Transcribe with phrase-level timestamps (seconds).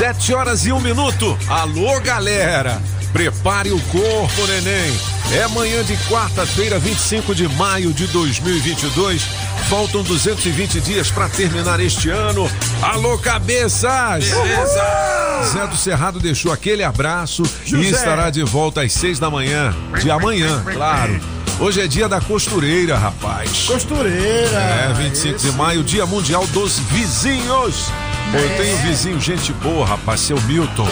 [0.00, 1.38] Sete horas e um minuto.
[1.46, 2.80] Alô, galera.
[3.12, 4.98] Prepare o corpo, neném.
[5.30, 9.22] É manhã de quarta-feira, 25 de maio de 2022.
[9.68, 12.50] Faltam 220 dias para terminar este ano.
[12.80, 14.24] Alô, cabeças!
[14.24, 15.42] Beleza!
[15.52, 17.82] Zé do Cerrado deixou aquele abraço José.
[17.82, 19.74] e estará de volta às seis da manhã.
[20.00, 21.20] De amanhã, claro.
[21.58, 23.66] Hoje é dia da costureira, rapaz.
[23.66, 24.56] Costureira.
[24.56, 27.92] É, 25 de maio, dia mundial dos vizinhos.
[28.32, 30.88] Eu tenho um vizinho, gente boa, rapaz, seu Milton.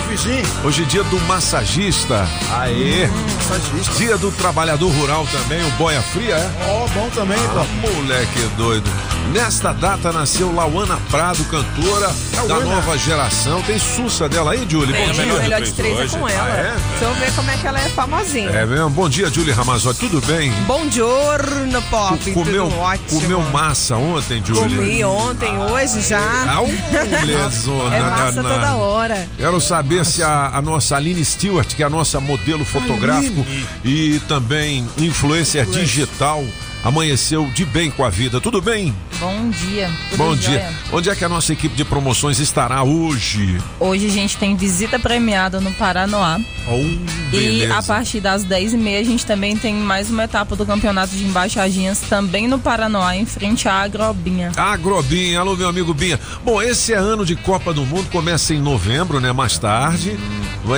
[0.64, 2.26] Hoje é dia do massagista.
[2.58, 3.06] Aê!
[3.48, 3.94] Massagista.
[3.96, 6.50] Dia do trabalhador rural também, o boia fria, é?
[6.68, 7.88] Ó, bom também, Ah, pô.
[7.92, 8.90] moleque doido.
[9.32, 12.10] Nesta data nasceu Lauana Prado, cantora
[12.48, 13.60] da nova geração.
[13.62, 14.94] Tem sussa dela aí, Julie?
[14.96, 15.34] Bom dia.
[15.34, 16.44] o melhor de três é com ela.
[16.44, 16.74] Ah, é?
[16.90, 18.48] Deixa eu ver como é que ela é famosinha.
[18.50, 18.88] É mesmo?
[18.90, 20.00] Bom dia, Julie Ramazotti.
[20.08, 20.50] Tudo bem?
[20.66, 22.32] Bom giorno, Pop.
[22.32, 23.20] comeu, Tudo ótimo.
[23.20, 24.76] comeu massa ontem, Julie?
[24.76, 26.54] Comi ontem, hoje já.
[26.54, 26.66] Au,
[27.20, 28.54] mulherzona é massa danada.
[28.54, 29.07] toda hora.
[29.36, 33.44] Quero saber se a, a nossa Aline Stewart, que é a nossa modelo fotográfico
[33.84, 35.64] e também influencer.
[35.66, 36.44] digital,
[36.88, 38.40] amanheceu de bem com a vida.
[38.40, 38.94] Tudo bem?
[39.20, 39.90] Bom dia.
[40.16, 40.72] Bom dia.
[40.90, 43.58] Onde é que a nossa equipe de promoções estará hoje?
[43.78, 46.40] Hoje a gente tem visita premiada no Paranoá.
[46.66, 51.14] Oh, E a partir das 10h30 a gente também tem mais uma etapa do campeonato
[51.14, 54.52] de embaixadinhas também no Paranoá, em frente à Agrobinha.
[54.56, 56.18] Agrobinha, alô meu amigo Binha.
[56.42, 59.30] Bom, esse é ano de Copa do Mundo, começa em novembro, né?
[59.32, 60.18] Mais tarde.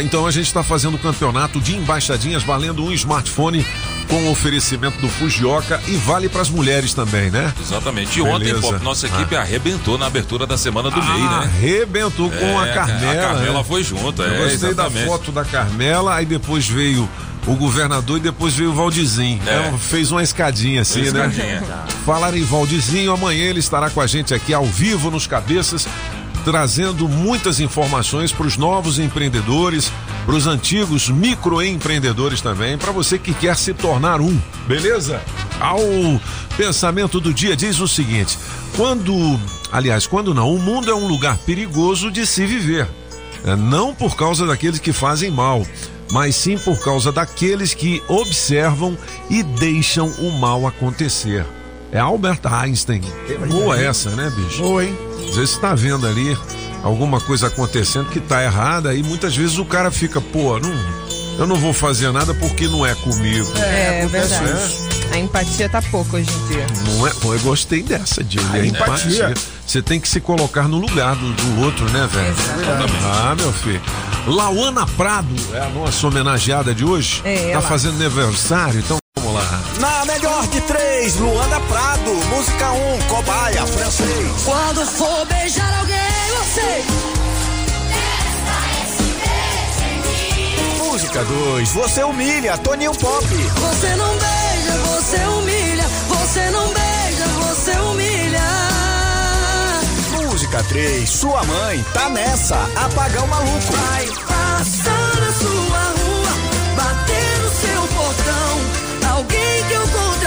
[0.02, 3.64] Então a gente está fazendo o campeonato de embaixadinhas valendo um smartphone
[4.10, 7.54] com oferecimento do Fujioka e vale para as mulheres também, né?
[7.60, 8.18] Exatamente.
[8.18, 8.60] E ontem, Beleza.
[8.72, 11.36] Pop, nossa equipe arrebentou na abertura da semana do MEI, né?
[11.44, 13.12] Arrebentou com a É, Carmela.
[13.12, 13.64] A Carmela né?
[13.66, 15.06] foi junto, Eu é, gostei da exatamente.
[15.06, 17.08] foto da Carmela, aí depois veio
[17.46, 19.40] o governador e depois veio o Valdizinho.
[19.46, 19.66] É.
[19.68, 21.28] Então, fez uma escadinha assim, Uma né?
[21.28, 21.62] escadinha.
[22.04, 25.86] Falar em Valdizinho, amanhã ele estará com a gente aqui ao vivo nos cabeças,
[26.40, 29.92] trazendo muitas informações para os novos empreendedores,
[30.24, 35.22] para os antigos microempreendedores também, para você que quer se tornar um, beleza?
[35.60, 35.78] Ao
[36.56, 38.38] pensamento do dia diz o seguinte:
[38.76, 39.38] quando,
[39.70, 42.88] aliás, quando não, o mundo é um lugar perigoso de se viver.
[43.44, 45.64] É, não por causa daqueles que fazem mal,
[46.10, 48.96] mas sim por causa daqueles que observam
[49.30, 51.46] e deixam o mal acontecer.
[51.92, 53.02] É Albert Einstein.
[53.48, 54.62] Boa essa, né, bicho?
[54.62, 55.09] Boa, hein?
[55.30, 56.36] Às vezes você tá vendo ali
[56.82, 60.72] alguma coisa acontecendo que tá errada e muitas vezes o cara fica, pô, não,
[61.38, 63.50] eu não vou fazer nada porque não é comigo.
[63.56, 64.66] É, acontece verdade.
[64.66, 64.90] isso.
[65.12, 66.66] A empatia tá pouco hoje em dia.
[66.86, 67.10] Não é?
[67.14, 68.46] Pô, eu gostei dessa, Dilly.
[68.52, 69.34] A empatia.
[69.66, 72.28] Você tem que se colocar no lugar do, do outro, né, velho?
[72.28, 73.04] Exatamente.
[73.04, 73.82] Ah, meu filho.
[74.26, 77.22] Lauana Prado é a nossa homenageada de hoje.
[77.24, 77.62] É, tá ela.
[77.62, 78.98] fazendo aniversário, então
[79.40, 79.62] lá.
[79.78, 84.42] Na melhor de três, Luana Prado, música 1, um, cobaia, francês.
[84.44, 85.96] Quando for beijar alguém,
[86.38, 86.84] você.
[90.78, 93.26] Música 2, você humilha, Toninho Pop.
[93.26, 95.84] Você não beija, você humilha.
[96.08, 98.40] Você não beija, você humilha.
[100.10, 103.72] Música 3, sua mãe, tá nessa, apagão maluco.
[103.72, 104.99] Vai passar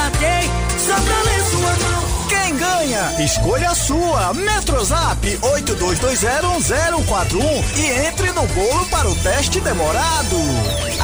[0.04, 2.04] contratei só pra ler sua mão.
[2.28, 3.24] Quem ganha?
[3.24, 4.34] Escolha a sua.
[4.34, 10.36] Metrozap 82201041 e entre no bolo para o teste demorado.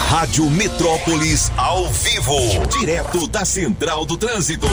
[0.10, 2.36] Rádio Metrópolis ao vivo,
[2.80, 4.68] direto da Central do Trânsito.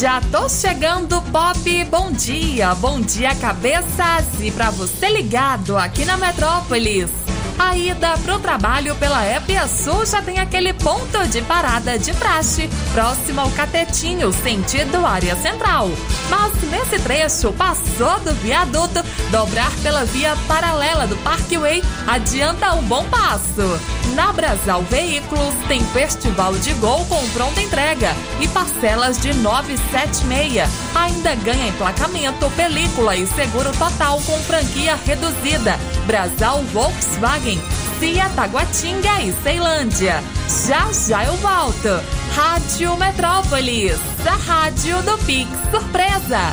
[0.00, 1.84] Já tô chegando, Pop.
[1.84, 4.24] Bom dia, bom dia, cabeças.
[4.40, 7.27] E pra você ligado aqui na Metrópolis.
[7.58, 9.18] A ida pro trabalho pela
[9.66, 15.90] Sul já tem aquele ponto de parada de praxe, próximo ao Catetinho, sentido área central.
[16.30, 23.04] Mas nesse trecho, passou do viaduto, dobrar pela via paralela do Parkway adianta um bom
[23.04, 23.80] passo.
[24.14, 30.68] Na Brasal Veículos tem festival de gol com pronta entrega e parcelas de 976.
[30.94, 35.78] Ainda ganha emplacamento, película e seguro total com franquia reduzida.
[36.06, 37.60] Brasal Volkswagen, Shopping,
[37.98, 40.22] Cia Taguatinga e Ceilândia.
[40.68, 41.88] Já já eu volto.
[42.34, 46.52] Rádio Metrópolis, a rádio do Pix Surpresa.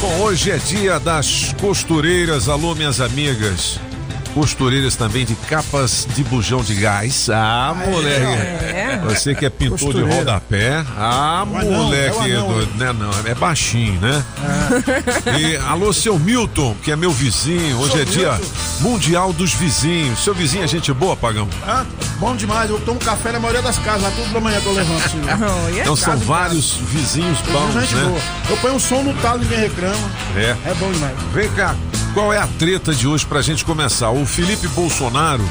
[0.00, 3.80] Bom, hoje é dia das costureiras, alô minhas amigas.
[4.34, 7.28] Costureiras também de capas de bujão de gás.
[7.30, 8.24] Ah, moleque.
[8.24, 9.00] É.
[9.04, 10.14] Você que é pintor de Costureira.
[10.16, 10.84] rodapé.
[10.96, 12.16] Ah, O anão, moleque.
[12.30, 12.74] é o anão, doido.
[12.76, 14.24] Né, não, é baixinho, né?
[15.38, 17.78] E alô, seu Milton, que é meu vizinho.
[17.80, 18.46] Hoje Seu é dia Milton.
[18.80, 20.22] mundial dos vizinhos.
[20.22, 21.48] Seu vizinho é gente boa, Pagão?
[21.66, 21.84] Ah,
[22.18, 22.70] bom demais.
[22.70, 25.04] Eu tomo café na maioria das casas, lá tudo pela manhã que eu levanto.
[25.06, 25.38] Assim, né?
[25.80, 27.86] Então são vários vizinhos bons, né?
[28.04, 28.20] boa.
[28.48, 30.10] Eu ponho um som no talo e ninguém reclama.
[30.36, 30.56] É.
[30.70, 31.14] É bom demais.
[31.34, 31.74] Vem cá,
[32.14, 34.10] qual é a treta de hoje pra gente começar?
[34.10, 35.42] O Felipe Bolsonaro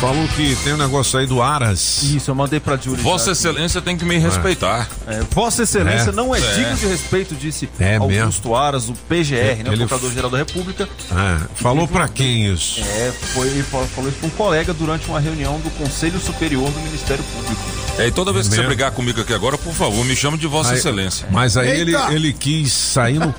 [0.00, 2.02] falou que tem um negócio aí do Aras.
[2.02, 3.02] Isso, eu mandei pra Júlia.
[3.02, 3.30] Vossa.
[3.32, 4.88] Excelência tem que me respeitar.
[5.06, 6.12] É, Vossa Excelência É.
[6.12, 6.54] não é, É.
[6.54, 10.88] digno de respeito, disse É Augusto Aras, o PGR, né, o Ele- Procurador-Geral da República.
[11.10, 12.80] É, falou pra quem isso?
[12.80, 16.80] É, foi, ele falou isso pra um colega durante uma reunião do Conselho Superior do
[16.80, 17.62] Ministério Público.
[17.98, 20.46] É, e toda vez que você brigar comigo aqui agora, por favor, me chame de
[20.46, 21.26] Vossa Aí- Excelência.
[21.30, 23.34] Mas aí ele, ele quis sair no-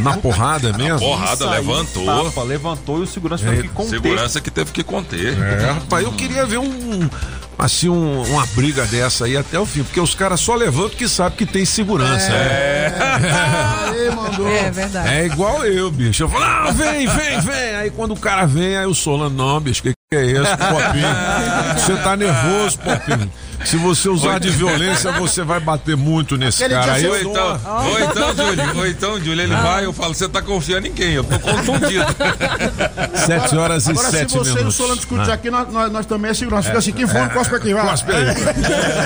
[0.00, 0.98] na porrada mesmo.
[0.98, 2.24] Porrada, Saiu levantou.
[2.24, 3.90] Tapa, levantou e o segurança teve que conter.
[3.90, 5.36] Segurança que teve que conter.
[5.42, 7.08] É, rapaz, eu queria ver um.
[7.58, 11.08] Assim, um- uma briga dessa aí até o fim, porque os caras só levantam que
[11.08, 12.30] sabem que tem segurança.
[12.30, 12.94] É.
[13.88, 14.48] Aí, mandou.
[14.48, 15.08] É verdade.
[15.08, 16.22] É igual eu, bicho.
[16.22, 17.74] Eu falo, ah, vem, vem, vem.
[17.74, 21.08] Aí quando o cara vem, aí o Solano, não, bicho, que que é isso, Popinho?
[21.76, 23.30] Você tá nervoso, Popinho.
[23.64, 26.92] Se você usar de violência, você vai bater muito nesse Aquele cara.
[26.92, 30.28] Aí Ou então, uma- ou então, Júlio, ou então, Júlio, ele vai, eu falo, você
[30.28, 31.12] tá confiando em quem?
[31.14, 32.06] Eu tô confundido.
[33.26, 34.74] Sete horas e Agora, sete se você e o minutos.
[34.76, 35.34] Solano discutir Ah.
[35.34, 36.64] aqui, nós, nós, nós também é segurança.
[36.68, 37.86] Fica assim, quem for, cospe aqui, vai.
[37.88, 38.24] Cospe aí.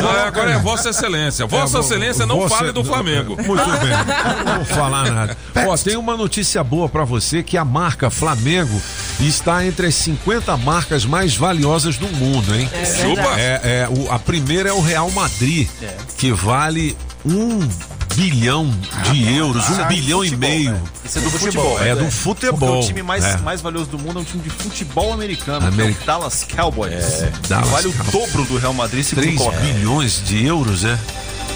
[0.02, 1.46] Não, agora é Vossa Excelência.
[1.46, 3.37] Vossa É, Excelência, não você- fale do Flamengo.
[3.43, 4.44] Muito bem.
[4.46, 5.37] Não vou falar nada.
[5.66, 8.81] Ó, tem uma notícia boa pra você que a marca Flamengo
[9.20, 12.69] está entre as 50 marcas mais valiosas do mundo, hein?
[13.00, 13.38] Chupa.
[13.38, 15.69] É, é, o- a primeira é o Real Madrid,
[16.19, 17.61] que vale um
[18.15, 18.71] bilhão
[19.11, 20.73] de euros, um bilhão e futebol, meio.
[20.73, 20.81] né?
[21.05, 21.81] Isso é do futebol.
[21.83, 22.81] É do Porque futebol.
[22.83, 23.37] o time mais, É.
[23.39, 27.25] mais valioso do mundo é um time de futebol americano, que é o Dallas Cowboys.
[27.49, 28.12] Dallas vale o Cowboys.
[28.12, 29.59] dobro do Real Madrid, segundo 3 coloca.
[29.61, 30.99] bilhões de euros, é?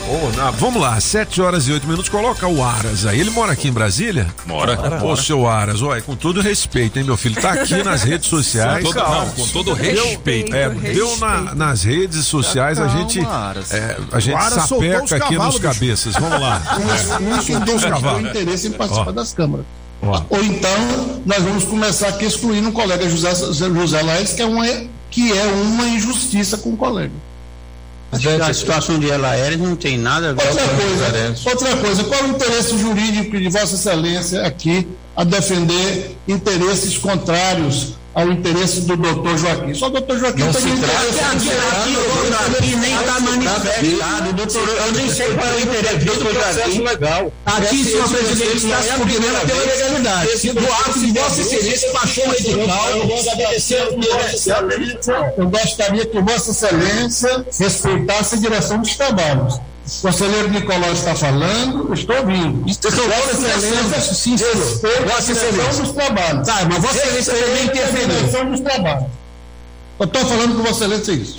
[0.08, 3.18] Ô, na- vamos lá, 7 horas e 8 minutos, coloca o Aras aí.
[3.18, 4.28] Ele mora aqui em Brasília?
[4.46, 5.02] Mora.
[5.04, 7.34] Ô, seu Aras, olha, com todo respeito, hein, meu filho?
[7.40, 8.84] Tá aqui nas redes sociais.
[8.84, 10.54] Com todo, não, com todo respeito.
[10.54, 10.94] É, Respeito.
[10.94, 13.72] deu na- nas redes sociais, a Calma, gente, Aras.
[13.74, 15.74] é, a gente O Aras soltou os sapeca aqui cavalos, nos bicho.
[15.74, 16.14] cabeças.
[16.14, 16.62] Vamos lá.
[17.20, 18.30] não Soltou os tem cavalos.
[18.30, 19.12] interesse em participar Ó.
[19.12, 19.66] das câmaras.
[20.02, 20.22] Ó.
[20.30, 24.64] Ou então, nós vamos começar aqui excluindo o colega José, José Laes, que é, uma,
[25.10, 27.12] que é uma injustiça com o colega.
[28.12, 32.04] A situação de ela aérea não tem nada a ver Outra com coisa, outra coisa,
[32.04, 34.86] qual o interesse jurídico de Vossa Excelência aqui
[35.16, 39.74] a defender interesses contrários ao interesse do doutor Joaquim?
[39.74, 41.50] Só o doutor Joaquim Não se trata de
[42.56, 46.80] aqui, nem está manifestado, doutor, eu nem sei qual é o interesse do doutor Joaquim.
[46.80, 47.32] legal.
[47.44, 50.52] Aqui, senhor presidente, está se cumprindo pela legalidade.
[50.54, 52.90] Do ato de Vossa Excelência baixou o edital,
[55.36, 59.60] Eu gostaria que Vossa Excelência respeitasse a direção dos trabalhos.
[59.86, 62.64] O conselheiro Nicolau está falando, estou ouvindo.
[62.64, 65.82] Vossa Excelência, sim, respeita a Vossa Excelência.
[65.82, 66.46] dos trabalhos.
[66.46, 68.50] Tá, mas Vossa Excelência também interferiu.
[68.50, 69.04] dos trabalhos.
[69.98, 71.36] Eu estou falando com Vossa Excelência isso.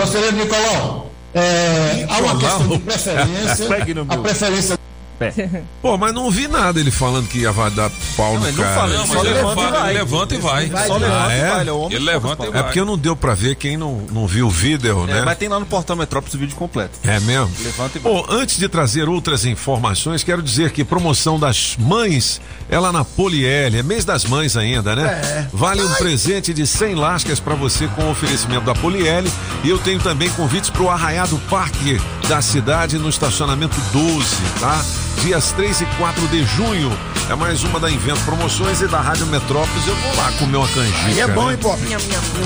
[0.00, 3.66] Conselheiro Nicolau, é, há uma questão de preferência.
[3.94, 4.77] No a meu.
[5.18, 8.56] Preferência Pô, mas não vi nada ele falando que ia vai dar pau no ele
[8.56, 8.74] não cara.
[8.74, 9.90] falou, Não, mas ele, levanta e vai.
[9.90, 10.66] ele levanta e vai.
[10.86, 11.38] Só levanta é?
[11.38, 12.62] e vai, ele é o homem Ele levanta e É vai.
[12.64, 15.22] porque não deu pra ver quem não, não viu o vídeo, É, né?
[15.24, 16.98] mas tem lá no portal Metrópolis o vídeo completo.
[17.04, 17.50] É mesmo?
[17.62, 18.12] Levanta e vai.
[18.12, 23.04] Bom, antes de trazer outras informações, quero dizer que promoção das mães é lá na
[23.04, 25.48] Poliel, é mês das mães ainda, né?
[25.52, 29.24] Vale um presente de 100 lascas para você com oferecimento da Poliel
[29.64, 34.84] e eu tenho também convites para o Arraiado Parque da cidade no estacionamento 12, tá?
[35.22, 36.90] Dias 3 e 4 de junho.
[37.28, 39.86] É mais uma da Invento Promoções e da Rádio Metrópolis.
[39.86, 41.10] Eu vou lá comer uma canjica.
[41.10, 41.52] E é bom, né?
[41.52, 41.78] hein, Pop?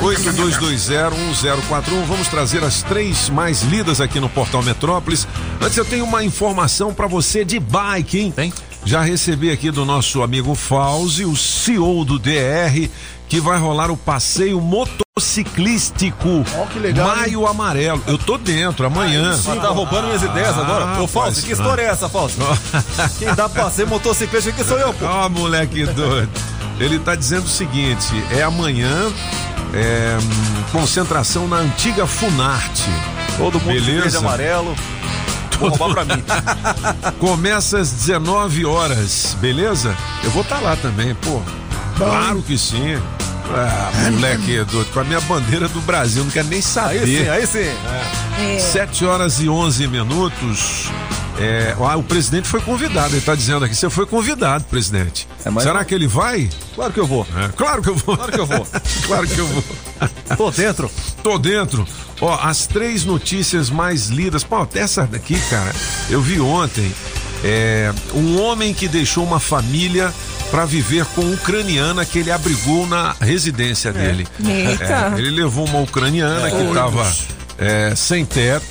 [0.00, 2.04] 82201041.
[2.06, 5.28] Vamos trazer as três mais lidas aqui no Portal Metrópolis.
[5.60, 8.32] Antes eu tenho uma informação pra você de bike, hein?
[8.34, 8.52] Tem?
[8.84, 12.88] Já recebi aqui do nosso amigo Fauzi, o CEO do DR,
[13.28, 15.02] que vai rolar o passeio motociclístico
[16.56, 18.02] Ó, que legal, Maio Amarelo.
[18.06, 19.38] Eu tô dentro amanhã.
[19.44, 21.02] Mas tá roubando minhas ideias Ah, agora?
[21.02, 22.40] Ô, Fausto, que história é essa, Fausto?
[23.18, 25.04] Quem dá passeio motociclista aqui sou eu, pô.
[25.04, 26.30] Ó, moleque doido.
[26.80, 29.12] Ele tá dizendo o seguinte: é amanhã,
[29.74, 30.16] é,
[30.72, 32.88] concentração na antiga Funarte.
[33.36, 34.00] Todo mundo de Beleza.
[34.00, 34.74] verde e amarelo.
[35.60, 36.22] Vou roubar pra mim.
[37.20, 39.94] Começa às 19 horas, beleza?
[40.24, 41.42] Eu vou estar lá também, pô.
[41.98, 42.98] Claro que sim.
[43.54, 47.30] Ah, moleque doido, com a minha bandeira do Brasil, não quero nem Aí sim, saber.
[47.30, 47.58] aí sim.
[47.58, 48.58] É.
[48.58, 50.90] 7 horas e 11 minutos.
[51.38, 55.26] É, ah, o presidente foi convidado, ele está dizendo aqui, você foi convidado, presidente.
[55.50, 56.48] mas Será eu- que ele vai?
[56.74, 57.26] Claro que eu vou.
[57.36, 58.16] É, claro que eu vou.
[58.16, 58.66] Claro que eu vou.
[59.06, 59.64] claro que eu vou.
[60.36, 60.90] Tô dentro.
[61.22, 61.86] Tô dentro.
[62.20, 64.44] Ó, as três notícias mais lidas.
[64.44, 65.72] Pô, até essa daqui, cara,
[66.10, 66.92] eu vi ontem.
[67.44, 70.12] É, um homem que deixou uma família
[70.52, 74.28] para viver com uma ucraniana que ele abrigou na residência dele.
[74.46, 75.14] Eita.
[75.16, 76.50] É, ele levou uma ucraniana É.
[76.50, 77.12] que estava
[77.58, 78.66] é, sem teto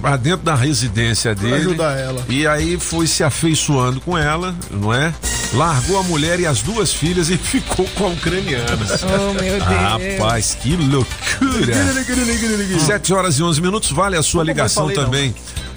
[0.00, 1.54] para dentro da residência dele.
[1.56, 2.24] ajudar ela.
[2.30, 5.12] E aí foi se afeiçoando com ela, não é?
[5.52, 8.66] Largou a mulher e as duas filhas e ficou com a ucraniana.
[9.02, 10.18] Oh, meu Deus.
[10.18, 11.74] Rapaz, que loucura!
[12.80, 15.04] 7 horas e 11 minutos, vale a sua ligação falei, não.
[15.04, 15.34] também.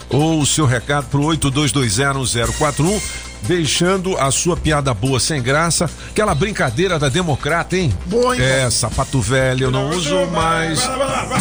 [0.09, 3.01] Ou o seu recado pro 82201041,
[3.43, 7.93] deixando a sua piada boa sem graça, aquela brincadeira da democrata, hein?
[8.05, 8.41] Boa, hein?
[8.41, 10.79] É, sapato velho eu não uso mais.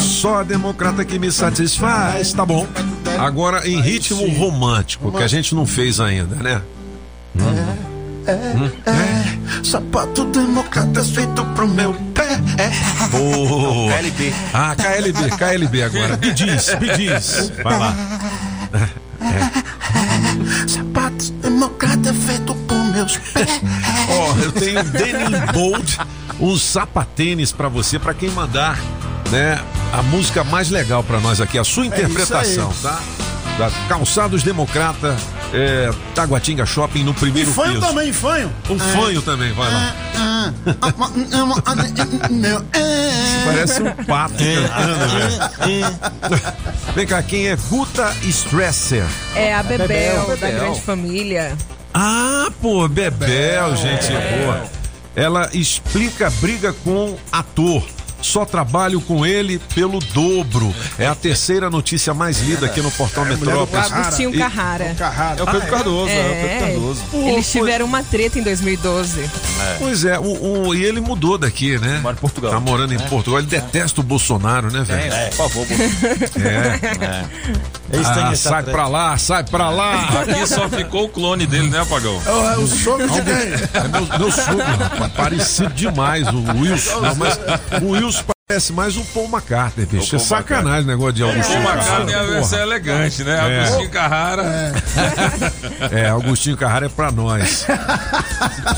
[0.01, 2.67] Só a democrata que me satisfaz, tá bom.
[3.19, 6.63] Agora em ritmo romântico, que a gente não fez ainda, né?
[9.65, 12.39] Sapato democrata feito pro meu pé.
[13.11, 13.93] Boa.
[13.93, 14.35] KLB.
[14.53, 16.17] Ah, KLB, KLB agora.
[16.17, 17.51] Bidiz, Bidiz.
[17.63, 17.97] Vai lá.
[23.17, 23.61] Pés.
[24.11, 25.99] Ó, eu tenho Denim Bold,
[26.41, 28.79] uns sapatênis pra você, pra quem mandar,
[29.31, 29.61] né,
[29.93, 33.01] a música mais legal pra nós aqui, a sua interpretação, tá?
[33.59, 35.17] Da Calçados Democrata,
[35.53, 37.87] é, Taguatinga Shopping no primeiro Fanho piso.
[37.87, 38.53] também, fanho.
[38.71, 39.95] Um fanho também, vai lá.
[43.45, 45.99] Parece um pato cantando, velho.
[46.95, 49.05] Vem cá, quem é Guta Stresser?
[49.35, 50.61] É a Bebel, da Bebel.
[50.61, 51.57] grande família.
[52.01, 54.71] Ah, pô, Bebel, gente boa.
[55.17, 57.85] Ela explica a briga com ator.
[58.21, 60.75] Só trabalho com ele pelo dobro.
[60.99, 63.93] É a terceira notícia mais lida aqui no Portal do Metrópolis.
[63.93, 64.95] Agostinho E- Carrara.
[64.99, 65.41] Carrara.
[65.41, 67.01] É o Pedro Cardoso, é, o Pedro É, Cardoso.
[67.15, 69.31] eles tiveram uma treta em 2012.
[69.79, 72.01] Pois é, o, o- e ele mudou daqui, né?
[72.03, 72.51] Mora em Portugal.
[72.53, 73.39] Tá morando em Portugal.
[73.41, 75.13] Ele detesta o Bolsonaro, né, velho?
[75.13, 76.49] É, por favor, Bolsonaro.
[76.49, 77.25] É.
[77.91, 78.71] Ah, sai treta.
[78.79, 80.09] pra lá, sai pra lá.
[80.21, 82.21] Aqui só ficou o clone dele, né, Apagão?
[82.27, 83.35] É o sogro de quem?
[83.35, 85.13] É meu, meu sogro, rapaz.
[85.13, 87.01] Parecido demais o Wilson.
[87.01, 87.39] Não, mas
[87.83, 88.18] o Wilson
[88.51, 90.17] parece mais o Paul McCartney, bicho.
[90.17, 92.27] É Paul sacanagem o negócio de O Augustinho McCartney é a Carrara.
[92.33, 92.63] versão Porra.
[92.63, 93.37] elegante, né?
[93.37, 93.61] É.
[93.61, 94.43] Agostinho Carrara.
[95.93, 97.67] É, Augustinho Carrara é pra nós.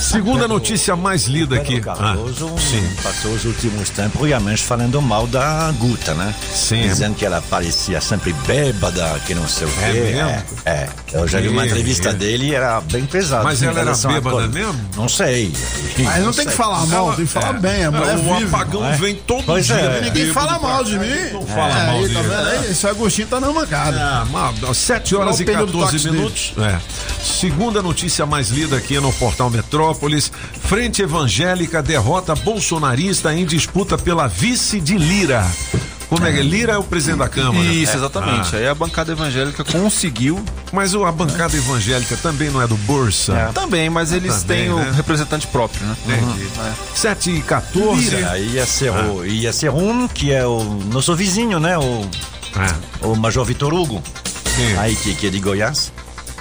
[0.00, 1.74] Segunda notícia mais lida aqui.
[1.80, 2.96] Pedro Cardoso Ah, sim.
[3.02, 6.34] passou os últimos tempos realmente falando mal da Guta, né?
[6.52, 6.82] Sim.
[6.82, 9.80] Dizendo que ela parecia sempre bêbada, que não sei o quê.
[9.84, 10.30] É mesmo?
[10.66, 10.88] É, é.
[11.12, 12.12] Eu já vi uma É, entrevista é.
[12.12, 13.44] dele e era bem pesado.
[13.44, 14.80] Mas ela era bêbada mesmo?
[14.96, 15.52] Não sei.
[16.12, 17.84] Aí não tem que falar mal, tem que falar bem.
[17.84, 18.44] A mulher o vive.
[18.54, 18.96] apagão é?
[18.96, 19.88] vem todo Pois dia.
[19.88, 20.00] é.
[20.02, 21.30] Ninguém fala mal de mim.
[21.32, 22.34] Não fala É, mal de tá mim.
[22.34, 22.70] aí?
[22.70, 24.24] Esse Agostinho tá na mancada.
[24.26, 26.52] Mal, 7 horas e o pneu do 14 táxi minutos.
[26.58, 26.78] É.
[27.22, 30.30] Segunda notícia mais lida aqui no portal Metrópolis:
[30.62, 35.46] Frente Evangélica derrota bolsonarista em disputa pela vice de Lira.
[36.10, 36.42] Como é que é?
[36.42, 37.64] Lira é o presidente da Câmara.
[37.64, 37.96] Isso, É.
[37.96, 38.54] exatamente.
[38.54, 40.44] Ah, Aí a bancada evangélica conseguiu.
[40.72, 43.50] mas o- a bancada evangélica também não é do Bolsa.
[43.54, 44.90] Também, mas eles Também, têm né?
[44.90, 45.96] o representante próprio, né?
[46.04, 46.48] Entendi.
[46.94, 48.16] 7 e 14.
[48.24, 50.62] Aí ia ser, o, ia ser um que é o
[50.92, 51.78] nosso vizinho, né?
[51.78, 52.04] O,
[52.56, 52.74] Ah,
[53.06, 54.02] o Major Vitor Hugo,
[54.56, 54.76] quem?
[54.78, 55.92] aí que, que é de Goiás,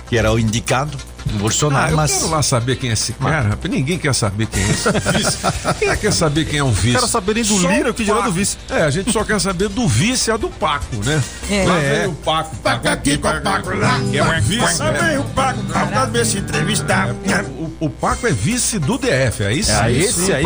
[0.09, 0.97] que era o indicado
[1.37, 3.49] Bolsonaro, Ah, eu mas quero lá saber quem é esse cara.
[3.49, 3.71] rapaz.
[3.73, 5.37] Ninguém quer saber quem é esse vice.
[5.79, 6.95] Quem quer saber quem é um vice?
[6.95, 8.57] Quero saber nem do Só Lira, que dirá do vice.
[8.69, 11.21] É, a gente só quer saber do vice e a do Paco, né?
[11.49, 11.65] É.
[11.65, 12.07] Lá É.
[12.07, 12.55] o Paco.
[12.57, 13.99] Paco aqui com o Paco lá.
[14.09, 14.79] Que é o vice.
[14.81, 14.99] Lá né?
[15.09, 17.09] vem o Paco, pra ver se entrevistar.
[17.57, 19.71] O, o Paco é vice do DF, aí sim.
[19.71, 20.43] É, esse aí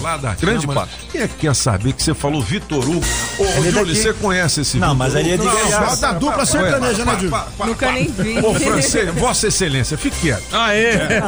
[0.00, 0.66] lá da Grande.
[0.66, 0.88] Paco.
[1.10, 3.04] Quem é que quer saber que você falou Vitor Hugo?
[3.38, 3.94] Ô, Ele é Júlio, daqui.
[4.02, 5.50] você conhece esse Não, mas ele é de Hugo?
[5.52, 5.70] Goiás.
[5.72, 7.42] Não, Bota a dupla sertaneja, né, Júlio?
[7.64, 8.38] Nunca nem vi.
[8.38, 10.44] Ô, francês, Vossa Excelência, fique quieto.
[10.52, 11.20] Ah, é?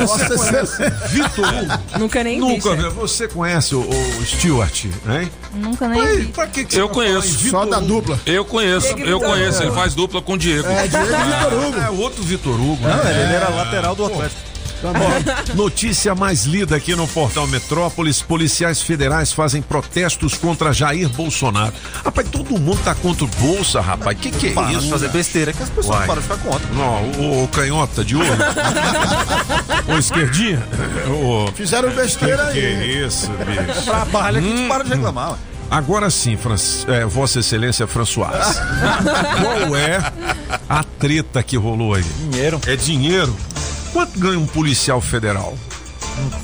[0.00, 0.90] Nossa, você...
[1.08, 1.98] Vitor Hugo.
[1.98, 2.40] Nunca nem vi.
[2.40, 2.88] Nunca, vi.
[2.90, 5.30] você conhece o, o Stuart, hein?
[5.52, 6.26] Nunca nem Aí, vi.
[6.28, 7.50] pra que, que você Eu vai falar conheço.
[7.50, 8.20] Só da dupla.
[8.24, 9.62] Eu conheço, eu conheço.
[9.62, 10.68] Ele faz dupla com o Diego.
[10.68, 11.80] É, Diego e Vitor Hugo.
[11.80, 13.24] É outro Vitor Hugo, né?
[13.24, 14.53] Ele era lateral do Atlético.
[15.54, 21.72] Notícia mais lida aqui no portal Metrópolis: policiais federais fazem protestos contra Jair Bolsonaro.
[22.04, 24.18] Rapaz, todo mundo tá contra o Bolsa, rapaz.
[24.18, 24.88] Que que é Para isso?
[24.90, 26.06] fazer besteira que as pessoas Vai.
[26.06, 26.68] param de ficar contra.
[26.74, 28.28] Não, o, o canhota de olho.
[29.88, 30.62] Ô, esquerdinha.
[31.08, 33.04] Ô, Fizeram besteira que aí.
[33.06, 33.82] isso, bicho.
[33.84, 35.30] Trabalha que a gente para de reclamar.
[35.32, 35.36] ué.
[35.70, 36.56] Agora sim, Fran-
[36.88, 38.28] é, Vossa Excelência François.
[39.40, 40.12] Qual é
[40.68, 42.02] a treta que rolou aí?
[42.02, 42.60] dinheiro.
[42.66, 43.34] É dinheiro?
[43.94, 45.56] Quanto ganha um policial federal?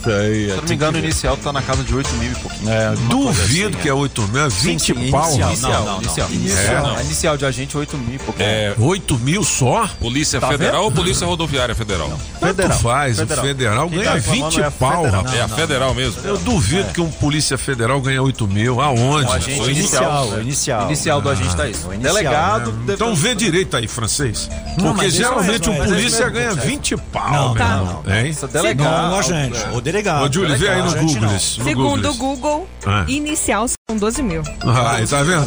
[0.03, 0.11] Se
[0.51, 2.71] eu não me engano, o inicial tá na casa de 8 mil e pouquinho.
[2.71, 5.27] É, Duvido que é 8 mil, é 20 pau.
[5.31, 5.61] Inicial, rapaz.
[5.63, 6.29] não, não, inicial.
[6.31, 6.97] É, não.
[6.97, 8.49] A inicial de agente 8 mil e pouquinho.
[8.49, 9.89] É, 8 mil só?
[10.01, 10.85] Polícia Tá Federal vendo?
[10.85, 12.11] ou Polícia Rodoviária Federal?
[12.41, 13.45] Tanto faz, Federal.
[13.45, 15.23] o federal Quem ganha tá informando 20 é a pau, federal.
[15.23, 15.37] rapaz.
[15.39, 16.23] É a Federal mesmo.
[16.25, 18.81] Eu duvido que um polícia federal ganhe 8 mil.
[18.81, 19.27] Aonde?
[19.29, 20.25] O agente O inicial.
[20.25, 20.87] inicial, o inicial.
[20.87, 21.89] Inicial do agente tá isso.
[21.89, 22.73] Delegado.
[22.73, 24.49] deve- Então vê direito aí, francês.
[24.79, 26.55] Porque geralmente é- o é polícia ganha é.
[26.55, 27.83] 20 pau, Não, tá.
[28.07, 28.31] Hein?
[28.31, 29.11] Essa delegado.
[29.11, 30.25] Não, agente, o delegado.
[30.25, 31.39] Ô, Júlio, vê aí no Google.
[31.39, 32.69] Segundo o Google.
[32.87, 33.05] Ah.
[33.09, 34.43] inicial são 12 mil.
[34.95, 35.45] Aí, tá vendo?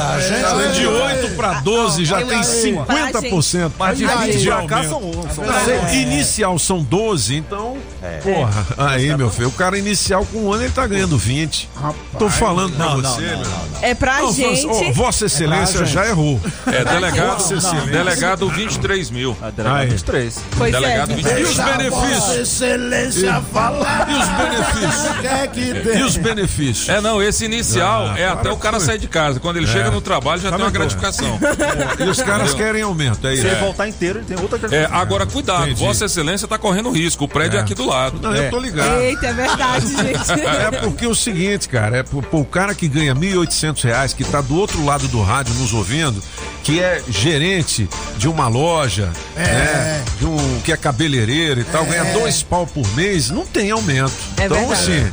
[0.74, 3.72] De 8 para 12 já tem 50%.
[3.80, 4.90] Mas de Aí, 20 de aumento.
[4.90, 5.02] são.
[5.34, 7.78] são Você- Inicial são 12, então.
[8.22, 11.70] Porra, aí, meu filho, o cara inicial com um ano ele tá ganhando 20.
[12.20, 13.48] Tô falando pra Não, não, você, não, meu.
[13.50, 14.66] não, É pra Não, gente.
[14.66, 16.40] Vossa- ó, Vossa Excelência pra já errou.
[16.68, 17.92] É, delegado, Vossa Excelência.
[17.92, 19.38] delegado 23 mil.
[19.42, 19.88] A delegado Aí.
[19.90, 20.40] 23.
[20.58, 21.16] Pois Delegado é.
[21.16, 22.36] 23 E os benefícios?
[22.38, 24.08] Excelência falar.
[24.10, 25.26] E os benefícios?
[25.94, 25.98] É?
[26.00, 26.90] E os benefícios?
[26.90, 29.40] É, não, esse inicial Ah, é até o cara sair de casa.
[29.40, 30.72] Quando ele chega no trabalho, já tem uma bom.
[30.72, 31.40] gratificação.
[32.00, 33.48] E os caras querem aumento, é Se isso.
[33.48, 34.98] ele voltar inteiro, ele tem outra É, gratificação.
[35.02, 35.84] agora, cuidado, Entendi.
[35.86, 37.26] Vossa Excelência tá correndo risco.
[37.26, 38.20] O prédio é, aqui do lado.
[38.22, 39.00] Não, eu tô ligado.
[39.02, 40.32] Eita, é verdade, gente.
[40.42, 44.24] É porque é o seguinte, cara, é pro, pro cara que ganha 1.800 reais, que
[44.24, 46.22] tá do outro lado do rádio nos ouvindo,
[46.64, 47.88] que é gerente
[48.18, 52.88] de uma loja, né, de um, que é cabeleireiro e tal, ganha dois pau por
[52.96, 54.14] mês, não tem aumento.
[54.38, 54.74] É então, verdade.
[54.74, 55.12] assim,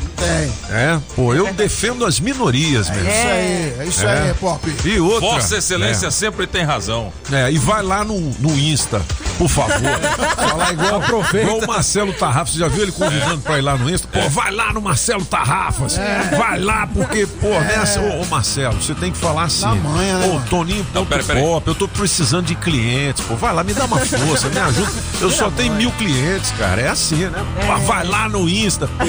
[0.71, 3.10] é, pô, eu defendo as minorias, É mesmo.
[3.11, 4.75] Isso aí, é isso aí, Pop.
[4.85, 5.21] E outra.
[5.21, 7.13] Vossa Excelência sempre tem razão.
[7.31, 9.01] É, é, e vai lá no, no Insta,
[9.39, 9.81] por favor.
[10.37, 11.03] Falar igual,
[11.35, 12.55] igual o Marcelo Tarrafas.
[12.55, 14.09] Você já viu ele convidando pra ir lá no Insta?
[14.09, 15.99] Pô, vai lá no Marcelo Tarrafas.
[16.37, 18.01] Vai lá, porque, pô, nessa.
[18.01, 19.65] Ô, ô, Marcelo, você tem que falar assim.
[19.65, 20.41] Na manha, né, Ô?
[20.49, 21.45] Toninho, Não, pera, pera aí.
[21.45, 23.37] pop, eu tô precisando de clientes, pô.
[23.37, 24.93] Vai lá, me dá uma força, me ajuda.
[25.21, 26.81] Eu só tenho mil clientes, cara.
[26.81, 27.45] É assim, né?
[27.67, 29.05] Pô, Vai lá no Insta, pô.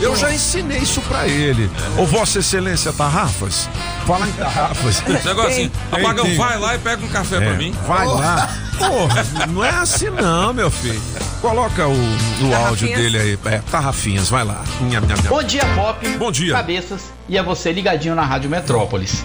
[0.00, 1.70] Eu já ensinei isso pra ele.
[1.98, 3.68] Ô, Vossa Excelência Tarrafas,
[4.06, 5.02] fala em Tarrafas.
[5.06, 6.36] Esse negócio assim, apagão, tem.
[6.36, 7.74] vai lá e pega um café É, pra mim.
[7.86, 8.48] Vai lá.
[8.78, 11.00] Porra, não é assim não, meu filho.
[11.42, 13.38] Coloca o, o áudio dele aí.
[13.44, 14.64] É, Tarrafinhas, vai lá.
[14.80, 15.28] Nham, nham, nham.
[15.28, 16.08] Bom dia, Pop.
[16.16, 16.54] Bom dia.
[16.54, 17.12] Cabeças.
[17.28, 19.22] E a você ligadinho na Rádio Metrópolis.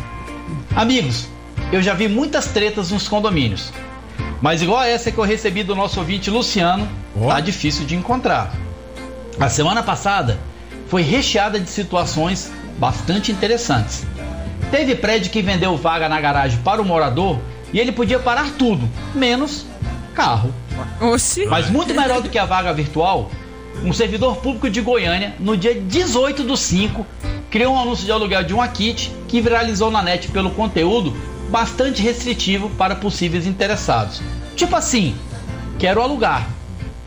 [0.75, 1.27] Amigos,
[1.71, 3.71] eu já vi muitas tretas nos condomínios.
[4.41, 6.85] Mas igual a essa que eu recebi do nosso ouvinte Luciano,
[7.17, 7.29] Ó.
[7.29, 8.53] tá difícil de encontrar.
[9.39, 10.37] A semana passada
[10.89, 14.05] foi recheada de situações bastante interessantes.
[14.71, 17.39] Teve prédio que vendeu vaga na garagem para o morador
[17.71, 19.65] e ele podia parar tudo, menos
[20.13, 20.53] carro.
[21.01, 21.45] Oxi.
[21.45, 23.29] Mas muito melhor do que a vaga virtual,
[23.83, 27.05] um servidor público de Goiânia, no dia 18 do 5,
[27.49, 31.13] criou um anúncio de aluguel de uma kit que viralizou na net pelo conteúdo
[31.49, 34.21] bastante restritivo para possíveis interessados.
[34.55, 35.15] Tipo assim,
[35.77, 36.49] quero alugar,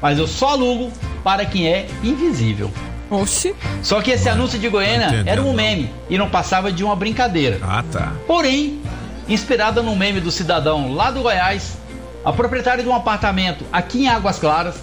[0.00, 0.92] mas eu só alugo
[1.24, 2.70] para quem é invisível.
[3.10, 3.54] Oxi.
[3.82, 7.58] Só que esse anúncio de Goiânia era um meme e não passava de uma brincadeira.
[7.62, 8.12] Ah, tá.
[8.26, 8.80] Porém,
[9.28, 11.78] inspirada no meme do cidadão lá do Goiás,
[12.24, 14.76] a proprietária de um apartamento aqui em Águas Claras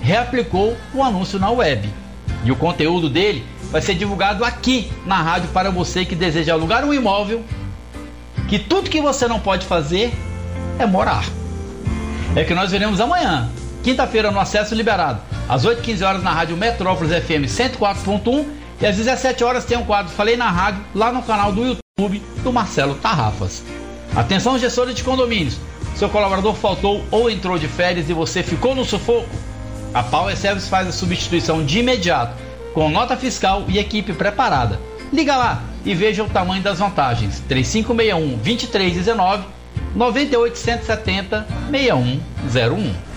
[0.00, 1.88] reaplicou o anúncio na web.
[2.44, 6.84] E o conteúdo dele vai ser divulgado aqui na rádio para você que deseja alugar
[6.84, 7.42] um imóvel,
[8.48, 10.12] que tudo que você não pode fazer
[10.78, 11.24] é morar.
[12.34, 13.48] É que nós veremos amanhã,
[13.82, 18.46] quinta-feira, no acesso liberado, às 8h15 horas na rádio Metrópolis FM 104.1
[18.80, 22.22] e às 17 horas tem um quadro Falei na Rádio lá no canal do YouTube
[22.42, 23.62] do Marcelo Tarrafas.
[24.14, 25.56] Atenção, gestora de condomínios.
[25.94, 29.28] Seu colaborador faltou ou entrou de férias e você ficou no sufoco?
[29.94, 32.34] A Power Service faz a substituição de imediato,
[32.72, 34.80] com nota fiscal e equipe preparada.
[35.12, 37.42] Liga lá e veja o tamanho das vantagens.
[37.46, 39.44] 3561 2319
[39.94, 43.12] 98170 6101.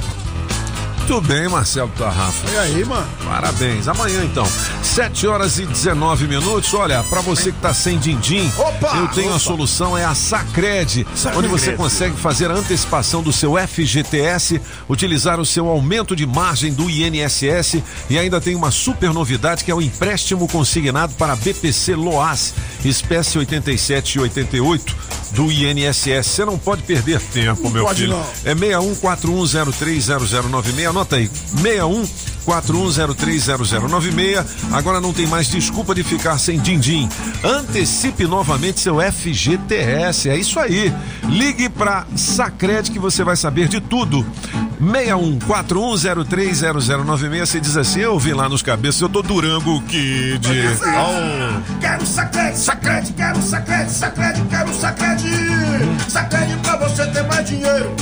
[1.08, 2.50] Muito bem, Marcelo Tarrafa.
[2.52, 3.08] E aí, mano?
[3.24, 3.88] Parabéns.
[3.88, 4.44] Amanhã, então,
[4.82, 6.74] 7 horas e 19 minutos.
[6.74, 9.40] Olha, pra você que tá sem din-din, eu tenho a Opa!
[9.40, 11.38] solução, é a Sacred, Sacred.
[11.38, 16.74] onde você consegue fazer a antecipação do seu FGTS, utilizar o seu aumento de margem
[16.74, 21.94] do INSS e ainda tem uma super novidade que é o empréstimo consignado para BPC
[21.96, 24.96] Loas, espécie 87 e 88
[25.34, 26.26] do INSS.
[26.26, 28.14] Você não pode perder tempo, meu pode filho.
[28.14, 28.26] não.
[28.44, 30.95] É 6141030096.
[30.96, 31.28] Anota aí.
[31.28, 32.08] 61
[32.46, 34.46] 41030096.
[34.72, 37.10] Agora não tem mais desculpa de ficar sem din-din.
[37.44, 40.30] Antecipe novamente seu FGTS.
[40.30, 40.94] É isso aí.
[41.24, 44.26] Ligue para Sacred que você vai saber de tudo.
[44.80, 47.40] 61 41030096.
[47.40, 50.48] Você diz assim: Eu vi lá nos cabeças, eu tô Durango Kid.
[50.48, 51.80] Oh.
[51.82, 55.30] Quero sacrede, sacrede, quero sacrede, sacrede, quero sacrede.
[56.08, 57.94] Sacrede pra você ter mais dinheiro.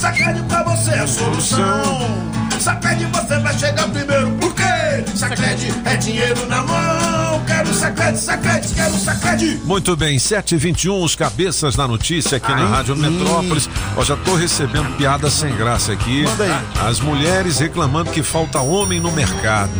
[0.00, 2.30] Sacrede pra você é a solução.
[2.58, 4.30] Sacrede você vai chegar primeiro.
[4.36, 4.70] Por quê?
[5.14, 7.44] sacrede, é dinheiro na mão.
[7.46, 9.60] Quero sacrede, sacrede, quero sacrede.
[9.64, 13.68] Muito bem, 7h21, os cabeças da notícia aqui na Rádio Metrópolis.
[13.96, 16.22] Ó, já tô recebendo piada sem graça aqui.
[16.22, 16.88] Manda aí.
[16.88, 19.72] As mulheres reclamando que falta homem no mercado.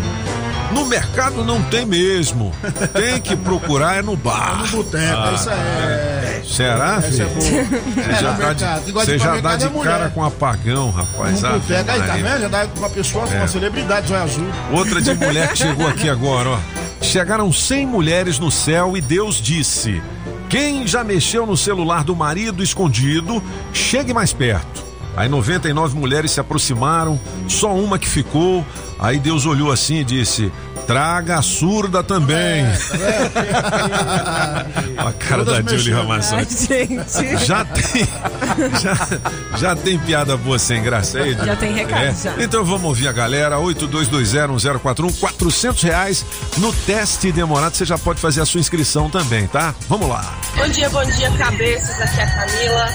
[0.72, 2.52] No mercado não tem mesmo.
[2.92, 4.58] Tem que procurar é no bar.
[4.62, 6.42] No boteco, Ah, isso é.
[6.44, 7.24] Será, Essa filho?
[7.24, 7.64] é.
[7.64, 11.42] Você É, já no dá de, você já dá de é cara com apagão, rapaz.
[11.42, 12.24] No Ave boteco, aí tá Maria.
[12.24, 12.40] vendo?
[12.42, 13.36] Já dá uma pessoa, É.
[13.38, 14.46] uma celebridade, zóio azul.
[14.72, 16.58] Outra de mulher que chegou aqui agora, ó.
[17.02, 20.02] Chegaram 100 mulheres no céu e Deus disse:
[20.48, 24.89] Quem já mexeu no celular do marido escondido, chegue mais perto.
[25.16, 27.18] Aí 99 mulheres se aproximaram,
[27.48, 28.64] só uma que ficou.
[28.98, 30.52] Aí Deus olhou assim e disse:
[30.86, 32.64] Traga a surda também.
[34.96, 36.66] a cara da Julie Ramazotti.
[36.66, 37.44] Gente.
[37.46, 38.06] Já tem,
[38.80, 39.08] já,
[39.56, 41.34] já tem piada boa sem graça aí?
[41.34, 42.14] Já tem recado, É?
[42.14, 42.34] já.
[42.42, 46.24] Então vamos ouvir a galera, 82201041, 400 reais
[46.58, 49.74] no teste demorado, você já pode fazer a sua inscrição também, tá?
[49.88, 50.34] Vamos lá.
[50.56, 52.00] Bom dia, bom dia, cabeças.
[52.00, 52.88] Aqui é a Camila.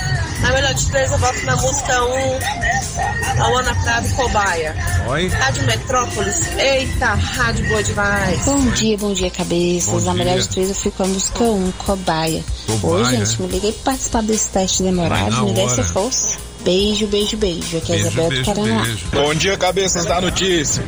[0.46, 2.12] Na melhor de três, eu voto na música 1,
[3.42, 4.76] a Ana Prado Cobaia.
[5.10, 5.28] Oi.
[5.28, 6.48] Rádio Metrópolis.
[6.60, 8.46] Eita, rádio boa demais.
[8.46, 9.92] Bom dia, bom dia, cabeças.
[9.92, 10.42] Bom Na melhor dia.
[10.44, 12.44] de três, eu fui com a música 1, Cobaia.
[12.80, 15.46] Cobaia, Oi, gente, me liguei pra participar desse teste demorado.
[15.46, 15.84] Me hora.
[15.84, 16.38] força.
[16.64, 17.78] Beijo, beijo, beijo.
[17.78, 18.82] Aqui é Beijo, Isabel do beijo, Paraná.
[18.84, 19.06] beijo.
[19.14, 20.84] Bom dia, cabeças da notícia.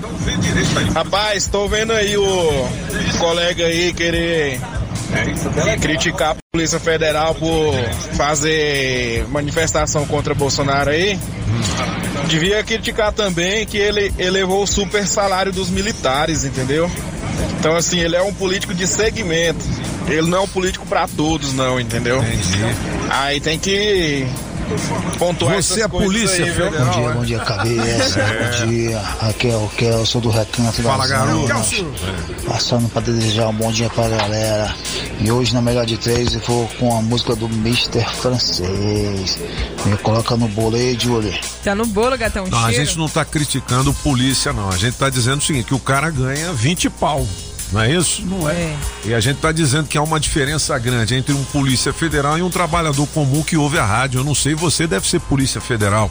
[0.93, 2.67] Rapaz, tô vendo aí o
[3.19, 4.59] colega aí querer
[5.79, 7.73] criticar a Polícia Federal por
[8.15, 11.19] fazer manifestação contra Bolsonaro aí.
[12.27, 16.89] Devia criticar também que ele elevou o super salário dos militares, entendeu?
[17.59, 19.63] Então, assim, ele é um político de segmento.
[20.07, 22.21] Ele não é um político pra todos, não, entendeu?
[23.09, 24.27] Aí tem que
[25.17, 26.51] pontuar Você é Polícia aí?
[26.51, 28.19] Federal, Bom dia, bom dia, cabeça.
[28.19, 28.43] É.
[28.43, 28.99] Bom dia.
[29.21, 31.53] Aqui é o Kelson do Recanto da Fala, garoto.
[32.47, 34.75] Passando para desejar um bom dia pra galera.
[35.19, 38.03] E hoje, na melhor de três, eu vou com a música do Mr.
[38.15, 39.39] Francês.
[39.85, 41.39] Me coloca no bolo aí, Julie.
[41.63, 42.45] Tá no bolo, gatão.
[42.47, 42.85] Não, a cheiro.
[42.85, 44.69] gente não tá criticando polícia, não.
[44.69, 47.25] A gente tá dizendo o seguinte, que o cara ganha 20 pau.
[47.71, 48.25] Não é isso?
[48.25, 48.75] Não é.
[49.03, 52.41] E a gente tá dizendo que há uma diferença grande entre um polícia federal e
[52.41, 54.19] um trabalhador comum que ouve a rádio.
[54.19, 56.09] Eu não sei, você deve ser polícia federal.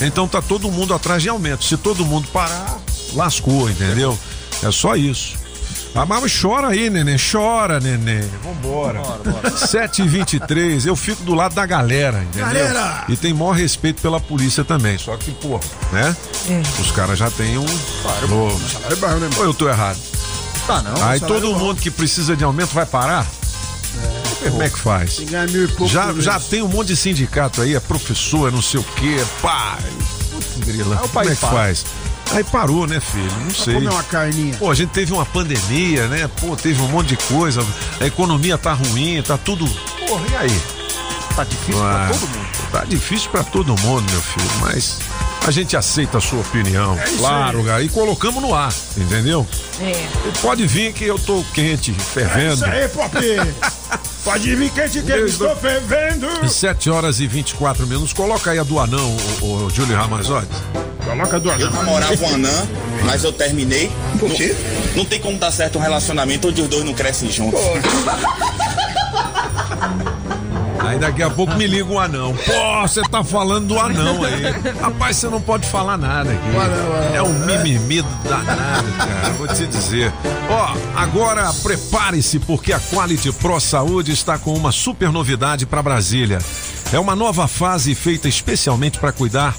[0.00, 1.64] Então tá todo mundo atrás de aumento.
[1.64, 2.78] Se todo mundo parar,
[3.14, 4.18] lascou, entendeu?
[4.62, 5.44] É só isso.
[5.94, 7.16] Ah, mas chora aí, neném.
[7.16, 8.28] Chora, neném.
[8.42, 9.00] Vambora.
[9.52, 12.46] 7h23, eu fico do lado da galera, entendeu?
[12.46, 13.04] Galera!
[13.08, 14.98] E tem maior respeito pela polícia também.
[14.98, 15.62] Só que, porra,
[15.92, 16.16] né?
[16.80, 17.64] Os caras já têm um.
[17.64, 19.98] Ô, Ou eu tô errado?
[20.66, 21.04] Tá não.
[21.04, 21.58] Aí todo bom.
[21.58, 23.26] mundo que precisa de aumento vai parar?
[24.42, 25.16] Como é que faz?
[25.16, 27.80] Tem que ganhar mil e pouco Já, já tem um monte de sindicato aí, é
[27.80, 29.78] professor, é não sei o quê, pá.
[30.30, 30.96] Putz, grila.
[30.96, 31.50] O Como é que para.
[31.50, 31.86] faz?
[32.32, 33.30] Aí parou, né, filho?
[33.42, 33.74] Não sei.
[33.74, 34.56] comer uma carninha.
[34.56, 36.28] Pô, a gente teve uma pandemia, né?
[36.40, 37.64] Pô, teve um monte de coisa.
[38.00, 39.66] A economia tá ruim, tá tudo.
[40.06, 40.62] Porra, e aí?
[41.36, 42.48] Tá difícil pra todo mundo.
[42.72, 44.98] Tá difícil pra todo mundo, meu filho, mas
[45.46, 46.98] a gente aceita a sua opinião.
[46.98, 47.82] É claro, cara.
[47.82, 49.46] E colocamos no ar, entendeu?
[49.80, 50.06] É.
[50.40, 52.50] Pode vir que eu tô quente, fervendo.
[52.50, 53.14] É isso aí, Pop.
[54.24, 56.48] Pode vir quente que eu estou fervendo.
[56.48, 58.14] 7 horas e 24 minutos.
[58.14, 60.48] Coloca aí a do anão, o, o Júlio Ramazotti.
[61.04, 62.68] Coloca a do Eu namorava uma anã,
[63.04, 63.92] mas eu terminei.
[64.18, 64.56] Por quê?
[64.94, 67.60] Não, não tem como dar certo um relacionamento onde os dois não crescem juntos.
[70.86, 72.34] Aí daqui a pouco me liga o anão.
[72.34, 74.42] Pô, você tá falando do anão aí.
[74.80, 77.14] Rapaz, você não pode falar nada aqui.
[77.14, 79.30] É um mimimi danado, cara.
[79.38, 80.12] Vou te dizer.
[80.48, 86.38] Ó, agora prepare-se porque a Quality Pro Saúde está com uma super novidade para Brasília.
[86.92, 89.56] É uma nova fase feita especialmente para cuidar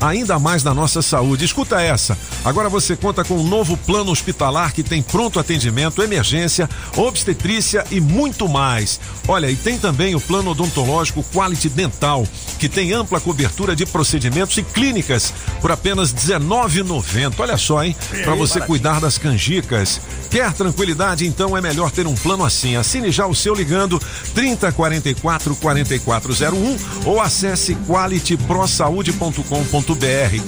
[0.00, 1.44] ainda mais da nossa saúde.
[1.44, 2.18] Escuta essa.
[2.44, 8.00] Agora você conta com um novo plano hospitalar que tem pronto atendimento, emergência, obstetrícia e
[8.00, 9.00] muito mais.
[9.28, 12.26] Olha, e tem também o plano odontológico Quality Dental,
[12.58, 17.34] que tem ampla cobertura de procedimentos e clínicas por apenas R$19,90.
[17.38, 17.96] Olha só, hein?
[18.24, 20.00] Para você cuidar das canjicas.
[20.30, 21.26] Quer tranquilidade?
[21.26, 22.76] Então é melhor ter um plano assim.
[22.76, 24.00] Assine já o seu ligando
[24.34, 29.85] 3044 4401 ou acesse qualityprosaude.com.br.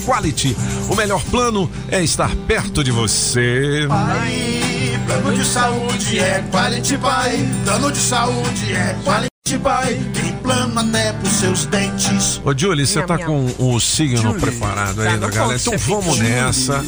[0.05, 0.57] Quality,
[0.89, 3.87] o melhor plano é estar perto de você.
[3.91, 7.49] Aí, plano de saúde é Quality Buy.
[7.65, 9.95] Plano de saúde é Quality Buy.
[10.13, 12.41] Tem plano até pros seus dentes.
[12.45, 15.59] Ô, Julie, você tá com o signo preparado aí Tá, galera?
[15.61, 16.33] Então vamos Julie.
[16.33, 16.85] nessa.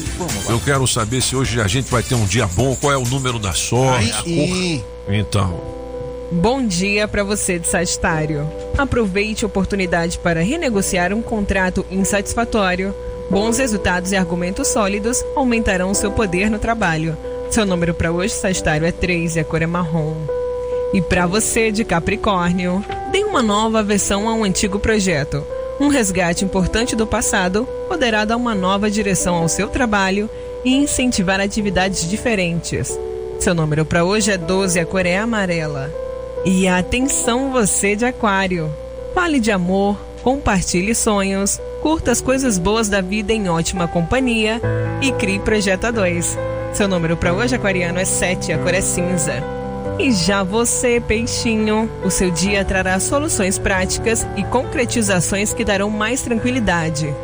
[0.49, 3.05] Eu quero saber se hoje a gente vai ter um dia bom, qual é o
[3.05, 4.13] número da sorte.
[4.27, 5.80] Aí Então.
[6.33, 8.49] Bom dia para você de Sagitário.
[8.79, 12.95] Aproveite a oportunidade para renegociar um contrato insatisfatório.
[13.29, 17.17] Bons resultados e argumentos sólidos aumentarão seu poder no trabalho.
[17.51, 20.15] Seu número para hoje, Sagitário, é 3 e a cor é marrom.
[20.93, 25.45] E para você de Capricórnio, dê uma nova versão a um antigo projeto.
[25.81, 30.31] Um resgate importante do passado poderá dar uma nova direção ao seu trabalho
[30.65, 32.97] e incentivar atividades diferentes.
[33.41, 36.10] Seu número para hoje é 12 e a cor é amarela.
[36.45, 38.75] E atenção você de Aquário.
[39.15, 44.61] Fale de amor, compartilhe sonhos, curta as coisas boas da vida em ótima companhia
[45.03, 46.39] e crie projeto a dois.
[46.73, 49.35] Seu número para hoje, aquariano, é 7, a cor é cinza.
[49.99, 56.23] E já você, peixinho, o seu dia trará soluções práticas e concretizações que darão mais
[56.23, 57.15] tranquilidade.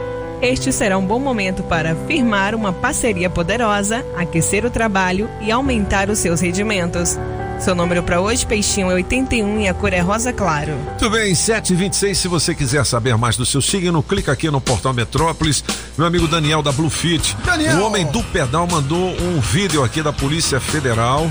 [0.43, 6.11] Este será um bom momento para firmar uma parceria poderosa, aquecer o trabalho e aumentar
[6.11, 7.19] os seus rendimentos.
[7.59, 10.75] Seu número para hoje, peixinho, é 81 e a cor é rosa claro.
[10.75, 12.19] Muito bem, 726.
[12.19, 15.65] Se você quiser saber mais do seu signo, clica aqui no portal Metrópolis.
[15.97, 17.37] Meu amigo Daniel da Bluefit.
[17.45, 17.79] Daniel!
[17.79, 21.31] O homem do pedal mandou um vídeo aqui da Polícia Federal.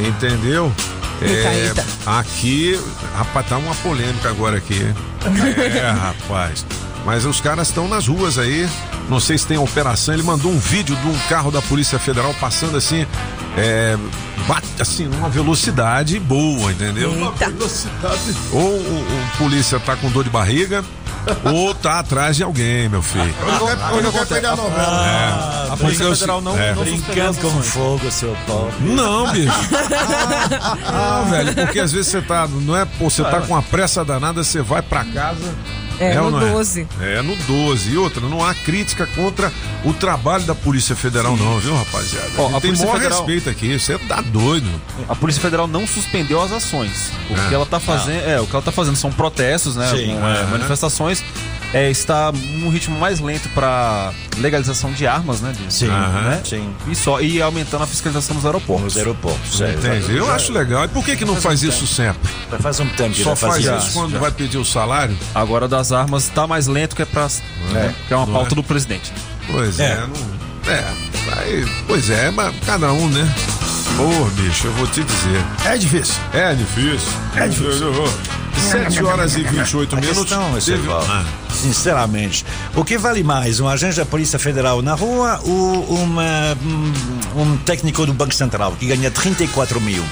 [0.00, 0.72] Entendeu?
[1.20, 1.84] Micaeta.
[2.06, 2.80] aqui,
[3.14, 4.78] rapaz, tá uma polêmica agora aqui.
[5.28, 6.64] É, rapaz.
[7.08, 8.68] Mas os caras estão nas ruas aí.
[9.08, 10.12] Não sei se tem operação.
[10.12, 13.06] Ele mandou um vídeo de um carro da Polícia Federal passando assim,
[13.56, 13.96] é,
[14.46, 17.10] bate, assim, numa velocidade boa, entendeu?
[17.14, 17.48] Eita.
[17.48, 18.36] Velocidade.
[18.52, 20.84] Ou o, o polícia tá com dor de barriga,
[21.50, 23.34] ou tá atrás de alguém, meu filho.
[23.94, 25.68] Hoje eu quero pegar a novela.
[25.72, 26.74] A Polícia eu Federal não, é.
[26.74, 28.70] não Brincando com fogo, seu pau.
[28.80, 29.50] Não, bicho.
[30.92, 34.04] Não, velho, porque às vezes você tá, não é, pô, você tá com uma pressa
[34.04, 35.54] danada, você vai pra casa.
[36.00, 36.86] É, ou no não 12.
[37.00, 37.22] É?
[37.22, 37.90] no 12.
[37.90, 39.52] E outra, não há crítica contra
[39.84, 42.28] o trabalho da Polícia Federal, não, viu, rapaziada?
[42.38, 44.68] Ó, a tem Polícia maior Federal- respeito aqui, você tá doido.
[45.08, 47.10] A Polícia Federal não suspendeu as ações.
[47.30, 47.48] O É.
[47.48, 50.14] que ela tá fazendo, é, o que ela tá fazendo são protestos, né, Sim.
[50.16, 50.44] com, é, É.
[50.44, 51.22] manifestações.
[51.74, 55.52] É, está num ritmo mais lento para legalização de armas, né?
[55.52, 56.40] de- Sim, né?
[56.42, 56.74] sim.
[56.86, 58.84] E só e aumentando a fiscalização nos aeroportos.
[58.84, 59.60] Nos aeroportos.
[59.60, 60.16] é, Entendi.
[60.16, 60.84] Eu acho legal.
[60.86, 62.30] E por que que não faz isso sempre?
[62.50, 65.14] Já faz um tempo que Só já faz fazia isso quando vai pedir o salário?
[65.34, 68.56] Agora das armas tá mais lento que é para que é uma não pauta é?
[68.56, 69.12] do presidente.
[69.50, 69.96] Pois é, É.
[70.06, 70.38] não.
[70.72, 70.84] É,
[71.40, 73.34] aí, pois é, mas cada um, né?
[73.98, 75.42] Ô, bicho, eu vou te dizer.
[75.64, 76.14] É difícil.
[76.32, 77.08] É difícil.
[77.36, 77.92] É difícil.
[78.58, 80.22] 7 horas e 28 A minutos.
[80.24, 82.44] questão, Teve- Paulo, Ah, sinceramente,
[82.74, 86.56] o que vale mais, um agente da Polícia Federal na rua ou uma,
[87.36, 90.04] um, um técnico do Banco Central que ganha 34 mil?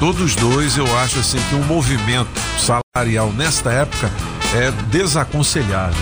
[0.00, 4.10] todos dois, eu acho assim que um movimento salarial nesta época
[4.54, 5.96] é desaconselhável.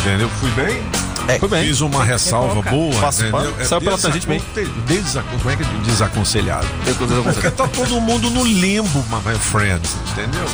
[0.00, 0.28] Entendeu?
[0.40, 0.82] Fui bem?
[1.28, 1.64] É, Foi bem.
[1.66, 2.70] Fiz uma ressalva colocar.
[2.70, 3.54] boa, Faço entendeu?
[3.64, 4.42] Saiu pela tangente bem.
[4.86, 5.38] Desacon...
[5.38, 9.80] Como é que é dizendo Porque tá todo mundo no limbo, my friend,
[10.12, 10.44] entendeu?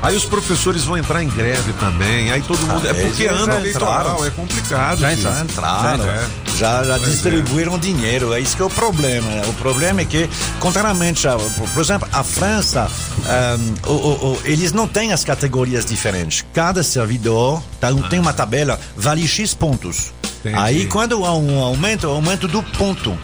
[0.00, 2.82] Aí os professores vão entrar em greve também, aí todo mundo.
[2.86, 4.98] Ah, é porque ano eleitoral, é complicado.
[5.00, 6.26] Já entraram, entraram, É.
[6.56, 6.98] já, já é.
[7.00, 9.28] distribuíram dinheiro, é isso que é o problema.
[9.28, 9.42] né?
[9.48, 10.30] O problema é que,
[10.60, 12.88] contrariamente, a, por exemplo, a França,
[13.26, 16.44] ahm, o- o- o- eles não têm as categorias diferentes.
[16.54, 20.12] Cada servidor tá- tem uma tabela, vale X pontos.
[20.40, 20.56] Entendi.
[20.56, 23.18] Aí, quando há um aumento, é o aumento do ponto.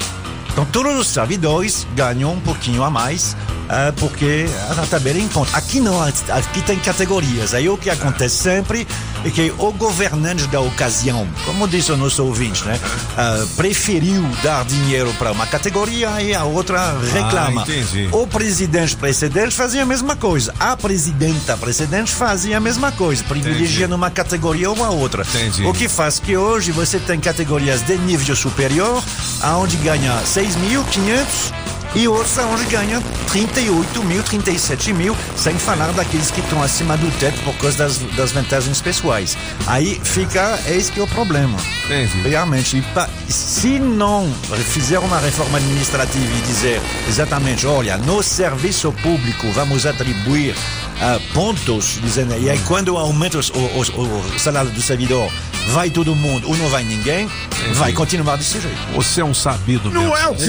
[0.54, 3.36] Então, todos os servidores ganham um pouquinho a mais,
[3.68, 5.58] ah, porque a tabela encontra.
[5.58, 7.54] Aqui não, aqui tem categorias.
[7.54, 8.86] Aí o que acontece sempre
[9.24, 12.78] é que o governante da ocasião, como disse o nosso ouvinte, né,
[13.16, 17.62] ah, preferiu dar dinheiro para uma categoria e a outra reclama.
[17.62, 20.54] Ah, o presidente precedente fazia a mesma coisa.
[20.60, 25.24] A presidenta precedente fazia a mesma coisa, privilegiando uma categoria ou a outra.
[25.34, 25.64] Entendi.
[25.64, 29.02] O que faz que hoje você tem categorias de nível superior,
[29.40, 31.63] aonde ganha 6.500
[31.94, 37.10] e outros aonde ganha 38 mil, 37 mil, sem falar daqueles que estão acima do
[37.18, 39.36] teto por causa das, das vantagens pessoais.
[39.66, 41.56] Aí fica, esse que é o problema.
[41.84, 42.20] Entendi.
[42.28, 44.32] Realmente, e pa- se não
[44.72, 50.54] fizer uma reforma administrativa e dizer exatamente, olha, no serviço público vamos atribuir
[51.00, 55.30] ah, pontos, dizendo, e aí quando aumenta os- o, o- o salário do servidor,
[55.72, 57.28] vai todo mundo ou não vai ninguém,
[57.74, 58.76] vai continuar desse jeito.
[58.94, 60.16] Você é um sabido Não mesmo.
[60.16, 60.44] é o quê?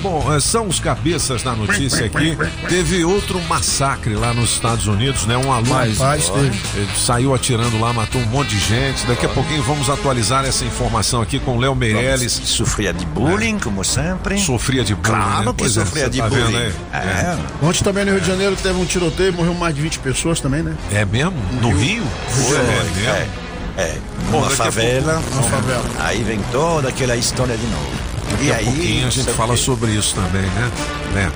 [0.00, 2.36] Bom, eh, são os cabeças da notícia aqui.
[2.68, 5.36] Teve outro massacre lá nos Estados Unidos, né?
[5.36, 6.88] Um aluno Rapaz, teve.
[6.96, 9.06] saiu atirando lá, matou um monte de gente.
[9.06, 12.32] Daqui a pouquinho vamos atualizar essa informação aqui com o Léo Meirelles.
[12.44, 14.38] Sofria de bullying, como sempre.
[14.38, 15.52] Sofria de bullying, Claro né?
[15.52, 16.44] que Pois é, sofria você de tá bullying.
[16.44, 16.72] vendo aí?
[16.92, 17.38] É.
[17.62, 20.62] Ontem também no Rio de Janeiro teve um tiroteio, morreu mais de 20 pessoas também,
[20.62, 20.76] né?
[20.92, 21.34] É mesmo?
[21.60, 22.04] No Rio?
[22.28, 23.08] Foi, é mesmo?
[23.08, 23.98] É, é.
[24.30, 25.84] Bom, Uma daqui a favela, uma favela.
[26.00, 27.97] Aí vem toda aquela história de novo.
[28.38, 30.70] Daqui e a aí, pouquinho a gente fala sobre isso também, né?
[31.12, 31.32] né?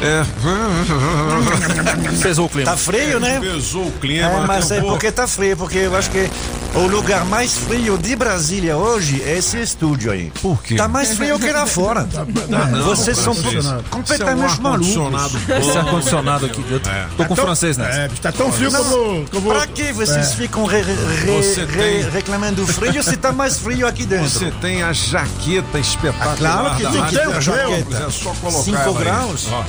[0.00, 0.24] É.
[2.22, 2.70] Pesou o clima.
[2.70, 3.40] Tá frio, né?
[3.40, 4.28] Pesou o clima.
[4.28, 6.30] É, mas é porque tá frio, porque eu acho que
[6.76, 10.30] O lugar mais frio de Brasília hoje é esse estúdio aí.
[10.42, 10.74] Por quê?
[10.76, 12.06] Tá mais frio que lá fora.
[12.50, 13.34] não, Vocês são
[13.90, 15.68] completamente é um ar-condicionado malucos.
[15.68, 16.80] Esse ar-condicionado aqui, eu
[17.16, 18.04] tô com francês, né?
[18.04, 19.50] É, tá tão frio Não, como, como.
[19.54, 20.34] Pra que vocês É.
[20.36, 21.66] ficam re- re- Você re-
[22.02, 24.28] tem- reclamando do frio se tá mais frio aqui dentro?
[24.28, 26.32] Você tem a jaqueta espetacular.
[26.32, 27.96] Ah, claro que tem que ter jaqueta.
[28.06, 29.04] É só colocar Cinco ela aí.
[29.04, 29.48] graus.
[29.50, 29.64] Ó.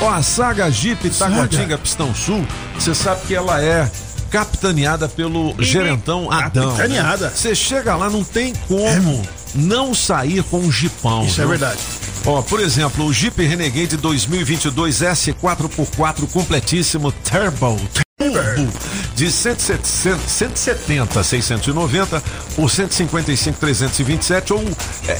[0.00, 2.44] Ó, a saga Jeep Taguatinga Pistão Sul,
[2.76, 3.88] você sabe que ela é
[4.30, 6.76] capitaneada pelo gerentão Adão.
[6.76, 7.30] Capitaneada.
[7.30, 9.22] Você chega lá, não tem como
[9.54, 11.24] não sair com um Jeepão.
[11.24, 11.80] Isso é verdade.
[12.26, 18.07] Ó, por exemplo, o Jeep Renegade 2022 S4x4 completíssimo Turbo.
[18.32, 18.72] Turbo
[19.14, 22.22] de 170, 170 690
[22.54, 24.64] por 155 327 ou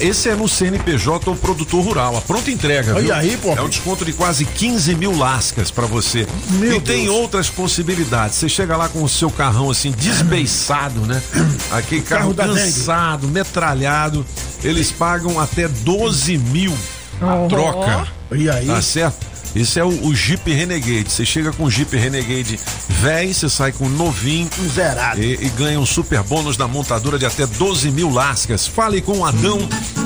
[0.01, 2.94] esse é no CNPJ ou produtor rural, a pronta entrega.
[2.94, 3.53] Olha aí, pô.
[3.55, 6.27] É um desconto de quase 15 mil lascas pra você.
[6.51, 7.16] Meu e tem Deus.
[7.16, 8.37] outras possibilidades.
[8.37, 11.21] Você chega lá com o seu carrão assim desbeiçado, né?
[11.73, 14.25] Aquele carro, Carro cansado, metralhado.
[14.62, 16.77] Eles pagam até 12 mil
[17.21, 17.49] a Oh.
[17.49, 18.07] troca.
[18.33, 18.66] E aí?
[18.66, 19.27] Tá certo?
[19.59, 21.11] Esse é o, o Jeep Renegade.
[21.11, 24.49] Você chega com o Jeep Renegade velho, você sai com novinho.
[24.73, 25.21] Zerado.
[25.21, 28.68] E, e ganha um super bônus da montadora de até 12 mil lascas.
[28.68, 29.59] Fale com o Adão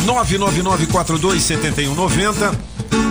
[0.06, 2.54] 999427190.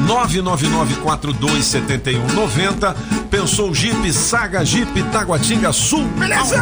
[0.08, 2.96] 999427190.
[3.30, 6.06] Pensou Jeep, Saga Jeep, Taguatinga Sul.
[6.18, 6.58] Beleza!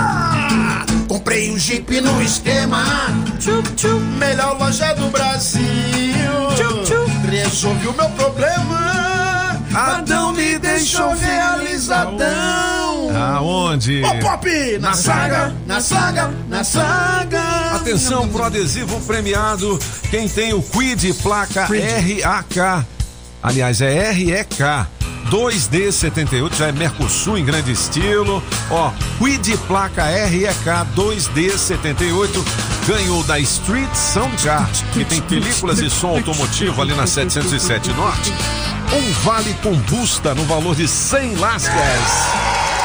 [1.08, 2.84] Comprei um Jeep no esquema.
[3.40, 4.02] Tchup, tchup.
[4.18, 5.64] Melhor loja do Brasil.
[6.58, 7.10] Tchup, tchup.
[7.30, 8.99] Resolvi o meu problema.
[9.74, 13.10] Adão me deixou realizadão.
[13.16, 14.02] Aonde?
[14.04, 14.50] Ô, Pop!
[14.80, 15.56] Na, Na saga, saga.
[15.66, 17.42] na saga, na saga.
[17.76, 19.80] Atenção pro adesivo premiado.
[20.10, 22.86] Quem tem o Quid placa RAK.
[23.42, 24.88] Aliás, é REK.
[25.30, 28.44] 2D78, já é Mercosul em grande estilo.
[28.72, 32.44] Ó, Quid placa REK 2D78
[32.88, 38.34] ganhou da Street Soundcard, que tem películas e som automotivo ali na 707 Norte.
[38.92, 42.79] Um vale combusta no valor de 100 lascas.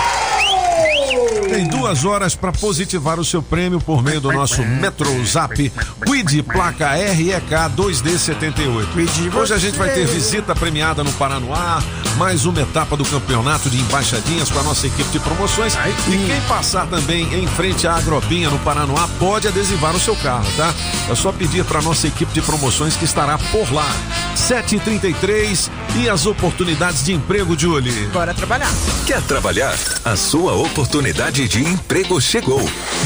[1.54, 5.72] Tem duas horas para positivar o seu prêmio por meio do nosso MetroZap
[6.04, 9.32] Quid placa REK 2D78.
[9.32, 11.80] Hoje a gente vai ter visita premiada no Paranoá,
[12.16, 15.74] mais uma etapa do campeonato de embaixadinhas com a nossa equipe de promoções.
[16.08, 20.50] E quem passar também em frente à Agrobinha no Paranoá pode adesivar o seu carro,
[20.56, 20.74] tá?
[21.08, 23.94] É só pedir para nossa equipe de promoções que estará por lá.
[24.34, 28.08] 7h33 e as oportunidades de emprego de Oli.
[28.08, 28.72] Bora trabalhar.
[29.06, 29.78] Quer trabalhar?
[30.04, 32.60] A sua oportunidade de emprego chegou.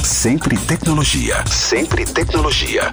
[0.04, 1.46] Sempre tecnologia.
[1.48, 2.92] Sempre tecnologia.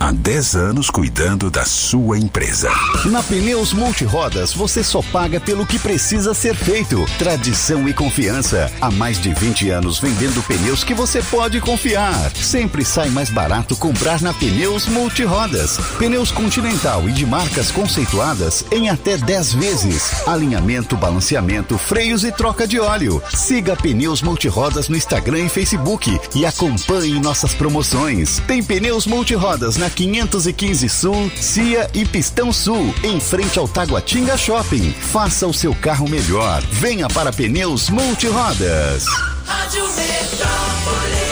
[0.00, 2.68] Há 10 anos cuidando da sua empresa.
[3.06, 7.04] Na Pneus Multirodas, você só paga pelo que precisa ser feito.
[7.18, 8.70] Tradição e confiança.
[8.80, 12.30] Há mais de 20 anos vendendo pneus que você pode confiar.
[12.34, 15.78] Sempre sai mais barato comprar na Pneus Multirodas.
[15.98, 20.26] Pneus Continental e de marcas conceituadas em até 10 vezes.
[20.26, 23.22] Alinhamento, balanceamento, freios e troca de óleo.
[23.34, 28.42] Siga Pneus Multirodas no Instagram e Facebook e acompanhe nossas promoções.
[28.46, 34.92] Tem Pneus Multirodas na 515 Sul, Cia e Pistão Sul, em frente ao Taguatinga Shopping.
[34.92, 36.62] Faça o seu carro melhor.
[36.70, 39.04] Venha para Pneus Multirodas.
[39.44, 41.24] Rádio Metrópolis.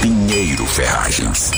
[0.00, 1.50] Pinheiro Ferragens.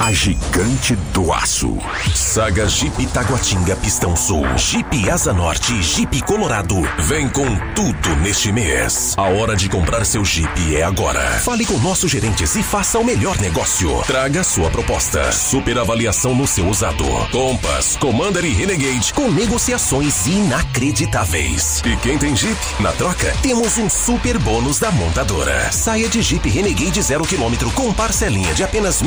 [0.00, 1.78] A gigante do aço.
[2.14, 6.76] Saga Jeep Taguatinga Pistão Sul, Jeep Asa Norte Jeep Colorado.
[6.98, 9.14] Vem com tudo neste mês.
[9.16, 11.20] A hora de comprar seu Jeep é agora.
[11.40, 14.02] Fale com nossos gerentes e faça o melhor negócio.
[14.06, 15.30] Traga sua proposta.
[15.30, 17.04] Super avaliação no seu usado.
[17.30, 21.80] Compass, Commander e Renegade com negociações inacreditáveis.
[21.84, 22.58] E quem tem Jeep?
[22.80, 25.70] Na troca, temos um super bônus da montadora.
[25.70, 29.00] Saia de Jeep Renegade zero quilômetro com parcelinha de apenas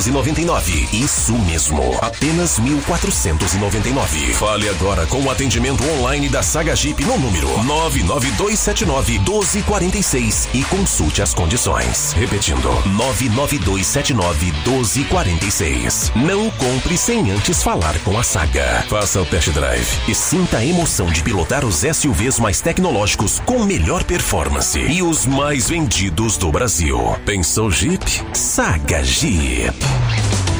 [0.00, 0.92] 1.499.
[0.94, 4.32] Isso mesmo, apenas 1.499.
[4.32, 11.22] Fale agora com o atendimento online da Saga Jeep no número 99279 1246 e consulte
[11.22, 12.12] as condições.
[12.12, 16.12] Repetindo, 99279 1246.
[16.16, 18.84] Não compre sem antes falar com a Saga.
[18.88, 23.64] Faça o test drive e sinta a emoção de pilotar os SUVs mais tecnológicos com
[23.64, 26.98] melhor performance e os mais vendidos do Brasil.
[27.24, 28.22] Pensou Jeep?
[28.32, 29.89] Saga Jeep.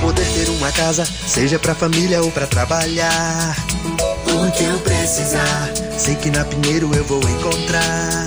[0.00, 3.56] Poder ter uma casa, seja pra família ou pra trabalhar.
[4.26, 8.26] O que eu precisar, sei que na Pinheiro eu vou encontrar.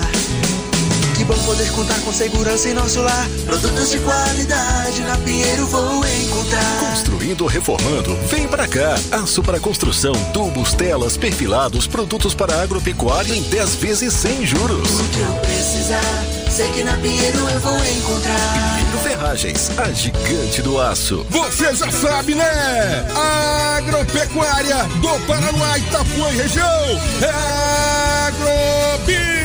[1.16, 3.28] Que bom poder contar com segurança em nosso lar.
[3.46, 6.90] Produtos de qualidade na Pinheiro vou encontrar.
[6.90, 8.94] Construindo ou reformando, vem pra cá.
[9.10, 15.00] Aço para construção, tubos, telas, perfilados, produtos para agropecuária em 10 vezes sem juros.
[15.00, 16.24] O que eu precisar,
[16.54, 18.78] sei que na Pinheiro eu vou encontrar.
[18.78, 21.26] Pinheiro Ferragens, a gigante do aço.
[21.28, 23.04] Você já sabe, né?
[23.76, 27.00] Agropecuária do Paraná, Itapuã e região.
[27.22, 29.43] É Agrobinha.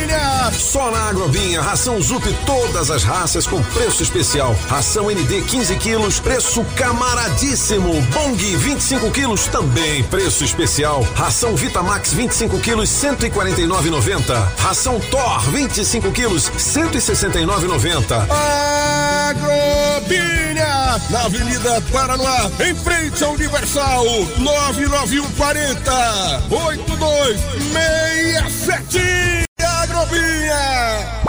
[0.52, 4.54] Só na Agrobinha, ração Zup todas as raças com preço especial.
[4.68, 8.02] Ração ND 15 quilos, preço camaradíssimo.
[8.14, 11.02] Bong 25 quilos, também preço especial.
[11.16, 14.52] Ração Vitamax 25 quilos, 149,90.
[14.58, 18.28] Ração Thor 25 quilos, 169,90.
[19.30, 24.06] Agrobinha, na Avenida Paraná, em frente ao Universal,
[24.38, 29.49] 99140 8267.
[30.00, 31.29] Agrobinha.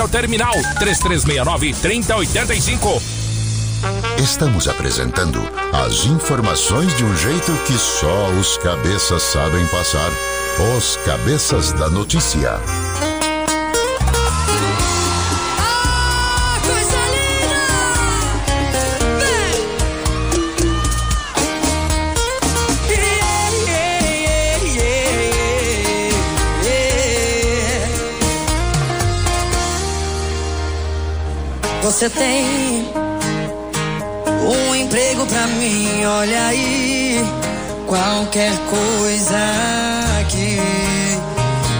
[0.01, 3.01] ao terminal 3369 3085.
[4.17, 5.39] Estamos apresentando
[5.71, 10.11] as informações de um jeito que só os cabeças sabem passar.
[10.77, 12.59] Os cabeças da notícia.
[31.91, 32.89] Você tem
[34.47, 37.21] um emprego pra mim, olha aí.
[37.85, 39.37] Qualquer coisa
[40.29, 40.57] que,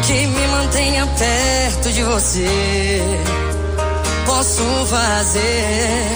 [0.05, 3.01] que me mantenha perto de você.
[4.25, 6.11] Posso fazer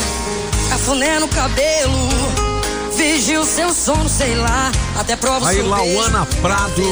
[0.68, 1.98] cafuné no cabelo,
[3.16, 4.70] vigio seu sono, sei lá.
[4.94, 6.82] Até prova Aí Lauana Prado,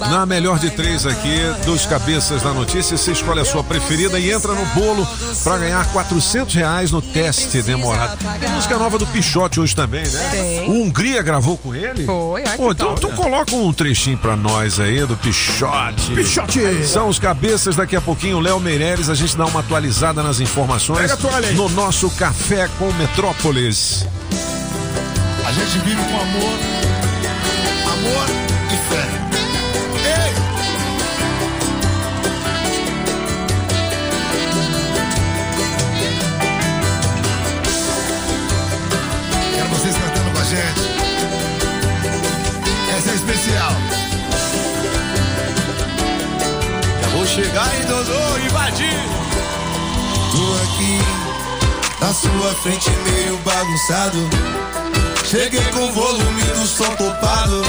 [0.00, 2.96] na melhor de três aqui, dos cabeças da notícia.
[2.96, 5.06] Você escolhe a sua preferida e entra no bolo
[5.42, 8.16] pra ganhar 400 reais no teste demorado.
[8.40, 10.28] Tem música nova do Pichote hoje também, né?
[10.30, 10.70] Tem.
[10.70, 12.06] O Hungria gravou com ele?
[12.06, 13.16] Foi, ai, Pô, então tu né?
[13.16, 16.12] coloca um trechinho pra nós aí do Pichote.
[16.14, 16.86] Pichote.
[16.86, 21.00] São os cabeças, daqui a pouquinho, Léo Meireles, a gente dá uma atualizada nas informações
[21.00, 21.54] Pega a toalha aí.
[21.54, 24.06] no nosso Café com Metrópolis.
[25.54, 26.58] Gente vive com amor,
[27.92, 28.26] amor
[28.72, 29.04] e fé.
[30.04, 30.34] Ei!
[39.54, 40.82] Quero vocês cantando com a gente.
[42.96, 43.72] Essa é especial.
[47.00, 49.00] Já vou chegar e Dodô invadir.
[50.32, 50.98] Tô aqui
[52.00, 54.83] na sua frente meio bagunçado.
[55.24, 57.62] Cheguei com o volume do som topado.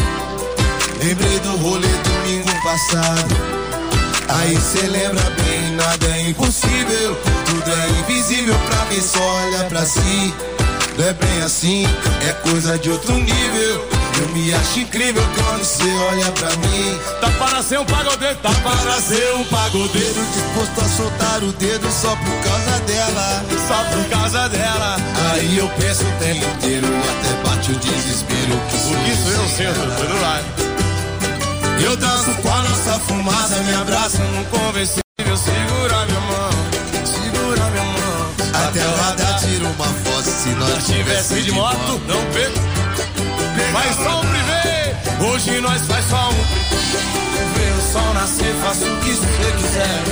[1.02, 3.36] Lembrei do rolê domingo passado.
[4.28, 7.18] Aí cê lembra bem, nada é impossível.
[7.46, 10.34] Tudo é invisível pra quem só olha pra si.
[10.98, 11.86] Não é bem assim,
[12.28, 13.88] é coisa de outro nível.
[14.18, 17.00] Eu me acho incrível quando você olha pra mim.
[17.20, 20.26] Tá para ser um pagodeiro, tá para ser um pagodeiro.
[20.34, 23.46] Disposto a soltar o dedo só por causa dela.
[23.68, 24.98] Só por causa dela.
[25.34, 27.25] Aí eu penso o tempo inteiro e até
[27.66, 28.62] bate o desespero.
[28.70, 30.42] Que O que isso eu sinto, tudo lá.
[31.82, 36.50] Eu danço com a nossa fumaça, me abraça no conversível, segura minha mão,
[37.06, 38.68] segura minha mão.
[38.68, 42.56] Até o radar tira uma foto se nós Tivesse de moto, não pego.
[43.74, 46.76] Mas só um privê, hoje nós faz só um privê.
[47.56, 50.04] Vê o sol nascer, faça o que você quiser.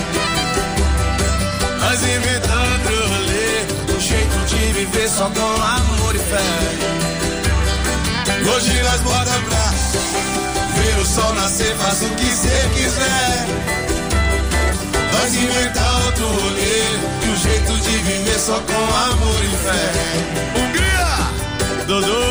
[1.80, 7.03] Nós inventando rolê, um jeito de viver só com amor e fé.
[8.45, 9.73] Hoje nós bota pra
[10.75, 13.47] ver o sol nascer, faça o que você quiser.
[15.13, 16.83] Nós inventar outro rolê,
[17.23, 18.73] e um jeito de viver só com
[19.11, 19.91] amor e fé.
[20.59, 21.85] Hungria!
[21.87, 22.21] Dodô!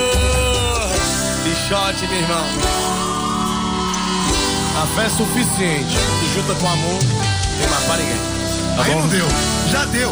[1.44, 2.46] Bichote, meu irmão.
[4.82, 5.96] A fé é suficiente.
[6.22, 6.98] E junta com amor,
[7.58, 8.20] tem mais pra ninguém.
[8.76, 9.00] Tá Aí bom?
[9.00, 9.26] não deu,
[9.70, 10.10] já deu.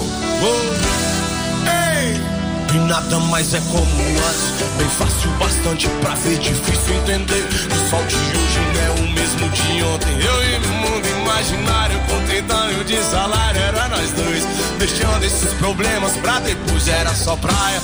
[1.67, 2.30] Ei!
[2.73, 7.91] E nada mais é como antes Bem fácil bastante pra ver, difícil entender Que o
[7.91, 12.25] sol de hoje não é o mesmo de ontem Eu e meu mundo imaginário Com
[12.27, 14.45] 30 anos de salário era nós dois
[14.79, 17.81] Deixando esses problemas pra depois Era só praia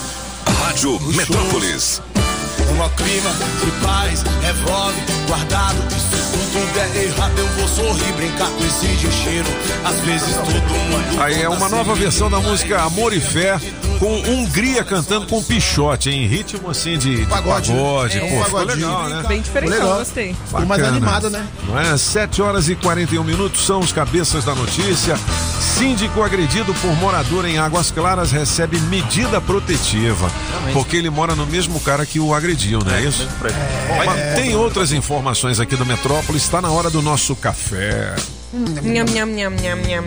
[0.60, 2.00] Rádio Metrópolis.
[2.20, 3.30] um clima
[3.64, 5.76] de paz, revolve, guardado.
[5.88, 9.48] E se tudo der errado, eu vou sorrir, brincar com esse destino.
[9.84, 11.22] Às vezes todo mundo.
[11.22, 13.58] Aí é uma nova versão da música Amor e Fé,
[13.98, 17.70] com Hungria cantando com Pichote, em ritmo assim de, de pagode.
[17.72, 18.28] Pagode, né?
[18.28, 19.24] Pô, É um ficou legal, né?
[19.28, 19.98] Bem diferentão, Legal.
[19.98, 20.30] gostei.
[20.30, 20.88] E mais Bacana.
[20.88, 21.46] animado, né?
[21.66, 21.96] Não é?
[21.96, 25.16] 7 horas e 41 minutos são os cabeças da notícia.
[25.60, 30.30] Síndico agredido por morador em Águas Claras recebe medida protetiva.
[30.72, 33.26] Porque ele mora no mesmo cara que o agrediu, não é, isso?
[33.40, 38.14] Bom, mas tem outras informações aqui do Metrópolis, está na hora do nosso café.
[38.56, 40.04] Nham, nham, nham, nham, nham,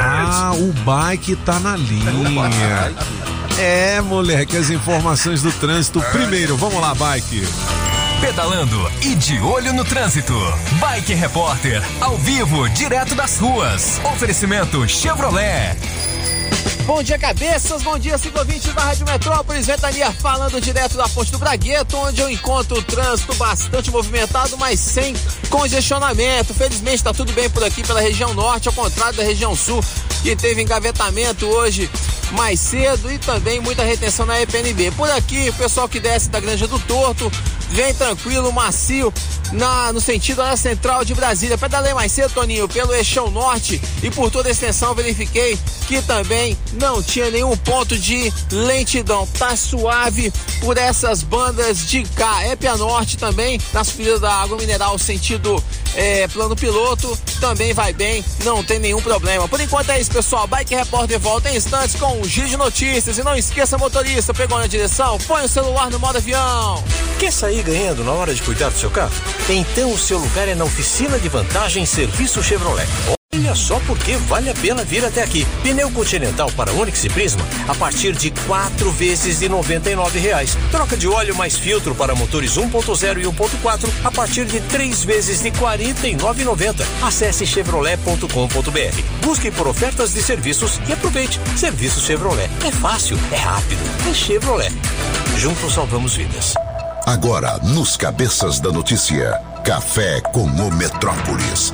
[0.00, 2.10] Ah, o bike tá na linha.
[3.56, 6.56] É, moleque, as informações do trânsito primeiro.
[6.56, 7.46] Vamos lá, bike.
[8.20, 10.34] Pedalando e de olho no trânsito.
[10.80, 14.00] Bike Repórter, ao vivo, direto das ruas.
[14.04, 15.76] Oferecimento Chevrolet.
[16.88, 17.82] Bom dia, cabeças.
[17.82, 19.66] Bom dia, ciclovintes da Rádio Metrópolis.
[19.66, 24.80] Ventania falando direto da Ponte do Bragueto, onde eu encontro o trânsito bastante movimentado, mas
[24.80, 25.14] sem
[25.50, 26.54] congestionamento.
[26.54, 29.84] Felizmente tá tudo bem por aqui pela região norte, ao contrário da região sul,
[30.22, 31.90] que teve engavetamento hoje
[32.32, 34.90] mais cedo e também muita retenção na EPNB.
[34.92, 37.30] Por aqui, o pessoal que desce da Granja do Torto
[37.70, 39.12] vem tranquilo, macio,
[39.52, 41.58] na, no sentido da central de Brasília.
[41.58, 46.56] Pedalei mais cedo, Toninho, pelo eixão norte e por toda a extensão verifiquei que também
[46.74, 49.26] não tinha nenhum ponto de lentidão.
[49.38, 52.44] Tá suave por essas bandas de cá.
[52.44, 55.62] Épia Norte também, na subida da água mineral, sentido
[55.94, 59.48] é, plano piloto, também vai bem, não tem nenhum problema.
[59.48, 60.46] Por enquanto é isso, pessoal.
[60.46, 63.18] Bike Repórter volta em instantes com um giro de notícias.
[63.18, 65.18] E não esqueça, motorista, pegou na direção?
[65.26, 66.82] Põe o celular no modo avião.
[67.18, 69.12] Quer sair ganhando na hora de cuidar do seu carro?
[69.48, 73.17] Então o seu lugar é na oficina de vantagem Serviço Chevrolet.
[73.38, 75.46] Olha só porque vale a pena vir até aqui.
[75.62, 80.58] Pneu Continental para Onix e Prisma a partir de quatro vezes de 99 reais.
[80.72, 85.40] Troca de óleo mais filtro para motores 1.0 e 1.4 a partir de três vezes
[85.40, 86.84] de R$ 49,90.
[87.00, 89.24] Acesse chevrolet.com.br.
[89.24, 91.40] Busque por ofertas de serviços e aproveite.
[91.56, 92.50] Serviço Chevrolet.
[92.66, 93.80] É fácil, é rápido,
[94.10, 94.72] é Chevrolet.
[95.36, 96.54] Juntos salvamos vidas.
[97.06, 101.72] Agora, nos Cabeças da Notícia, Café com o Metrópolis.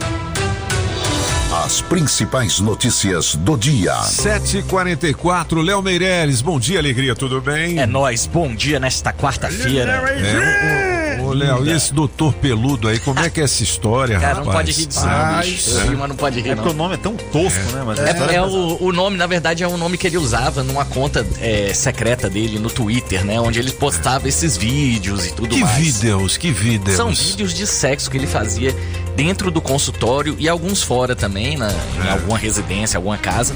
[1.63, 3.95] As principais notícias do dia.
[4.01, 7.79] 7h44, Léo Meirelles, bom dia, alegria, tudo bem?
[7.79, 9.93] É nóis, bom dia nesta quarta-feira.
[9.93, 11.04] É,
[11.35, 14.47] Léo, e esse doutor peludo aí, como é que é essa história, Cara, rapaz?
[14.47, 15.79] não pode rir disso, não, Ah, bicho.
[15.79, 15.85] é?
[15.91, 16.63] Mas não pode rir, É não.
[16.63, 17.83] porque o nome é tão tosco, né?
[17.87, 20.17] Mas a história É, é o, o nome, na verdade, é um nome que ele
[20.17, 23.41] usava numa conta é, secreta dele no Twitter, né?
[23.41, 25.77] Onde ele postava esses vídeos e tudo Que mais.
[25.77, 26.97] vídeos, que vídeos.
[26.97, 28.75] São vídeos de sexo que ele fazia
[29.17, 31.71] dentro do consultório e alguns fora também, na,
[32.05, 33.55] em alguma residência, alguma casa.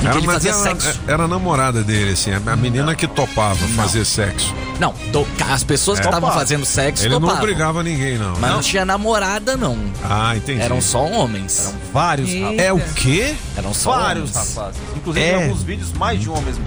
[0.00, 1.00] Que Era, ele mas fazia era, sexo.
[1.08, 4.54] era a namorada dele, assim, a menina que topava fazer sexo.
[4.78, 6.08] Não, to- as pessoas que É.
[6.08, 6.38] estavam Topava.
[6.46, 7.42] fazendo sexo Ele não topavam.
[7.42, 8.30] obrigava ninguém, não.
[8.32, 8.48] Mas não.
[8.48, 8.60] Não.
[8.60, 9.76] tinha namorada, não.
[10.04, 10.60] Ah, entendi.
[10.60, 11.66] Eram só homens.
[11.66, 12.58] Eram vários rapazes.
[12.60, 13.34] É o quê?
[13.56, 14.54] Eram só Vários homens.
[14.54, 14.80] rapazes.
[14.96, 15.32] Inclusive, É.
[15.32, 16.64] em alguns vídeos, mais de um ao mesmo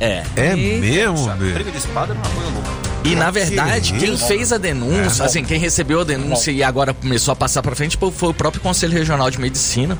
[0.00, 0.22] É.
[0.36, 1.52] É mesmo, Bê?
[1.54, 2.68] Briga de espada era uma coisa louca.
[3.04, 5.26] E na verdade, Que quem fez a denúncia, É.
[5.26, 8.60] assim, quem recebeu a denúncia e agora começou a passar pra frente foi o próprio
[8.62, 9.96] Conselho Regional de Medicina,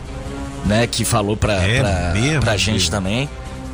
[0.68, 2.90] né, que falou pra, É pra, mesmo, pra gente Bê?
[2.90, 3.28] também.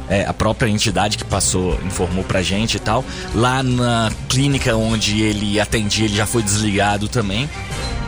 [0.09, 3.05] é, a própria entidade que passou, informou pra gente e tal.
[3.35, 7.49] Lá na clínica onde ele atendia, ele já foi desligado também.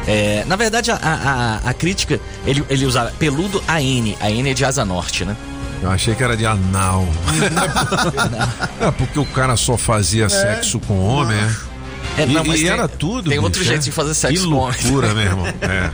[0.07, 4.55] É, na verdade, a, a, a crítica, ele, ele usava peludo AN, a N é
[4.55, 5.37] de asa norte, né?
[5.83, 7.07] Eu achei que era de anal.
[8.81, 12.23] é porque o cara só fazia sexo com homem, é?
[12.23, 13.29] É, não, e, mas e tem- era tudo.
[13.31, 13.85] tem outro bicho, jeito é?
[13.85, 14.77] de fazer sexo Que com homem.
[14.83, 15.47] loucura, meu irmão.
[15.61, 15.91] É.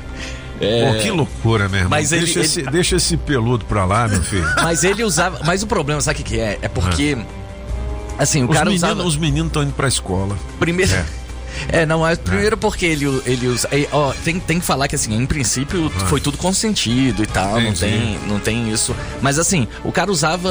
[0.62, 0.92] É.
[0.92, 1.90] Pô, que loucura, meu irmão.
[1.90, 4.46] Mas ele- deixa, ele- Esse, deixa esse peludo pra lá, meu filho.
[4.62, 5.40] Mas ele usava.
[5.44, 6.58] Mas o problema, sabe o que, que é?
[6.62, 7.16] É porque.
[8.18, 9.02] Assim, o os cara meninos, usava.
[9.04, 10.36] Os meninos estão indo pra escola.
[10.60, 10.92] Primeiro.
[10.94, 11.04] É.
[11.68, 13.68] É, não, é, primeiro porque ele, ele usa.
[13.70, 16.06] é, ó, tem, tem que falar que assim, em princípio Ah.
[16.06, 17.80] foi tudo consentido e tal, não Entendi.
[17.80, 18.94] tem, não tem isso.
[19.20, 20.50] Mas assim, o cara usava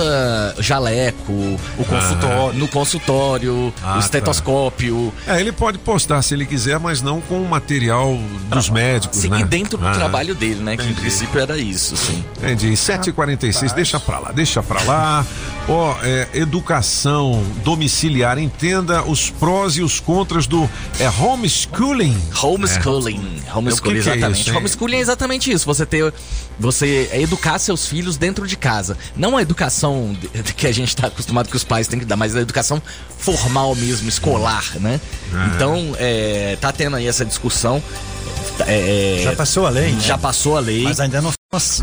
[0.59, 3.99] jaleco, o consultório, no consultório, Ah, o tá.
[3.99, 5.13] estetoscópio.
[5.27, 8.17] É, ele pode postar se ele quiser, mas não com o material
[8.49, 9.43] dos médicos, Sim, né?
[9.43, 10.75] dentro do Ah, trabalho dele, né?
[10.77, 11.01] Que em entendi.
[11.01, 12.23] princípio era isso, sim.
[12.37, 12.71] Entendi.
[12.75, 15.25] 7h46, deixa pra lá, deixa pra lá.
[15.67, 20.69] Ó, é, educação domiciliar, entenda os prós e os contras do
[20.99, 22.17] é, homeschooling.
[22.41, 23.41] Homeschooling.
[23.47, 23.57] É.
[23.57, 24.41] Homeschooling, O que que é exatamente.
[24.41, 24.57] isso, hein?
[24.57, 25.65] Homeschooling é exatamente isso.
[25.65, 26.13] Você ter.
[26.59, 28.97] Você educar seus filhos dentro de casa.
[29.15, 30.15] Não a educação
[30.55, 32.81] que a gente está acostumado que os pais têm que dar, mas a educação
[33.17, 34.99] formal mesmo, escolar, né?
[35.33, 35.51] Ah.
[35.55, 37.81] Então, é, tá tendo aí essa discussão.
[38.67, 39.99] É, é, Já passou a lei, né?
[40.01, 40.83] Já passou a lei.
[40.83, 41.31] Mas ainda não,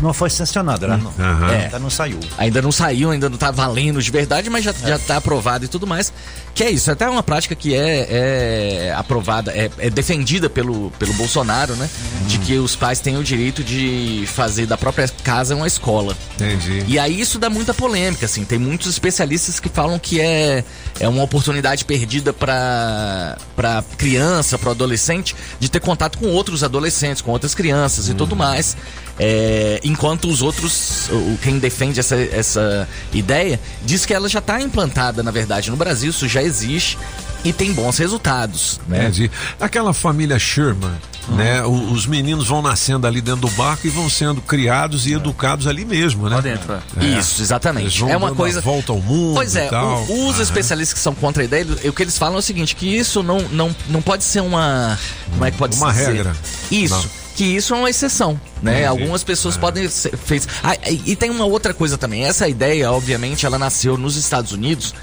[0.01, 0.99] não foi sancionada, né?
[1.15, 1.47] Não.
[1.47, 1.65] É.
[1.65, 2.19] Ainda não saiu.
[2.39, 5.67] Ainda não saiu, ainda não tá valendo de verdade, mas já, já tá aprovado e
[5.67, 6.11] tudo mais.
[6.55, 10.89] Que é isso, é até uma prática que é, é aprovada, é, é defendida pelo,
[10.97, 11.87] pelo Bolsonaro, né?
[12.25, 16.17] De que os pais têm o direito de fazer da própria casa uma escola.
[16.33, 16.85] Entendi.
[16.87, 18.43] E aí isso dá muita polêmica, assim.
[18.45, 20.63] Tem muitos especialistas que falam que é,
[20.99, 27.21] é uma oportunidade perdida para para criança, para adolescente, de ter contato com outros adolescentes,
[27.21, 28.75] com outras crianças e tudo mais.
[29.19, 31.09] É, enquanto os outros,
[31.41, 36.09] quem defende essa, essa ideia, diz que ela já está implantada, na verdade, no Brasil,
[36.09, 36.97] isso já existe
[37.43, 39.03] e tem bons resultados, né?
[39.03, 39.29] Entendi.
[39.59, 40.91] Aquela família Sherman,
[41.29, 41.63] né?
[41.63, 45.67] O- Os meninos vão nascendo ali dentro do barco e vão sendo criados e educados
[45.67, 46.35] ali mesmo, né?
[46.35, 47.05] Lá dentro, é.
[47.19, 47.85] Isso, exatamente.
[47.87, 50.43] Eles vão É uma coisa- volta ao mundo Pois é, o- os Aham.
[50.43, 53.21] especialistas que são contra a ideia, o que eles falam é o seguinte, que isso
[53.23, 54.97] não, não, não pode ser uma...
[55.31, 56.33] Como é que pode Uma regra.
[56.71, 56.93] Isso.
[56.95, 57.18] Não.
[57.39, 58.85] Que isso é uma exceção, né?
[58.85, 60.45] Algumas pessoas podem ser fez.
[60.61, 60.75] Ah,
[61.05, 62.25] e tem uma outra coisa também.
[62.25, 64.93] Essa ideia, obviamente, ela nasceu nos Estados Unidos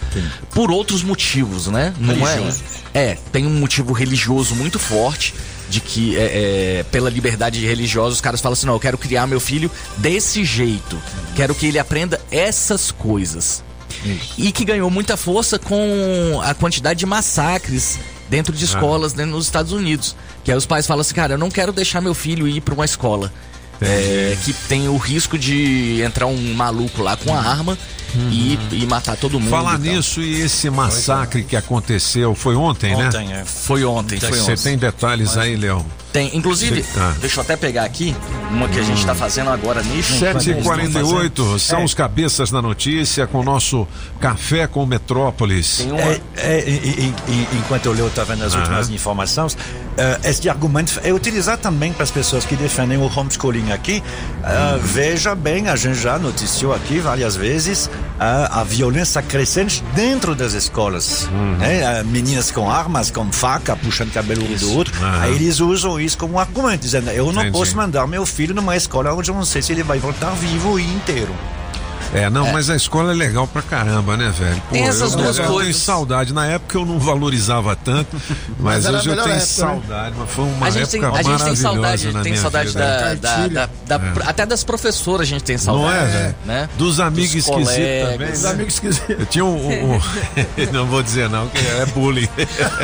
[0.51, 1.95] por outros motivos, né?
[1.99, 2.53] Não é?
[2.93, 5.33] É, tem um motivo religioso muito forte
[5.71, 9.27] de que é, é, pela liberdade religiosa os caras falam assim, não, eu quero criar
[9.27, 11.01] meu filho desse jeito,
[11.35, 13.65] quero que ele aprenda essas coisas.
[14.37, 17.99] E que ganhou muita força com a quantidade de massacres
[18.29, 20.17] dentro de escolas né, nos Estados Unidos.
[20.45, 22.75] Que aí os pais falam assim, cara, eu não quero deixar meu filho ir para
[22.75, 23.33] uma escola.
[23.81, 27.77] é, que tem o risco de entrar um maluco lá com a arma
[28.31, 29.51] e, e matar todo mundo.
[29.51, 33.41] Falar e nisso e esse massacre que aconteceu foi ontem, Ontem, né?
[33.43, 33.45] é.
[33.45, 34.63] Foi ontem, foi Você ontem.
[34.63, 35.85] tem detalhes aí, Leão?
[36.13, 37.15] Tem, inclusive, Sim, tá.
[37.21, 38.17] deixa eu até pegar aqui
[38.51, 40.15] uma que a gente tá fazendo agora nisso.
[40.19, 41.85] 7h48 são É.
[41.85, 43.87] os cabeças da notícia com o nosso
[44.21, 45.87] Café com Metrópolis.
[45.99, 48.63] É, é, e- e- e- enquanto eu leio, estava vendo as Aham.
[48.63, 49.57] últimas informações,
[49.97, 54.03] eh, este argumento é utilizado também para as pessoas que defendem o homeschooling aqui.
[54.45, 60.35] Eh, veja bem, a gente já noticiou aqui várias vezes eh, a violência crescente dentro
[60.35, 61.29] das escolas.
[61.59, 62.03] né?
[62.05, 64.95] Meninas com armas, com faca, puxando cabelo um do outro.
[65.21, 67.59] Aí eles usam isso como argumento, dizendo: eu não Entendi.
[67.59, 70.79] posso mandar meu filho numa escola onde eu não sei se ele vai voltar vivo
[70.79, 71.35] e inteiro.
[72.15, 72.53] É, não, É.
[72.53, 74.63] mas a escola é legal pra caramba, né, velho?
[74.71, 75.77] Tem essas eu, duas eu, eu tenho coisas.
[75.77, 76.33] saudade.
[76.33, 78.17] Na época eu não valorizava tanto,
[78.59, 79.41] mas, a hoje eu tenho época, né?
[79.41, 80.15] saudade.
[80.19, 82.69] Mas foi uma a gente época tem, a gente tem saudade, na tem minha saudade
[82.69, 82.81] vida.
[82.81, 84.29] da, da- da- da- É.
[84.31, 85.87] até das professoras a gente tem saudade.
[85.87, 86.35] Não é, velho?
[86.45, 86.69] Né?
[86.79, 88.13] Dos amigos Dos esquisitos colegas.
[88.13, 88.31] também.
[88.31, 88.51] Dos né?
[88.51, 89.17] amigos esquisitos.
[89.19, 89.57] Eu tinha um.
[89.67, 90.01] um- um-
[90.73, 92.29] não vou dizer não, que é bullying.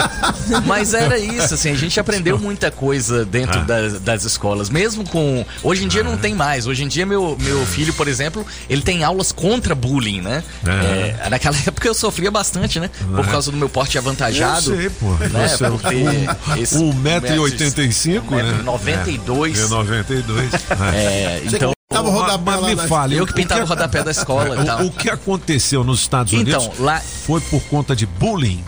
[0.66, 3.64] Mas era isso, assim, a gente aprendeu muita coisa dentro Ah.
[3.64, 5.44] das, das escolas, mesmo com.
[5.62, 6.66] Hoje em dia não tem mais.
[6.66, 10.42] Hoje em dia, meu, meu filho, por exemplo, ele tem aulas contra bullying, né?
[10.66, 12.90] É, naquela época eu sofria bastante, né?
[13.14, 13.30] Por Ah.
[13.30, 14.72] causa do meu porte avantajado.
[14.72, 15.10] Eu sei, pô.
[15.12, 15.48] Né?
[15.48, 18.62] Você, Por ter esse 1,85m, né?
[18.64, 19.58] 92.
[19.58, 20.50] É, 92.
[20.94, 21.72] É, então.
[21.88, 23.16] pintava o rodapé mas me na- fale.
[23.16, 24.80] Eu que pintava o rodapé da escola e tal.
[24.82, 28.64] O, o que aconteceu nos Estados Unidos Então, lá- foi por conta de bullying.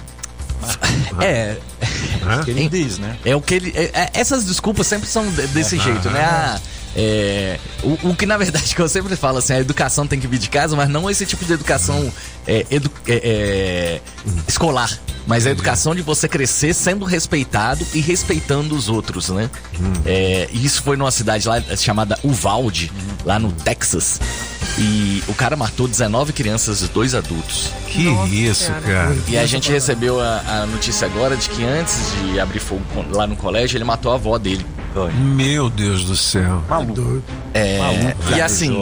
[1.21, 1.57] É.
[2.27, 2.43] Hã?
[2.43, 3.17] que ele diz, né?
[3.25, 3.73] É o que ele.
[3.77, 5.81] é- é- essas desculpas sempre são de- desse É.
[5.81, 6.25] jeito, né?
[6.25, 6.59] Ah,
[6.97, 10.27] é, o, o que na verdade que eu sempre falo assim, a educação tem que
[10.27, 12.13] vir de casa, mas não esse tipo de educação
[12.47, 14.01] é, edu- é, é,
[14.49, 14.91] escolar.
[15.27, 19.49] Mas a educação de você crescer sendo respeitado e respeitando os outros, né?
[20.05, 22.93] É, e isso foi numa cidade lá chamada Uvalde,
[23.25, 24.21] lá no Texas.
[24.79, 27.71] E o cara matou 19 crianças e dois adultos.
[27.87, 28.03] Que
[28.35, 29.17] isso, cara.
[29.27, 33.17] E a gente recebeu a, a notícia agora de que antes de abrir fogo com-
[33.17, 34.67] lá no colégio, ele matou a avó dele.
[35.15, 36.63] Meu Deus do céu.
[36.69, 37.23] Maluco.
[37.55, 38.37] É, Maluco.
[38.37, 38.81] e assim,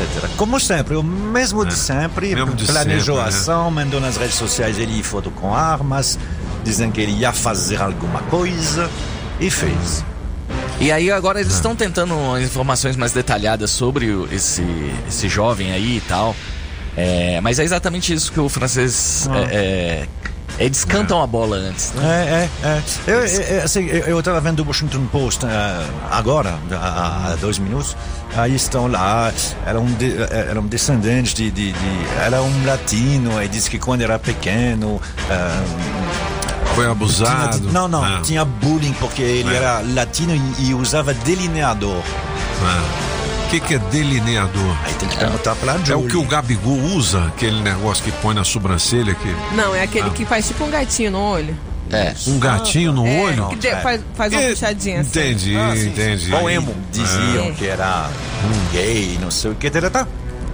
[0.00, 0.30] etc.
[0.36, 2.11] Como sempre, o mesmo de sempre.
[2.20, 3.38] Mesmo de planejou sempre, a né?
[3.38, 6.18] ação, mandou nas redes sociais ele foto com armas,
[6.64, 8.90] dizendo que ele ia fazer alguma coisa
[9.40, 10.04] e fez.
[10.80, 14.64] E aí agora eles estão tentando informações mais detalhadas sobre esse,
[15.06, 16.34] esse jovem aí e tal.
[16.96, 19.28] É, mas é exatamente isso que o francês.
[19.30, 19.38] Ah.
[19.38, 20.08] É, é,
[20.58, 22.48] eles cantam a bola antes, né?
[22.62, 22.82] É, é, é.
[23.06, 27.58] Eu, eu, assim, eu, eu estava vendo o Washington Post eh, agora, há, há dois
[27.58, 27.96] minutos.
[28.36, 29.32] Aí estão lá,
[29.66, 34.18] eram, de, eram descendentes de, de, de- Era um latino, e disse que quando era
[34.18, 35.00] pequeno.
[35.30, 35.62] eh,
[36.74, 37.58] Foi abusado.
[37.58, 38.20] tinha- não, não, Ah.
[38.22, 39.56] tinha bullying porque ele É.
[39.56, 42.02] era latino e, e usava delineador.
[43.21, 43.21] O
[43.52, 44.76] que, que é delineador?
[44.84, 46.08] Aí tem que perguntar pra É o Julie.
[46.08, 49.34] que o Gabigol usa, aquele negócio que põe na sobrancelha aqui.
[49.54, 50.10] Não, é aquele Ah.
[50.12, 51.56] que faz tipo um gatinho no olho.
[51.90, 52.14] É.
[52.26, 53.48] Um gatinho no É, olho?
[53.48, 55.10] que de- faz, faz uma É, puxadinha assim.
[55.10, 56.34] Entendi, entendi.
[56.34, 56.58] Aí
[56.90, 57.50] Diziam É.
[57.52, 58.08] que era
[58.44, 59.70] um gay, não sei o que.
[59.70, 60.06] Tá, tá.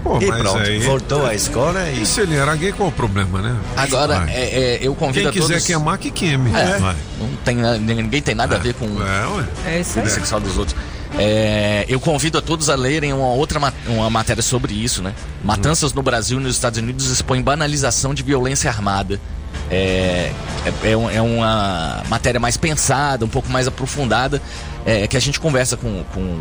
[0.03, 2.03] Pô, e pronto, aí- voltou à escola e.
[2.03, 3.57] E se ele era gay, qual o problema, né?
[3.76, 5.66] Agora, é, é, eu convido Quem a quiser todos...
[5.66, 6.51] queimar, que queime.
[6.53, 6.96] É, Vai.
[7.20, 9.44] não tem, ninguém tem nada a ver com É, ué.
[9.66, 10.11] É isso o aí.
[10.11, 10.76] sexual dos outros.
[11.16, 15.14] É, eu convido a todos a lerem uma outra ma- uma matéria sobre isso, né?
[15.42, 19.20] Matanças no Brasil e nos Estados Unidos expõem banalização de violência armada.
[19.70, 20.32] É,
[20.82, 24.40] é, é é uma matéria mais pensada, um pouco mais aprofundada,
[24.84, 26.38] é, que a gente conversa com, com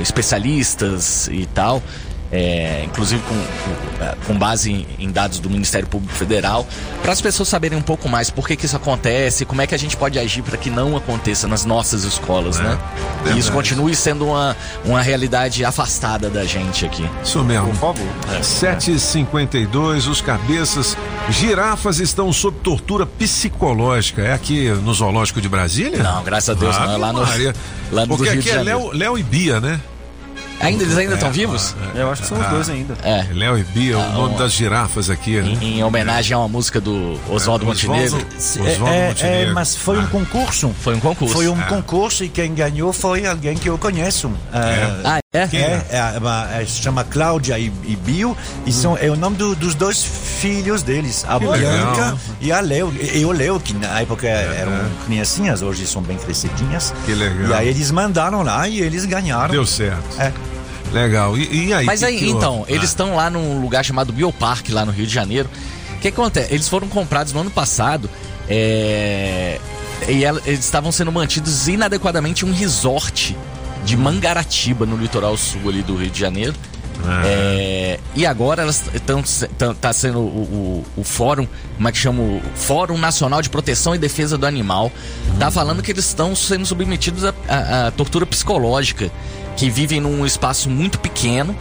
[0.00, 1.82] especialistas e tal.
[2.30, 6.66] É, inclusive com, com, é, base em, em dados do Ministério Público Federal,
[7.02, 9.74] para as pessoas saberem um pouco mais por que, que isso acontece, como é que
[9.74, 12.78] a gente pode agir para que não aconteça nas nossas escolas, né?
[12.78, 13.52] E isso verdade.
[13.52, 17.08] continue sendo uma, uma realidade afastada da gente aqui.
[17.22, 17.68] Isso mesmo.
[17.68, 18.06] Por favor.
[18.40, 20.96] 7h52, os cabeças.
[21.30, 24.22] Girafas estão sob tortura psicológica.
[24.22, 26.02] É aqui no Zoológico de Brasília?
[26.02, 27.54] Não, graças a Deus não, é lá no- Maria.
[27.90, 28.62] lá no Porque aqui é.
[28.62, 29.80] Léo, Léo e Bia, né?
[30.60, 31.74] Ainda eles ainda estão É, vivos?
[31.94, 32.48] Eu acho que são os Ah.
[32.50, 32.94] dois ainda.
[33.02, 33.26] É.
[33.32, 35.56] Léo e Bia, o Ah, nome um- das girafas aqui, né?
[35.60, 38.16] Em, em homenagem a uma música do Oswaldo É, Montenegro.
[38.18, 39.54] Oswaldo- Oswaldo É, é, Montenegro.
[39.54, 40.74] mas foi um concurso.
[40.80, 41.34] Foi um concurso.
[41.34, 41.64] Foi um Ah.
[41.64, 44.30] concurso e quem ganhou foi alguém que eu conheço.
[44.52, 45.40] Ah, Ah, é?
[45.42, 49.36] É, é, uma- é, se chama Cláudia e, e Bio, e são, é o nome
[49.36, 52.18] do- dos dois filhos deles, a Que Bianca legal.
[52.40, 52.94] e a Leo.
[52.98, 54.72] E, e o Leo, que na época eram
[55.04, 56.94] criancinhas, hoje são bem crescidinhas.
[57.04, 57.50] Que legal.
[57.50, 59.50] E aí eles mandaram lá e eles ganharam.
[59.52, 60.02] Deu certo.
[60.18, 60.32] É.
[60.94, 61.36] Legal.
[61.36, 61.84] E, e aí?
[61.84, 62.72] Mas que aí, que então, houve?
[62.72, 62.86] eles Ah.
[62.86, 65.50] estão lá num lugar chamado Bioparque, lá no Rio de Janeiro.
[65.94, 66.54] O que acontece?
[66.54, 68.08] Eles foram comprados no ano passado.
[68.48, 69.60] é,
[70.08, 73.36] E ela- eles estavam sendo mantidos inadequadamente em um resort
[73.88, 76.54] de Mangaratiba, no litoral sul ali do Rio de Janeiro.
[77.24, 79.22] É, e agora elas estão
[79.80, 82.20] tá sendo o, o, o fórum, como é que chama?
[82.22, 84.90] O Fórum Nacional de Proteção e Defesa do Animal.
[85.38, 89.10] Tá falando que eles estão sendo submetidos a, a- a tortura psicológica,
[89.56, 91.56] que vivem num espaço muito pequeno.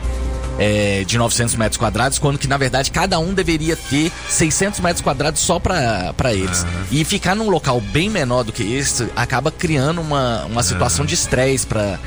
[0.58, 5.01] É, de 900 metros quadrados, quando que na verdade cada um deveria ter 600 metros
[5.01, 6.66] quadrados só pra pra eles.
[6.91, 11.14] E ficar num local bem menor do que esse acaba criando uma, uma situação de
[11.14, 11.99] estresse pra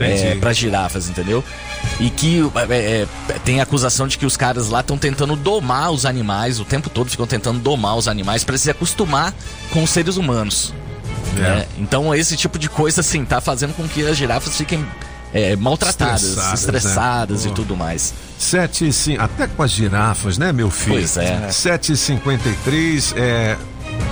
[0.00, 1.42] é, para girafas, entendeu?
[1.98, 2.40] E que
[2.70, 6.60] é, é, tem a acusação de que os caras lá estão tentando domar os animais,
[6.60, 9.34] o tempo todo ficam tentando domar os animais para se acostumar
[9.70, 10.72] com os seres humanos.
[11.36, 11.40] É.
[11.40, 11.66] né?
[11.78, 14.84] Então esse tipo de coisa, assim, tá fazendo com que as girafas fiquem
[15.32, 17.50] é, maltratadas, Estressadas, estressadas, né?
[17.50, 18.14] e tudo mais.
[18.38, 20.94] 7 e cin- até com as girafas, né, meu filho?
[20.96, 21.48] Pois é.
[21.48, 23.56] 7h53, é.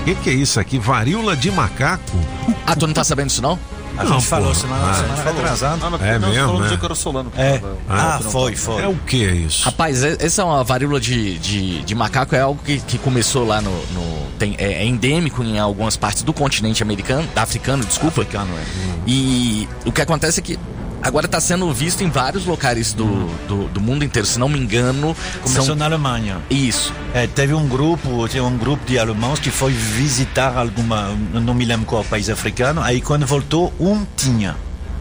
[0.01, 0.79] O que, que é isso aqui?
[0.79, 2.19] Varíola de macaco?
[2.67, 3.59] Ah, tu não tá sabendo disso não?
[3.99, 5.41] A Não, gente falou semana, Ah, semana Falou.
[5.41, 5.87] retrasada.
[5.87, 6.79] Ah, não, É não, mesmo, no é?
[6.85, 7.33] era solano.
[7.35, 7.61] É.
[7.89, 8.83] Ah, Ah, foi, foi.
[8.83, 9.65] É o que é isso?
[9.65, 13.61] Rapaz, essa é uma varíola de, de, de macaco, é algo que, que começou lá
[13.63, 13.71] no.
[13.71, 18.21] no- tem, é, é endêmico em algumas partes do continente americano, africano, desculpa.
[18.21, 18.65] Africano, é.
[19.07, 20.59] E o que acontece é que
[21.03, 24.59] agora está sendo visto em vários locais do, do, do mundo inteiro, se não me
[24.59, 25.17] engano.
[25.43, 26.39] Começou são- na Alemanha.
[26.51, 26.93] Isso.
[27.15, 31.65] É, teve um grupo, tinha um grupo de alemãos que foi visitar alguma, não me
[31.65, 34.57] lembro qual país africano, aí quando voltou, um tinha.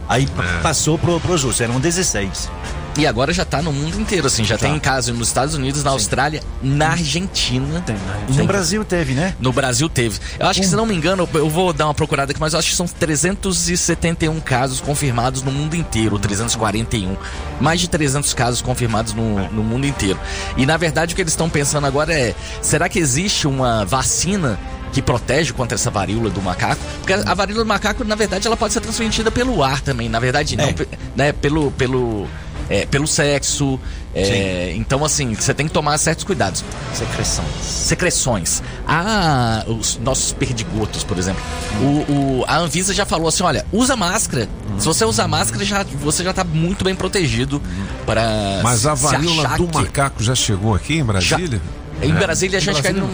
[0.08, 0.60] Aí É.
[0.60, 2.48] passou pro, pros outros, eram 16.
[2.98, 4.42] E agora já tá no mundo inteiro, assim.
[4.44, 7.82] Já tem caso nos Estados Unidos, na Austrália, na Argentina.
[7.84, 7.94] Tem,
[8.28, 9.34] E no Brasil teve, né?
[9.38, 10.18] No Brasil teve.
[10.38, 10.70] Eu acho que, Um.
[10.70, 12.86] se não me engano, eu vou dar uma procurada aqui, mas eu acho que são
[12.86, 17.16] 371 casos confirmados no mundo inteiro, 341.
[17.60, 20.18] Mais de 300 casos confirmados no, no mundo inteiro.
[20.56, 24.58] E, na verdade, o que eles estão pensando agora é: será que existe uma vacina
[24.92, 26.80] que protege contra essa varíola do macaco?
[26.98, 30.08] Porque a varíola do macaco, na verdade, ela pode ser transmitida pelo ar também.
[30.08, 30.74] Na verdade, não, É.
[31.14, 31.70] né, pelo.
[31.72, 32.26] pelo
[32.68, 33.78] é, pelo sexo.
[34.14, 36.64] é, então, assim, você tem que tomar certos cuidados.
[36.94, 37.46] Secreções.
[37.62, 38.62] Secreções.
[38.86, 41.42] Ah, os nossos perdigotos, por exemplo.
[41.80, 44.48] O, o- a Anvisa já falou assim: olha, usa máscara.
[44.78, 47.60] Se você usar máscara, já, você já tá muito bem protegido
[48.04, 48.60] para.
[48.62, 51.60] Mas a se varíola achar do que- macaco já chegou aqui em Brasília?
[52.02, 52.14] Em É.
[52.14, 53.08] Brasília a gente Brasília não,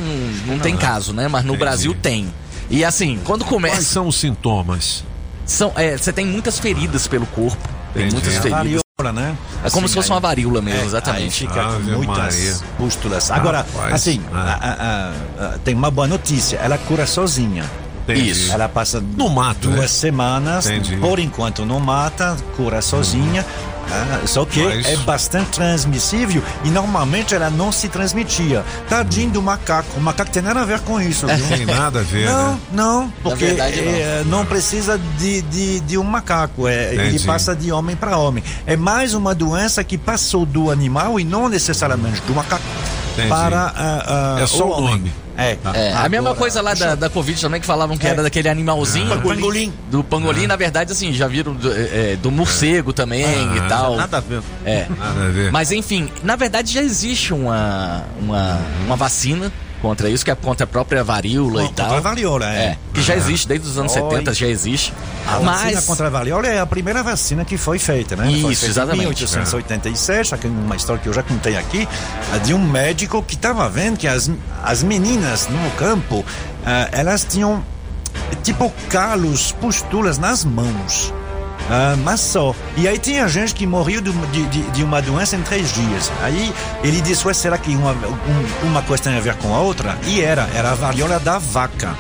[0.55, 1.29] não tem caso, né?
[1.29, 1.59] Mas no Entendi.
[1.65, 2.33] Brasil tem.
[2.71, 3.77] E assim, quando começa.
[3.77, 5.05] Quais são os sintomas?
[5.45, 7.69] São, é, você tem muitas feridas pelo corpo.
[7.95, 8.15] Tem Entendi.
[8.15, 8.82] muitas a feridas.
[9.03, 9.37] Varíola, né?
[9.65, 11.23] É como Assim, se fosse aí- uma varíola mesmo, É, exatamente.
[11.25, 12.57] Aí fica com Ave muitas Maria.
[12.79, 13.31] pústulas.
[13.31, 14.37] Agora, Rapaz, assim, é.
[14.37, 16.57] a- a- a- tem uma boa notícia.
[16.59, 17.65] Ela cura sozinha.
[18.05, 18.31] Entendi.
[18.31, 18.53] Isso.
[18.53, 19.87] Ela passa No mato, duas né?
[19.87, 20.67] semanas.
[20.67, 20.97] Entendi.
[20.97, 23.47] Por enquanto não mata, cura sozinha.
[23.91, 28.65] Ah, só que Mas- é bastante transmissível e normalmente ela não se transmitia.
[28.89, 29.89] Tadinho do macaco.
[29.99, 31.27] O macaco tem nada a ver com isso.
[31.27, 31.57] Viu?
[31.57, 32.59] Tem nada a ver, Não, né?
[32.73, 33.93] não, porque verdade, não.
[33.93, 36.67] é, não precisa de, de, de um macaco.
[36.69, 38.43] É, ele passa de homem para homem.
[38.67, 42.65] É mais uma doença que passou do animal e não necessariamente do macaco
[43.13, 43.29] Entendi.
[43.29, 44.91] para ah, ah, É só o homem.
[44.97, 45.13] nome.
[45.37, 48.11] É, É, a mesma Agora, coisa lá da, da Covid também, que falavam que É.
[48.11, 49.09] era daquele animalzinho.
[49.09, 49.73] Pangolim.
[49.91, 53.97] Do pangolim, na verdade, assim, já viram do, é, do morcego também Ah, e tal.
[53.97, 54.43] Nada a ver.
[54.65, 54.87] É.
[54.99, 55.51] Nada a ver.
[55.51, 59.51] Mas enfim, na verdade já existe uma, uma, uma vacina
[59.83, 61.97] contra isso, que é contra a própria varíola e Contra tal.
[61.97, 62.59] a varíola, é.
[62.59, 64.11] É, que já existe desde os anos Oi.
[64.11, 64.95] 70, já existe.
[65.27, 65.85] A vacina Mas.
[65.85, 68.31] contra a varíola é a primeira vacina que foi feita, né?
[68.31, 69.03] Isso, feita exatamente.
[69.03, 71.87] Em 1887, aqui uma história que eu já contei aqui,
[72.45, 74.31] de um médico que estava vendo que as,
[74.63, 76.25] as meninas no campo,
[76.65, 77.65] eh, elas tinham
[78.43, 81.13] tipo calos, pustulas nas mãos.
[81.71, 82.55] Ah, mas só.
[82.77, 86.11] E aí tinha gente que morreu de, uma- de, de- uma doença em três dias.
[86.23, 86.53] Aí
[86.83, 89.97] ele disse, "Ué, será que uma, um- uma coisa tem a ver com a outra?
[90.07, 91.97] E era, era a varíola da vaca.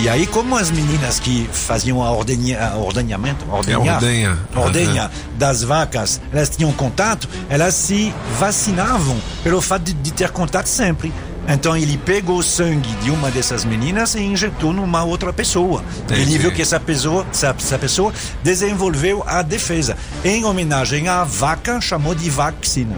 [0.00, 4.38] E aí, como as meninas que faziam a ordenha, ordenhamento, ordenhar, ordenha.
[4.54, 10.66] ordenha das vacas, elas tinham contato, elas se vacinavam pelo fato de, de ter contato
[10.68, 11.12] sempre.
[11.48, 15.82] Então ele pegou o sangue de uma dessas meninas e injetou numa outra pessoa.
[16.04, 16.22] Entendi.
[16.22, 19.96] Ele viu que essa pessoa, essa, essa pessoa desenvolveu a defesa.
[20.22, 22.96] Em homenagem à vaca, chamou de vacina.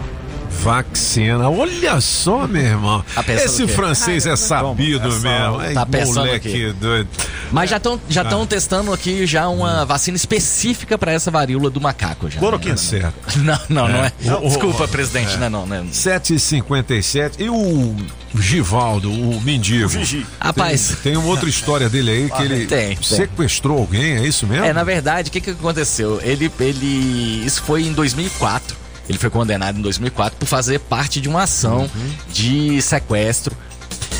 [0.59, 1.49] Vacina.
[1.49, 3.03] Olha só, meu irmão.
[3.15, 5.59] Tá Esse o francês é sabido Essa- mesmo.
[5.59, 6.73] Ai, Tá pensando o moleque quê?
[6.79, 7.09] doido.
[7.51, 8.25] Mas já estão já Ah.
[8.25, 12.29] tão testando aqui já uma vacina específica para essa varíola do macaco.
[12.29, 12.39] Já.
[12.39, 12.77] Cloroquina.
[12.77, 13.13] Certo.
[13.41, 14.11] Não, não, não é.
[14.25, 14.33] É.
[14.33, 15.37] O- o- Desculpa, o- presidente, é.
[15.37, 15.85] não, não, não.
[15.91, 17.39] 7h57.
[17.39, 17.95] E o
[18.35, 19.89] Givaldo, o mendigo?
[20.39, 20.87] Rapaz.
[21.01, 23.03] Tem, tem uma outra história dele aí que ele Tem, tem.
[23.03, 24.65] sequestrou alguém, é isso mesmo?
[24.65, 26.19] É, na verdade, o que, que aconteceu?
[26.23, 27.43] Ele, ele.
[27.45, 28.77] Isso foi em 2004.
[29.09, 32.11] Ele foi condenado em 2004 por fazer parte de uma ação Uhum.
[32.31, 33.55] de sequestro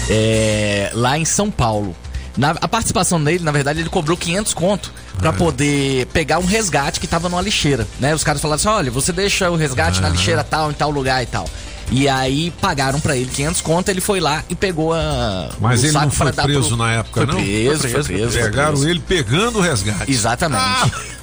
[0.09, 1.95] é, lá em São Paulo.
[2.37, 5.19] Na- a participação dele, na verdade, ele cobrou 500 conto É.
[5.19, 8.15] pra poder pegar um resgate que tava numa lixeira, né?
[8.15, 10.15] Os caras falaram assim: olha, você deixa o resgate na Aham.
[10.15, 11.47] lixeira tal, em tal lugar e tal.
[11.91, 15.49] E aí pagaram pra ele 500 conto, ele foi lá e pegou a.
[15.59, 17.41] Mas o ele não foi preso pro- na época, foi não?
[17.41, 18.89] Preso, foi preso, foi Pegaram preso.
[18.89, 20.09] ele pegando o resgate.
[20.09, 20.91] Exatamente.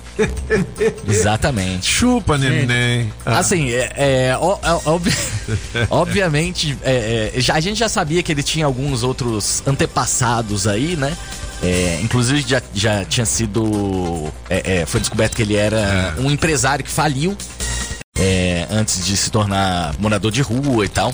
[1.07, 1.87] Exatamente.
[1.91, 3.13] Chupa, neném.
[3.25, 3.39] Ah.
[3.39, 5.17] Assim, é, é, ó- ó- obvi-
[5.91, 10.97] obviamente, é, é, já, a gente já sabia que ele tinha alguns outros antepassados aí,
[10.97, 11.17] né?
[11.63, 14.31] É, inclusive já, já tinha sido.
[14.49, 17.37] é, é, foi descoberto que ele era um empresário que faliu
[18.17, 21.13] é, antes de se tornar morador de rua e tal.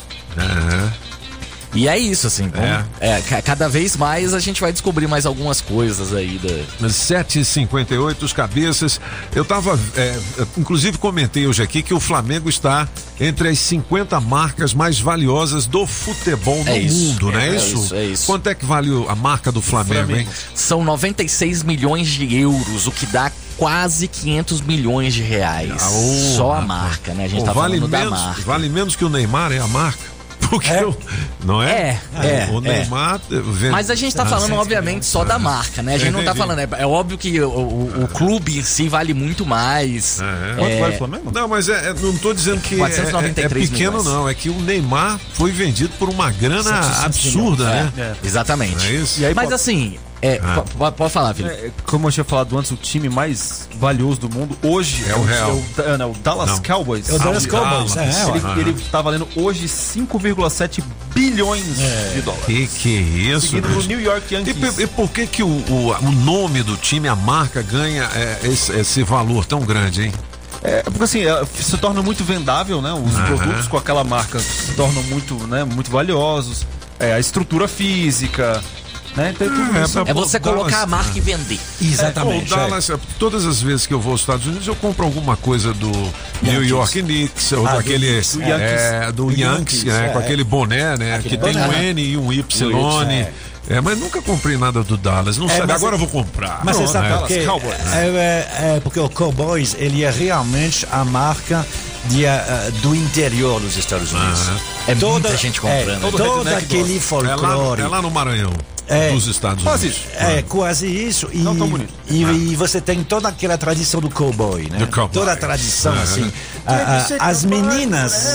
[1.75, 2.49] E é isso, assim.
[2.49, 6.89] vamos- é, ca- cada vez mais a gente vai descobrir mais algumas coisas aí da.
[6.89, 9.01] 7h58, os cabeças.
[9.35, 9.79] Eu tava.
[9.97, 10.19] é,
[10.57, 12.89] inclusive comentei hoje aqui que o Flamengo está
[13.21, 17.75] entre as 50 marcas mais valiosas do futebol no É mundo, não é, é isso?
[17.77, 18.27] isso, é isso.
[18.27, 20.27] Quanto é que vale a marca do Flamengo, hein?
[20.55, 25.73] São 96 milhões de euros, o que dá quase 500 milhões de reais.
[25.83, 27.25] Ô, Só a marca, né?
[27.25, 28.43] A gente Pô, tá vale falando da menos, marca.
[28.43, 30.14] Vale menos que o Neymar, é a marca?
[30.51, 30.97] Porque eu-
[31.45, 32.01] não é?
[32.15, 32.61] É, é, O é.
[32.61, 33.21] Neymar.
[33.29, 35.95] vende- Mas a gente tá Ah, falando, obviamente, só da marca, né?
[35.95, 36.59] A gente não tá falando.
[36.61, 40.21] É, é óbvio que o, o- o clube em si vale muito mais.
[40.21, 40.95] É,
[41.33, 44.05] Não, mas é, é- não tô dizendo que é- é, é 493 pequeno, milhões.
[44.07, 44.29] não.
[44.29, 47.95] É que o Neymar foi vendido por uma grana 700 absurda, milhões.
[47.95, 48.17] né?
[48.23, 48.77] É, Exatamente.
[48.77, 49.21] Não é isso?
[49.21, 50.63] E aí, Mas assim, é, Ah.
[50.79, 51.55] po- pode falar, Felipe.
[51.55, 55.23] É, como eu tinha falado antes, o time mais valioso do mundo hoje É o
[55.25, 55.51] Real.
[55.51, 55.53] É
[55.83, 56.63] o, é, não, o Dallas Não.
[56.63, 57.09] Cowboys.
[57.11, 58.59] É o Dallas Ah, Cowboys, é, ele, ué.
[58.61, 60.83] ele tá valendo hoje 5,7
[61.15, 61.63] bilhões
[62.15, 62.47] de dólares.
[62.47, 63.01] Que que é
[63.37, 63.49] isso?
[63.49, 63.83] Seguido do?
[63.87, 64.57] New York E, Yankees.
[64.75, 68.41] por- e por que que o, o, o nome do time, a marca, ganha é,
[68.45, 70.13] esse, esse valor tão grande, hein?
[70.63, 72.93] É, porque assim, é, se torna muito vendável, né?
[72.95, 73.27] Os Aham.
[73.27, 76.67] produtos com aquela marca se tornam muito, né, muito valiosos.
[76.99, 78.63] É, a estrutura física,
[79.17, 79.33] Né?
[79.35, 81.61] Então, tudo É, isso pra- É você Dallas- colocar a marca e vender.
[81.81, 82.53] Exatamente.
[82.53, 85.37] É, o Dallas, todas as vezes que eu vou aos Estados Unidos, eu compro alguma
[85.37, 85.91] coisa do
[86.43, 88.07] New York Knicks, ou Ah, do daquele.
[88.21, 89.07] Do é, Yankees.
[89.15, 90.09] do Do Yankees, Yankees, né, é.
[90.09, 91.15] com aquele boné, né?
[91.15, 91.69] Aquele que tem boné.
[91.69, 92.71] um N e um Y.
[92.71, 93.33] Y, é.
[93.67, 95.39] É, mas nunca comprei nada do Dallas.
[95.39, 96.61] Não É, sabe, agora é- eu vou comprar.
[96.63, 97.17] Mas você Pronto, sabe né?
[97.19, 97.47] por quê?
[97.95, 101.65] É, é, é porque o Cowboys ele é realmente a marca
[102.07, 104.51] de, ah, do interior dos Estados Unidos.
[104.87, 105.89] É muita gente comprando.
[106.07, 107.81] É, Todo todo aquele É lá, folclore.
[107.81, 108.53] é lá no Maranhão,
[108.87, 109.11] É.
[109.13, 110.05] dos Estados Quase Unidos.
[110.05, 110.23] isso.
[110.23, 111.29] É, quase isso.
[111.33, 111.93] E, Não tão bonito.
[112.09, 114.87] E, e você tem toda aquela tradição do cowboy, né?
[114.93, 115.13] Cowboy.
[115.13, 116.03] Toda a tradição, Aham.
[116.03, 116.33] assim.
[116.67, 118.27] Tem A- que ser a- as meninas,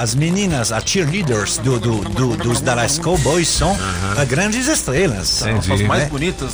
[0.00, 3.76] as meninas, as cheerleaders do, do, do- dos Dallas Cowboys são
[4.18, 5.28] ah, grandes estrelas.
[5.28, 5.76] São as né?
[5.86, 6.52] mais bonitas.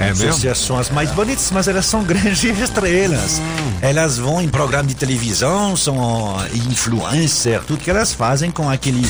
[0.00, 0.54] É Não sei mesmo?
[0.54, 3.40] são as mais bonitas, mas elas são grandes estrelas.
[3.40, 3.72] Hum.
[3.82, 9.04] Elas vão em programa de televisão, são influencer, tudo que elas fazem com aquele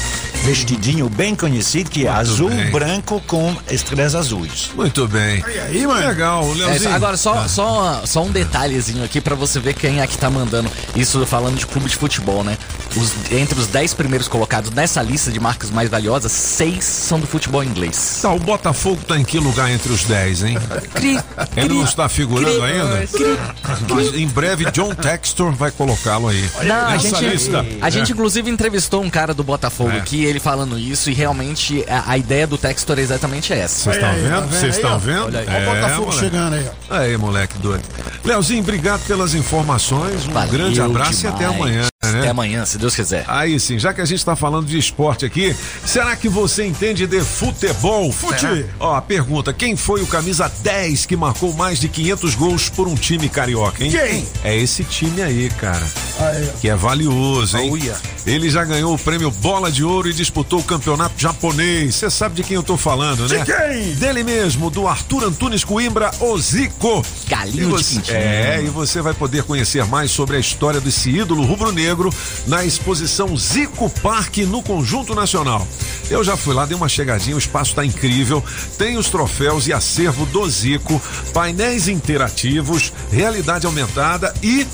[0.44, 2.70] vestidinho bem conhecido que é azul, bem.
[2.70, 4.70] branco com estrelas azuis.
[4.74, 5.42] Muito bem.
[5.46, 6.06] E aí, mano?
[6.06, 6.94] Legal, É, Leozinho.
[6.94, 7.48] agora, só, Ah.
[7.48, 11.56] só, só um detalhezinho aqui pra você ver quem é que tá mandando isso falando
[11.58, 12.56] de clube de futebol, né?
[12.96, 17.26] Os- entre os 10 primeiros colocados nessa lista de marcas mais valiosas, seis são do
[17.26, 18.20] futebol inglês.
[18.22, 20.56] Tá, o Botafogo tá em que lugar entre os 10, hein?
[20.94, 21.18] Cri,
[21.56, 23.06] Ele não está figurando cri, ainda?
[23.06, 23.38] cri.
[23.94, 26.48] Mas em breve John Textor vai colocá-lo aí.
[26.64, 27.66] Não, a Nessa gente, lista.
[27.82, 28.14] a gente É.
[28.14, 29.98] inclusive entrevistou um cara do Botafogo É.
[29.98, 33.90] aqui, ele falando isso, e realmente a, a ideia do Textor é exatamente essa.
[33.90, 34.48] Vocês estão tá vendo?
[34.48, 35.24] Vocês estão vendo?
[35.26, 35.46] Olha aí.
[35.48, 36.18] Olha o Botafogo moleque.
[36.20, 36.94] chegando aí, ó.
[36.94, 37.82] Aí, moleque doido.
[38.24, 40.26] Leozinho, obrigado pelas informações.
[40.26, 41.60] Um Valeu grande abraço e até demais.
[41.60, 41.88] amanhã.
[42.04, 42.20] Né?
[42.20, 43.24] Até amanhã, se Deus quiser.
[43.26, 45.54] Aí sim, já que a gente está falando de esporte aqui,
[45.84, 48.12] será que você entende de futebol?
[48.12, 48.66] Fute.
[48.78, 52.86] Ó, a pergunta: quem foi o camisa 10 que marcou mais de 500 gols por
[52.86, 53.90] um time carioca, hein?
[53.90, 54.26] Quem?
[54.44, 55.84] É esse time aí, cara.
[56.20, 56.60] Aí, ó.
[56.60, 57.76] Que é valioso, hein?
[57.76, 58.00] Yeah.
[58.26, 61.94] Ele já ganhou o prêmio Bola de Ouro e disputou o campeonato japonês.
[61.94, 63.38] Você sabe de quem eu tô falando, né?
[63.38, 63.94] De quem?
[63.94, 67.04] Dele mesmo, do Arthur Antunes Coimbra, o Zico.
[67.28, 68.16] Galinho E de você- quintinho.
[68.16, 72.12] É, e você vai poder conhecer mais sobre a história desse ídolo rubro-negro
[72.46, 75.66] na exposição Zico Parque no Conjunto Nacional.
[76.10, 78.42] Eu já fui lá, dei uma chegadinha, o espaço tá incrível.
[78.76, 81.00] Tem os troféus e acervo do Zico,
[81.32, 84.66] painéis interativos, realidade aumentada e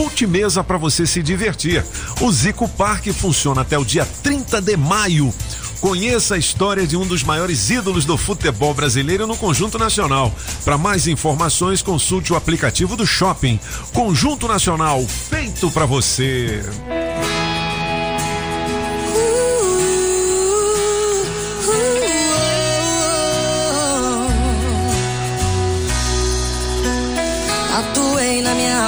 [0.00, 1.84] Multimesa para você se divertir.
[2.22, 5.30] O Zico Parque funciona até o dia 30 de maio.
[5.78, 10.34] Conheça a história de um dos maiores ídolos do futebol brasileiro no Conjunto Nacional.
[10.64, 13.60] Para mais informações, consulte o aplicativo do Shopping.
[13.92, 16.62] Conjunto Nacional, feito para você.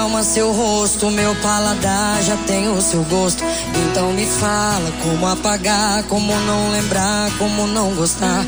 [0.02, 3.44] Alma, seu rosto, meu paladar já tem o seu gosto.
[3.74, 8.44] Então me fala como apagar, como não lembrar, como não gostar.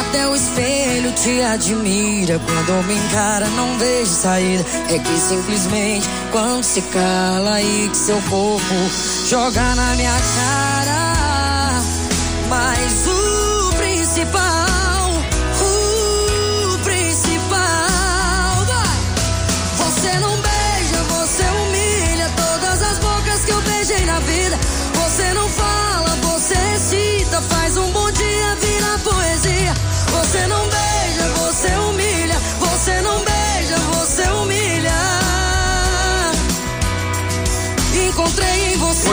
[0.00, 4.64] Até o espelho te admira, quando me encara não vejo saída.
[4.90, 8.74] É que simplesmente quando se cala aí que seu corpo
[9.28, 11.82] joga na minha cara.
[12.48, 14.55] Mas o principal,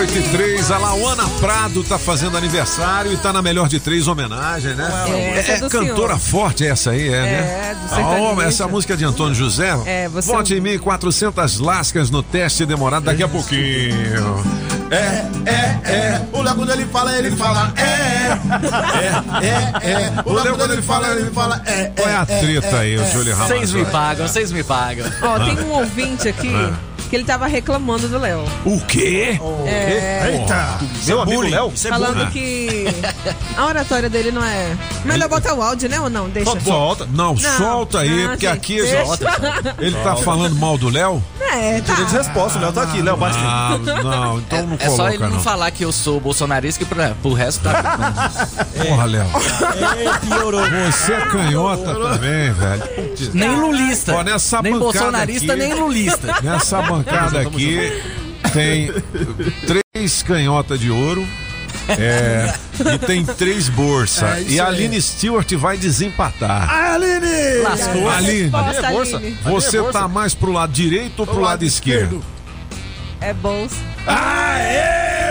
[0.04, 4.06] 8 e 3, a Lauana Prado tá fazendo aniversário e tá na melhor de três
[4.06, 4.92] homenagem, né?
[5.08, 6.20] É, é do cantora senhor.
[6.20, 7.70] forte essa aí, é, né?
[7.72, 8.42] É, do Ah, sertanejo.
[8.42, 9.70] essa música de Antônio José.
[9.86, 14.44] É, você- Vote em mim 400 lascas no teste demorado daqui a pouquinho.
[14.92, 16.22] É, é, é.
[16.34, 17.84] O Léo quando ele fala, ele fala é.
[19.42, 20.14] É, é, é.
[20.26, 21.86] O Léo quando ele fala, ele fala é.
[21.96, 23.48] Qual é a treta aí, o Júlio Ramos?
[23.48, 25.06] Vocês me pagam, vocês me pagam.
[25.22, 26.74] Ó, tem um ouvinte aqui Ah.
[27.14, 28.44] Que ele tava reclamando do Léo.
[28.66, 29.40] O quê?
[29.68, 30.32] É.
[30.40, 30.80] Eita.
[31.06, 31.52] Meu amigo bullying.
[31.52, 31.72] Léo?
[31.76, 32.88] É Falando que
[33.56, 34.76] a oratória dele não é.
[35.06, 36.00] Melhor botar o áudio, né?
[36.00, 36.28] Ou não?
[36.28, 36.60] Deixa.
[36.62, 37.08] Solta.
[37.14, 39.04] Não, solta aí, não, porque gente, aqui deixa.
[39.78, 41.24] ele tá falando mal do Léo?
[41.40, 41.94] É, tá.
[41.94, 43.38] Direito de resposta, o Léo tá aqui, Léo, bate.
[43.40, 45.40] Ah, não, então não É só coloca ele não, não.
[45.40, 48.32] falar que eu sou bolsonarista que pra, pro resto tá.
[48.88, 49.26] Porra, Léo.
[49.26, 50.64] É, piorou.
[50.92, 52.84] Você é canhota também, velho.
[53.36, 54.16] Nem lulista.
[54.16, 56.36] Ó, nessa nem bancada bolsonarista, aqui- nem lulista.
[56.42, 58.02] Nessa bancada aqui
[58.52, 58.92] tem
[59.94, 61.26] três canhotas de ouro.
[61.90, 64.24] É, e tem três bolsas.
[64.24, 64.76] É e a aí.
[64.76, 66.70] Aline Stewart vai desempatar.
[66.70, 67.62] Aline!
[67.62, 68.10] Lascou.
[68.10, 69.18] Aline, Resposta, é bolsa.
[69.18, 69.38] Aline.
[69.44, 70.00] você bolsa.
[70.00, 72.24] tá mais pro lado direito ou pro lado, esquerdo?
[73.20, 73.76] É bolsa.
[74.08, 75.23] Aê!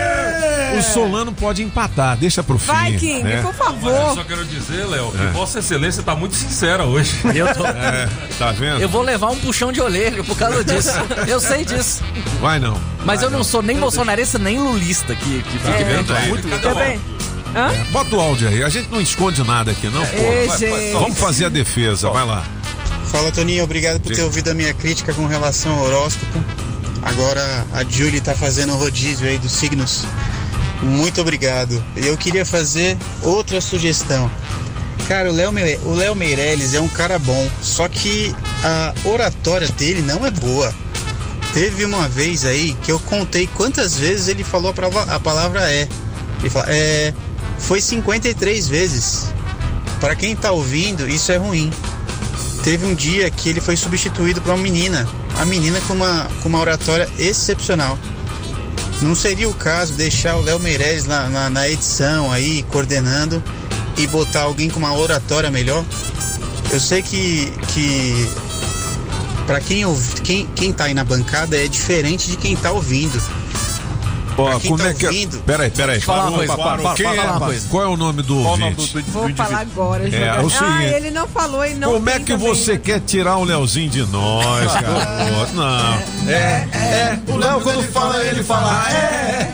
[0.75, 2.67] O, o Solano pode empatar, deixa pro fim.
[2.67, 3.43] Vai, King, né?
[3.43, 3.93] por favor.
[3.93, 5.27] Mas eu só quero dizer, Léo, que É.
[5.29, 7.13] Vossa Excelência tá muito sincera hoje.
[7.35, 8.09] Eu tô- É,
[8.39, 8.81] tá vendo?
[8.81, 10.91] Eu vou levar um puxão de orelha por causa disso.
[11.27, 12.03] Eu sei disso.
[12.41, 12.77] Vai não.
[13.05, 16.29] Mas Vai eu não sou nem bolsonarista, nem lulista que, que fica vendo aí?
[16.29, 16.49] muito.
[16.61, 17.01] Também.
[17.55, 17.71] Hã?
[17.91, 20.93] Bota o áudio aí, a gente não esconde nada aqui, não, Vai, vai, gente.
[20.95, 22.43] Vamos fazer a defesa, vai lá.
[23.11, 26.43] Fala Toninho, obrigado por ter ouvido a minha crítica com relação ao horóscopo.
[27.03, 30.05] Agora a Julie tá fazendo o rodízio aí dos signos.
[30.83, 31.83] Muito obrigado.
[31.97, 34.31] Eu queria fazer outra sugestão.
[35.09, 39.69] Cara, o Léo Me- o Léo Meirelles é um cara bom, só que a oratória
[39.69, 40.73] dele não é boa.
[41.53, 45.71] Teve uma vez aí que eu contei quantas vezes ele falou a palavra, a palavra
[45.73, 45.87] é.
[46.41, 47.13] Ele fala, é.
[47.59, 49.27] Foi 53 vezes.
[50.01, 51.71] Para quem tá ouvindo, isso é ruim.
[52.65, 55.07] Teve um dia que ele foi substituído por uma menina.
[55.39, 57.99] A menina com uma, com uma oratória excepcional.
[59.03, 63.43] Não seria o caso deixar o Léo Meirelles na, na, na edição aí, coordenando,
[63.97, 65.85] e botar alguém com uma oratória melhor?
[66.71, 68.29] Eu sei que, que
[69.45, 69.85] para quem,
[70.23, 73.21] quem, quem tá aí na bancada é diferente de quem tá ouvindo.
[74.37, 75.11] Ó, quem como tá é que é?
[75.47, 76.01] Peraí, peraí.
[76.01, 76.83] Fala uma Parou, coisa, parou.
[76.85, 77.19] para, Quem para, é?
[77.19, 77.69] fala uma coisa.
[77.69, 78.93] Qual é o nome do Qual o nome ouvinte?
[78.95, 80.95] do- do- Vou falar agora, É, é o ah, seguinte.
[80.95, 82.49] ele não falou e não Como é que também.
[82.49, 84.93] você quer tirar o Leozinho de nós, cara?
[85.55, 86.31] Não.
[86.31, 89.53] É, é, o Léo quando fala, ele fala é.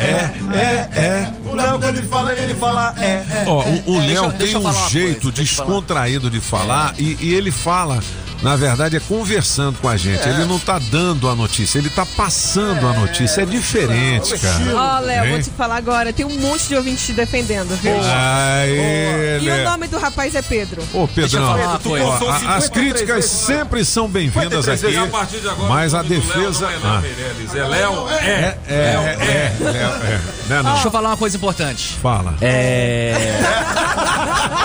[0.00, 1.32] É, é, é.
[1.46, 3.04] O Léo quando ele fala, ele fala é.
[3.06, 3.44] é.
[3.46, 8.00] Ó, o, É, Léo tem um jeito descontraído de falar e ele fala,
[8.42, 10.20] na verdade, é conversando com a gente.
[10.26, 10.30] É.
[10.30, 13.42] Ele não tá dando a notícia, ele tá passando a notícia.
[13.42, 14.64] É diferente, cara.
[14.74, 16.12] Ó, Léo, vou te falar agora.
[16.12, 17.94] Tem um monte de ouvintes te defendendo, viu?
[18.02, 20.82] Aê, E o nome do rapaz é Pedro.
[20.94, 22.04] Ô, falar uma coisa.
[22.06, 24.96] ó, Tu a- as 53 críticas vezes, sempre são bem-vindas 53 aqui.
[24.96, 26.60] A partir de agora, mas a Léo defesa...
[26.60, 28.14] Não é Léo Ah, Meirelles, é Léo é.
[28.14, 30.20] é, é, é, é,
[30.50, 30.72] é, não?
[30.72, 31.98] Deixa eu falar uma coisa importante.
[32.02, 32.34] Fala.
[32.40, 33.14] É.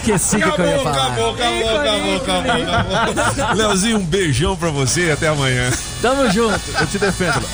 [0.00, 1.12] Esqueci o que, eu ia falar.
[1.12, 3.54] acabou, acabou, acabou, acabou.
[3.54, 5.70] Leozinho, um beijão pra você e até amanhã.
[6.00, 6.58] Tamo junto.
[6.80, 7.46] Eu te defendo.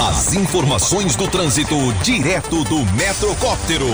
[0.00, 3.86] As informações do trânsito direto do Metrocóptero.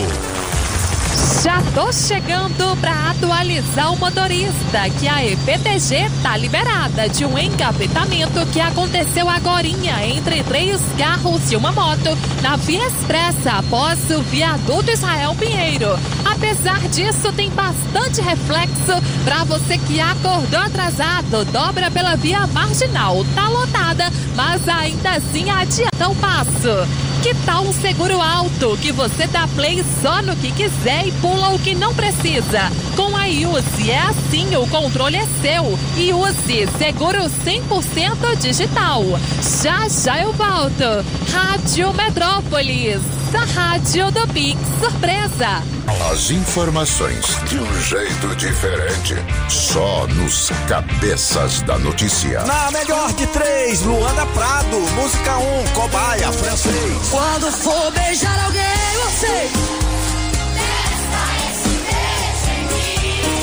[1.42, 8.44] Já tô chegando para atualizar o motorista que a EPTG tá liberada de um engavetamento
[8.52, 14.90] que aconteceu agorinha entre três carros e uma moto na Via Expressa após o viaduto
[14.90, 15.90] Israel Pinheiro.
[16.38, 18.92] Apesar disso, tem bastante reflexo
[19.24, 23.24] para você que acordou atrasado, dobra pela via marginal.
[23.34, 24.04] Tá lotada,
[24.36, 26.86] mas ainda assim adianta o passo.
[27.24, 31.50] Que tal um seguro alto que você dá play só no que quiser e pula
[31.50, 32.70] o que não precisa?
[32.94, 35.76] Com a Use é assim, o controle é seu.
[35.96, 39.02] E use seguro 100% digital.
[39.42, 41.04] Já já eu volto.
[41.32, 43.00] Rádio Metrópolis,
[43.34, 45.62] a rádio do Pix Surpresa.
[46.10, 49.14] As informações de um jeito diferente.
[49.48, 52.42] Só nos cabeças da notícia.
[52.44, 57.08] Na melhor de três, Luana Prado, música 1, um, cobaia, francês.
[57.10, 58.62] Quando for beijar alguém,
[59.04, 59.50] você.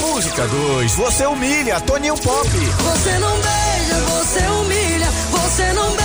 [0.02, 2.50] Música 2, você humilha, Toninho Pop.
[2.50, 5.08] Você não beija, você humilha.
[5.32, 6.05] Você não beija,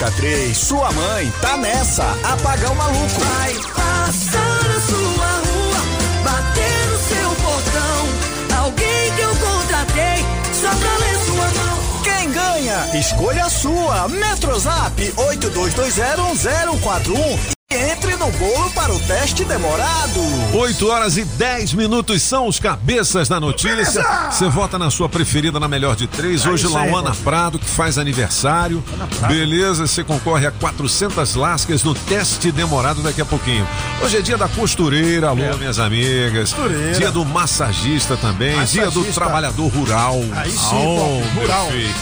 [0.00, 3.20] Música 3, sua mãe, tá nessa, apagão maluco.
[3.20, 5.76] Vai passar na sua rua,
[6.24, 8.08] bater no seu portão.
[8.64, 10.24] Alguém que eu contratei
[10.54, 11.78] só pra ler sua mão.
[12.02, 12.88] Quem ganha?
[12.98, 14.08] Escolha a sua.
[14.08, 20.20] Metrozap 82201041 e entre no bolo para o teste demorado.
[20.54, 24.02] 8 horas e 10 minutos são os cabeças da notícia.
[24.28, 26.44] Você vota na sua preferida na melhor de três.
[26.44, 27.14] É Hoje, mano.
[27.22, 28.82] Prado, que faz aniversário.
[29.28, 33.64] Beleza, você concorre a 400 lascas no teste demorado daqui a pouquinho.
[34.02, 36.52] Hoje é dia da costureira, alô, minhas amigas.
[36.52, 36.98] Costureira.
[36.98, 38.54] Dia do massagista também.
[38.64, 39.12] Dia do Massagista.
[39.20, 40.20] trabalhador rural.
[40.34, 41.66] Aí sim, Oh, rural.
[41.68, 41.94] perfeito.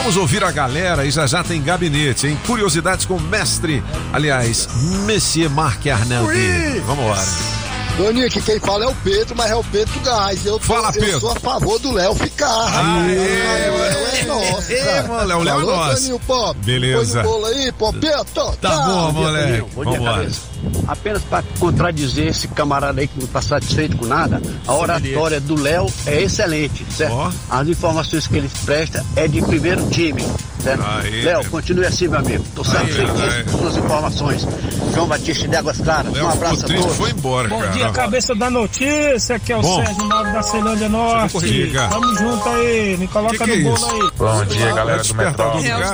[0.00, 2.38] Vamos ouvir a galera e já já tem gabinete, hein?
[2.46, 3.84] Curiosidades com o mestre,
[4.14, 4.66] aliás,
[5.06, 6.80] Monsieur Marc Arnaldi.
[6.86, 7.59] Vamos embora.
[8.02, 10.46] Toninho, aqui quem fala é o Pedro, mas é o Pedro Gás.
[10.46, 11.20] Eu, tô- Fala, eu Pedro.
[11.20, 12.48] sou a favor do Léo ficar.
[12.48, 13.74] Aê, Léo
[14.14, 15.08] é nosso, Ê, cara.
[15.08, 15.96] mano, Léo, Léo é nosso.
[15.96, 16.58] Toninho Pop.
[16.64, 17.22] Beleza.
[17.22, 18.56] Põe no bolo aí, Popeto.
[18.60, 19.64] Tá bom, moleque.
[19.74, 20.12] Bom dia, Vamos lá.
[20.14, 20.40] cabeça.
[20.88, 25.60] apenas para contradizer esse camarada aí que não está satisfeito com nada, a oratória do
[25.60, 27.32] Léo é excelente, certo?
[27.50, 30.22] As informações que ele presta é de primeiro time,
[30.62, 30.82] certo?
[31.24, 32.44] Léo, continue assim, meu amigo.
[32.44, 34.46] Estou satisfeitíssimo com suas informações.
[34.94, 36.96] João Batista de Águas Claras, um abraço a todos.
[36.96, 37.70] foi embora, Bom cara.
[37.72, 39.84] dia, cabeça da notícia, que é o Bom.
[39.84, 41.38] Sérgio Mauro da Ceilândia Norte.
[41.40, 41.88] Diga.
[41.88, 44.10] Tamo junto aí, me coloca Que que no é bolo aí.
[44.16, 45.34] Bom dia, galera do cara.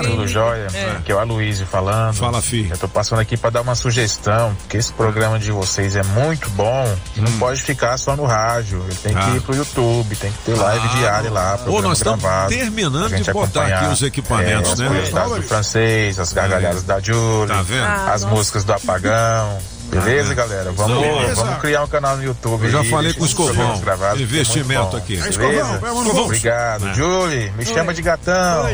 [0.02, 0.66] tudo jóia?
[0.74, 0.90] É.
[0.98, 2.14] Aqui é o Aloysio falando.
[2.14, 2.70] Fala, filho.
[2.72, 6.48] Eu tô passando aqui pra dar uma sugestão, porque esse programa de vocês é muito
[6.50, 8.82] bom e não pode ficar só no rádio.
[8.86, 9.18] Ele tem Hum.
[9.18, 9.30] Ah.
[9.30, 12.24] que ir pro YouTube, tem que ter live Ah, diária lá, Ô, programa nós estamos
[12.48, 14.86] terminando de botar aqui os equipamentos, é, as né?
[14.88, 17.64] curiosidades do francês, as gargalhadas da Julie, Tá?
[17.86, 18.34] Ah, as nossa.
[18.34, 19.58] músicas do apagão.
[19.88, 20.72] Beleza, galera?
[20.72, 21.34] Vamos, Beleza.
[21.44, 22.64] vamos criar um canal no YouTube.
[22.64, 23.82] Eu já aí, falei com o Escovão.
[24.14, 24.96] é Investimento bom.
[24.96, 25.16] aqui.
[25.16, 25.30] Beleza?
[25.30, 26.16] Escovão, vamos.
[26.16, 26.88] Obrigado.
[26.88, 26.94] É.
[26.94, 28.64] Julie, me chama de gatão.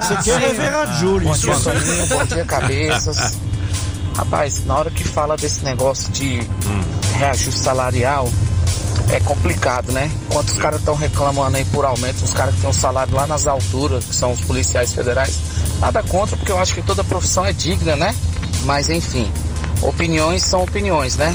[0.00, 1.28] Você quer rever a Júlia?
[1.28, 2.06] Bom dia, Toninho.
[2.06, 3.38] Bom dia, cabeças.
[4.16, 6.40] Rapaz, na hora que fala desse negócio de
[7.18, 8.28] reajuste salarial,
[9.10, 10.10] é complicado, né?
[10.28, 13.26] Enquanto os caras estão reclamando aí por aumento, os caras que têm um salário lá
[13.26, 15.38] nas alturas, que são os policiais federais,
[15.80, 18.14] nada contra, porque eu acho que toda profissão é digna, né?
[18.64, 19.30] Mas enfim,
[19.82, 21.34] opiniões são opiniões, né?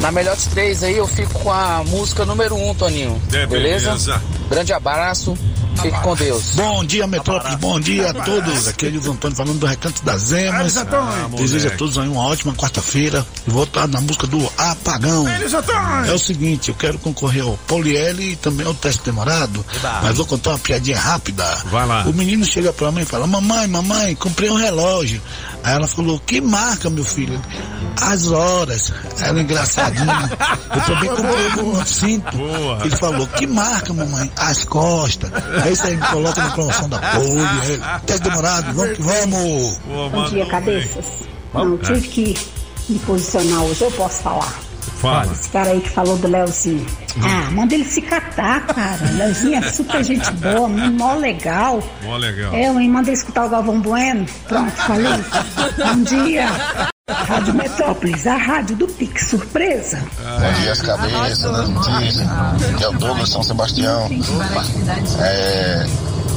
[0.00, 3.20] Na melhor dos três aí, eu fico com a música número um, Toninho.
[3.32, 3.88] É, beleza?
[3.90, 4.22] beleza.
[4.48, 5.36] Grande abraço,
[5.80, 6.54] fique com Deus.
[6.54, 7.56] Bom dia, Metrópole.
[7.56, 8.68] Bom dia a todos.
[8.68, 10.60] Aqui é Edilson Antônio falando do Recanto das Emas.
[10.60, 11.28] Elis Antônio.
[11.36, 13.26] Desejo a todos aí uma ótima quarta-feira.
[13.46, 15.28] Vou estar na música do Apagão.
[15.28, 16.10] Elis Antônio.
[16.10, 19.64] É o seguinte, eu quero concorrer ao Poliele e também ao teste demorado.
[20.02, 21.44] Mas vou contar uma piadinha rápida.
[21.66, 22.04] Vai lá.
[22.06, 25.20] O menino chega pra mãe e fala: Mamãe, mamãe, comprei um relógio.
[25.62, 27.40] Aí ela falou: Que marca, meu filho?
[28.00, 28.92] As horas.
[29.20, 30.30] Ela é engraçadinha.
[30.74, 32.36] Eu também comprei um cinto.
[32.84, 34.30] Ele falou: Que marca, mamãe?
[34.36, 35.30] As costas.
[35.62, 37.40] Aí aí me coloca na promoção da Poli.
[37.62, 39.78] Aí, Teste demorado, vamos que vamos.
[40.12, 41.04] Bom dia, cabeças.
[41.54, 42.38] Não, tive que
[42.88, 44.54] me posicionar hoje, eu posso falar.
[45.00, 45.32] Fala.
[45.32, 46.86] Esse cara aí que falou do Leozinho.
[47.22, 48.98] Ah, manda ele se catar, cara.
[49.12, 51.82] Leozinho é super gente boa, mó legal.
[52.02, 52.54] Mó legal.
[52.54, 54.26] É, mãe, manda ele escutar o Galvão Bueno.
[54.46, 55.24] Pronto, falei.
[55.78, 56.90] Bom dia.
[57.12, 59.98] Rádio Metrópolis, a rádio do Pix Surpresa.
[60.18, 62.28] Bom dia, as cabeças notícias.
[62.76, 64.08] Que é o Douglas São Sebastião.
[65.20, 65.86] É,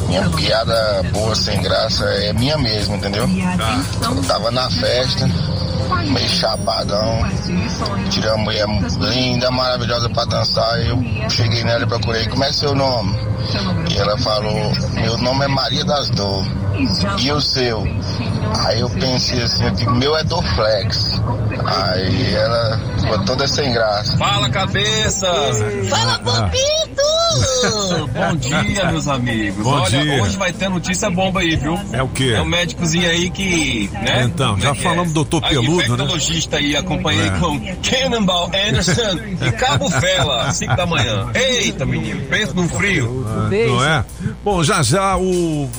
[0.08, 3.28] minha piada boa, sem graça, é minha mesmo, entendeu?
[4.16, 5.30] Eu tava na festa,
[6.08, 7.20] meio chapadão,
[8.10, 8.66] tirei uma mulher
[9.00, 10.80] linda, maravilhosa pra dançar.
[10.82, 13.18] Eu cheguei nela e procurei, como é seu nome?
[13.92, 16.46] E ela falou, meu nome é Maria das Dor.
[17.20, 17.84] E o seu?
[18.60, 21.22] Aí eu pensei assim, eu digo, meu é Dorflex.
[21.66, 24.18] Aí ela ficou toda sem graça.
[24.18, 25.28] Fala, cabeça!
[25.90, 27.04] Fala, Popito!
[28.14, 29.64] Bom dia, meus amigos.
[29.64, 30.22] Bom Olha, dia.
[30.24, 31.80] hoje vai ter notícia bomba aí, viu?
[31.92, 32.34] É o quê?
[32.36, 34.24] É um médicozinho aí que, né?
[34.26, 35.84] Então, já é que falamos do doutor Peludo, né?
[35.86, 37.32] infectologista aí, acompanhei É.
[37.40, 41.28] com Cannonball Anderson e Cabo Vela, 5 da manhã.
[41.34, 43.26] Eita, menino, pensa no frio.
[43.68, 44.06] Não é?
[44.44, 45.70] Bom, já já o.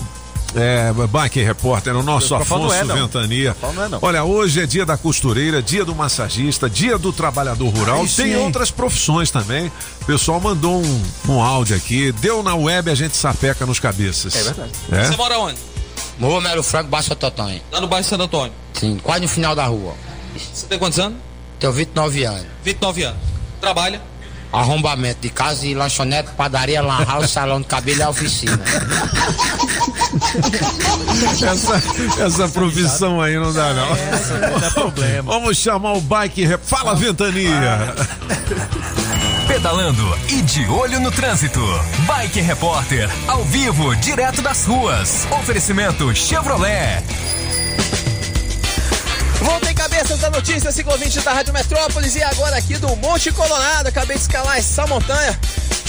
[0.55, 2.95] É, Bike Repórter, o nosso Afonso não é, não.
[2.95, 3.57] Ventania.
[3.61, 3.99] É, não.
[4.01, 8.03] Olha, hoje é dia da costureira, dia do massagista, dia do trabalhador rural.
[8.03, 8.37] Aí Tem sim.
[8.37, 9.71] outras profissões também.
[10.03, 12.13] O pessoal mandou um, um áudio aqui.
[12.13, 14.35] Deu na web, a gente sapeca nos cabeças.
[14.35, 14.73] É verdade.
[14.93, 15.05] É?
[15.05, 15.59] Você mora onde?
[16.19, 17.61] Morro Melo Franco, Baixo Santo Antônio.
[17.73, 18.53] Lá no bairro Santo Antônio.
[18.73, 19.95] Sim, quase no final da rua.
[20.53, 21.19] Você tem quantos anos?
[21.59, 22.47] Tenho 29 anos.
[22.63, 23.21] 29 anos.
[23.61, 24.01] Trabalha?
[24.55, 28.61] Arrombamento de casa e lanchonete, padaria, lan house, salão de cabelo e a oficina.
[31.43, 31.83] Essa,
[32.23, 33.89] essa profissão aí não dá, não.
[35.25, 36.65] Vamos chamar o Bike Rep.
[36.65, 37.95] Fala, Ventania!
[39.49, 41.61] Pedalando e de olho no trânsito.
[42.07, 45.27] Bike Repórter, ao vivo, direto das ruas.
[45.33, 47.03] Oferecimento Chevrolet.
[49.41, 53.87] Voltei cabeças da notícia, ciclo 20 da Rádio Metrópolis e agora aqui do Monte Colorado.
[53.87, 55.39] Acabei de escalar essa montanha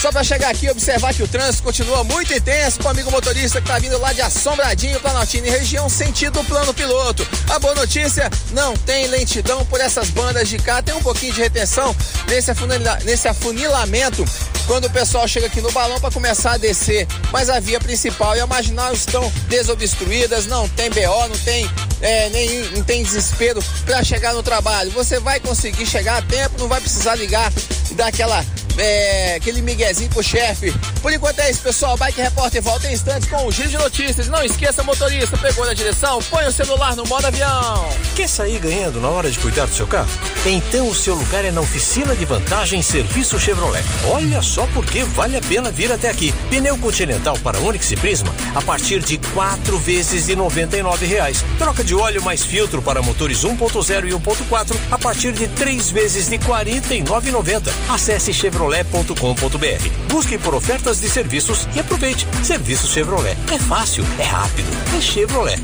[0.06, 3.10] só para chegar aqui e observar que o trânsito continua muito intenso com o amigo
[3.10, 7.26] motorista que tá vindo lá de Assombradinho, Planaltina e região, sentido plano piloto.
[7.50, 11.40] A boa notícia, não tem lentidão por essas bandas de cá, tem um pouquinho de
[11.40, 11.94] retenção
[12.28, 14.24] nesse, afunila- nesse afunilamento
[14.68, 17.08] quando o pessoal chega aqui no balão para começar a descer.
[17.32, 21.68] Mas a via principal e a marginal estão desobstruídas, não tem BO, não tem,
[22.00, 24.88] é, nem, não tem desespero para chegar no trabalho.
[24.92, 27.52] Você vai conseguir chegar a tempo, não vai precisar ligar
[27.90, 28.44] e dar aquela
[28.78, 30.72] é, aquele miguezinho pro chefe.
[31.02, 31.96] Por enquanto é isso, pessoal.
[31.96, 34.28] Bike Repórter volta em instantes com o giro de notícias.
[34.28, 37.88] Não esqueça, motorista, pegou na direção, põe o celular no modo avião.
[38.14, 40.08] Quer sair ganhando na hora de cuidar do seu carro?
[40.44, 43.84] Então o seu lugar é na oficina de vantagem Serviço Chevrolet.
[44.10, 46.32] Olha só porque vale a pena vir até aqui.
[46.50, 51.44] Pneu Continental para Onix e Prisma a partir de quatro vezes de 99 reais.
[51.58, 56.28] Troca de óleo mais filtro para motores 1.0 e 1.4 a partir de três vezes
[56.28, 57.70] de R$ 49,90.
[57.88, 58.32] Acesse
[58.66, 60.12] chevrolet.com.br.
[60.12, 62.26] Busque por ofertas de serviços e aproveite.
[62.42, 63.36] Serviço Chevrolet.
[63.52, 65.62] É fácil, é rápido, é Chevrolet.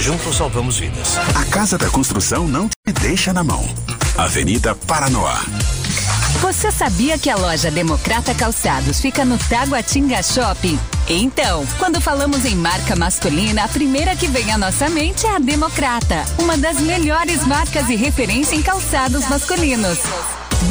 [0.00, 1.16] Juntos salvamos vidas.
[1.36, 3.64] A Casa da Construção não te deixa na mão.
[4.16, 5.40] Avenida Paranoá.
[6.40, 10.78] Você sabia que a loja Democrata Calçados fica no Taguatinga Shopping?
[11.08, 15.38] Então, quando falamos em marca masculina, a primeira que vem à nossa mente é a
[15.38, 19.98] Democrata, uma das melhores marcas e referência em calçados masculinos.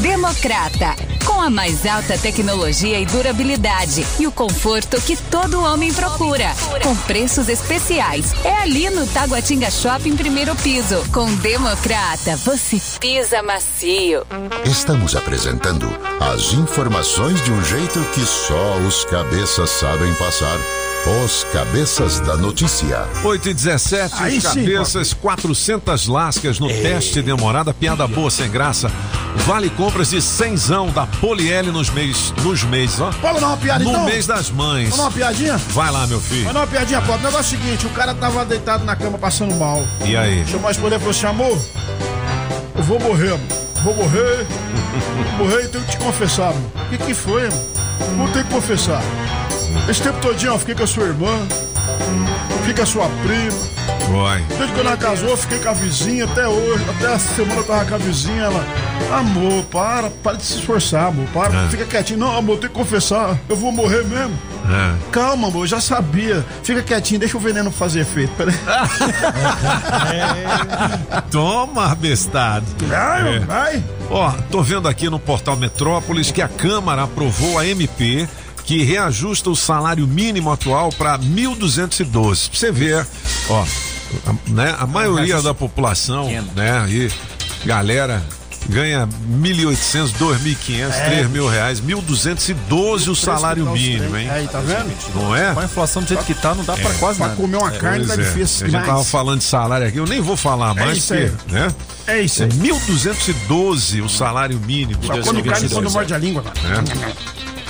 [0.01, 0.95] Democrata,
[1.31, 6.53] com a mais alta tecnologia e durabilidade e o conforto que todo homem procura,
[6.83, 8.33] com preços especiais.
[8.43, 11.01] É ali no Taguatinga Shopping primeiro piso.
[11.11, 14.25] Com Democrata, você pisa macio.
[14.65, 15.87] Estamos apresentando
[16.19, 20.57] as informações de um jeito que só os cabeças sabem passar.
[21.05, 23.05] Os cabeças da notícia.
[23.23, 28.49] 8 e 17, Aí os sim, cabeças, 400 lascas no teste demorada, piada boa sem
[28.49, 28.89] graça.
[29.37, 33.09] Vale compras de cenzão da Poliel nos mês, nos meses, ó.
[33.21, 34.05] Dar uma piada No então?
[34.05, 34.95] mês das mães.
[34.95, 35.57] Dar uma piadinha?
[35.69, 36.45] Vai lá, meu filho.
[36.45, 37.13] Dar uma piadinha, pô.
[37.13, 39.83] O negócio é o seguinte, o cara tava deitado na cama passando mal.
[40.05, 40.45] E aí?
[40.47, 41.57] Chamou a esposa e falou assim, amor,
[42.75, 43.47] eu vou morrer, amor.
[43.83, 44.45] Vou morrer.
[45.37, 46.69] Vou morrer e tenho que te confessar, amor.
[46.85, 47.65] O que que foi, amor?
[48.17, 49.01] Vou ter que confessar.
[49.89, 51.47] Esse tempo todinho eu fiquei com a sua irmã,
[52.59, 53.71] fiquei com a sua prima.
[54.11, 54.41] Vai.
[54.57, 56.83] Desde quando ela casou, eu fiquei com a vizinha até hoje.
[56.89, 58.43] Até essa semana eu tava com a vizinha.
[58.43, 58.65] Ela,
[59.17, 61.25] amor, para, para de se esforçar, amor.
[61.33, 61.69] Para, É.
[61.69, 62.19] fica quietinho.
[62.19, 63.37] Não, amor, tem que confessar.
[63.47, 64.37] Eu vou morrer mesmo.
[64.69, 64.95] É.
[65.11, 66.45] Calma, amor, eu já sabia.
[66.61, 68.33] Fica quietinho, deixa o veneno fazer efeito.
[68.35, 68.53] Peraí.
[71.31, 72.65] Toma, bestado.
[72.87, 73.83] Vai, vai.
[74.09, 78.27] Ó, tô vendo aqui no portal Metrópolis que a Câmara aprovou a MP
[78.71, 82.49] que reajusta o salário mínimo atual para 1.212.
[82.49, 83.05] Pra você ver,
[83.49, 83.65] ó,
[84.25, 87.11] a, né, a maioria da população, né, aí,
[87.65, 88.23] galera
[88.69, 89.09] ganha
[89.41, 91.05] 1.800, 2.500, É.
[91.09, 94.29] 3 mil reais, 1.212 o salário mínimo, hein?
[94.29, 94.89] Aí, tá vendo?
[95.15, 95.53] Não é?
[95.53, 97.41] Com a inflação do jeito que tá, não dá pra quase Pra nada.
[97.41, 98.29] comer uma carne tá Pois é.
[98.31, 101.13] difícil A gente tava falando de salário aqui, eu nem vou falar É mais, isso
[101.13, 101.29] aí.
[101.29, 101.67] porque, né?
[102.07, 102.51] É isso É aí.
[102.51, 105.03] 1.212 o salário mínimo.
[105.03, 106.43] Só quando cai, quando morde a língua.
[106.63, 107.60] É.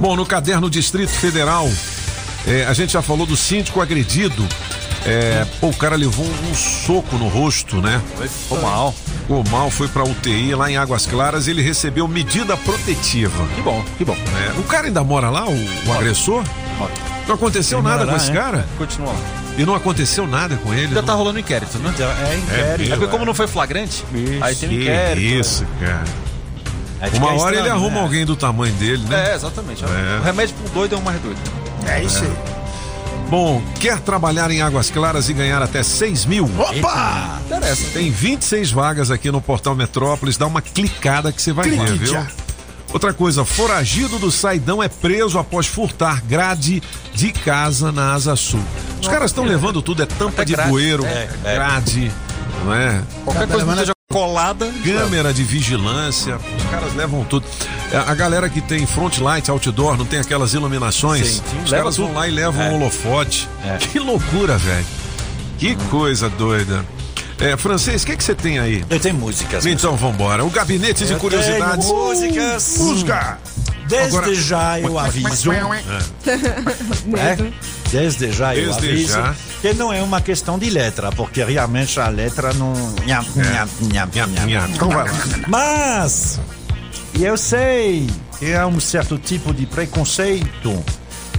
[0.00, 1.68] Bom, no caderno Distrito Federal,
[2.46, 4.46] é, a gente já falou do síndico agredido.
[5.06, 8.00] É, pô, o cara levou um, um soco no rosto, né?
[8.42, 8.92] Ficou mal.
[8.92, 13.46] Ficou mal, foi pra UTI lá em Águas Claras ele recebeu medida protetiva.
[13.54, 14.16] Que bom, que bom.
[14.16, 15.54] É, o cara ainda mora lá, o,
[15.86, 16.42] o agressor?
[17.26, 18.40] Não aconteceu Ele nada mora com lá, esse né?
[18.40, 18.66] cara?
[18.78, 19.20] Continua lá.
[19.58, 20.86] E não aconteceu nada com ele?
[20.86, 21.06] Ainda não?
[21.06, 21.92] tá rolando inquérito, né?
[21.98, 22.92] É inquérito.
[22.92, 24.04] É, porque como não foi flagrante,
[24.40, 25.20] aí tem um Que inquérito.
[25.20, 26.04] isso, cara.
[27.00, 28.00] Aí Uma fica hora ele estranho, arruma né?
[28.02, 29.30] alguém do tamanho dele, né?
[29.30, 29.84] É, exatamente.
[29.84, 30.18] É.
[30.20, 31.38] O remédio pro doido é um mais doido.
[31.86, 32.32] É isso aí.
[33.30, 36.44] Bom, quer trabalhar em Águas Claras e ganhar até 6 mil?
[36.58, 37.38] Opa!
[37.44, 37.84] Interessa.
[37.92, 40.36] Tem 26 vagas aqui no Portal Metrópolis.
[40.38, 42.12] Dá uma clicada que você vai ver, Clique viu?
[42.14, 42.26] já.
[42.90, 48.62] Outra coisa, foragido do Saidão é preso após furtar grade de casa na Asa Sul.
[48.98, 50.70] Os caras estão levando tudo, é tampa Até de grade.
[50.70, 51.54] bueiro, É, é.
[51.54, 52.10] grade,
[52.64, 53.02] não é?
[53.26, 54.72] Qualquer coisa que esteja colada.
[54.82, 57.44] Câmera de vigilância, os caras levam tudo.
[57.92, 61.70] É, A galera que tem front light, outdoor, não tem aquelas iluminações, Sim, sim, os
[61.70, 62.16] caras vão tudo.
[62.18, 62.70] lá e levam É.
[62.70, 63.46] um holofote.
[63.62, 63.76] É.
[63.76, 64.86] Que loucura, velho.
[65.58, 66.86] Que coisa doida.
[67.38, 68.82] É, francês, o que que você tem aí?
[68.88, 69.66] Eu tenho músicas.
[69.66, 70.42] Então vambora.
[70.42, 71.84] O gabinete de Eu curiosidades.
[71.86, 72.74] tenho músicas.
[72.78, 73.38] Busca.
[73.88, 75.50] Desde Agora- já eu aviso.
[77.16, 77.36] É,
[77.90, 79.34] desde já eu Desde aviso já.
[79.60, 82.72] que não é uma questão de letra, porque realmente a letra não.
[83.06, 83.24] Nham.
[84.74, 84.88] Então.
[85.48, 86.40] Mas
[87.18, 88.06] eu sei
[88.38, 90.82] que há um certo tipo de preconceito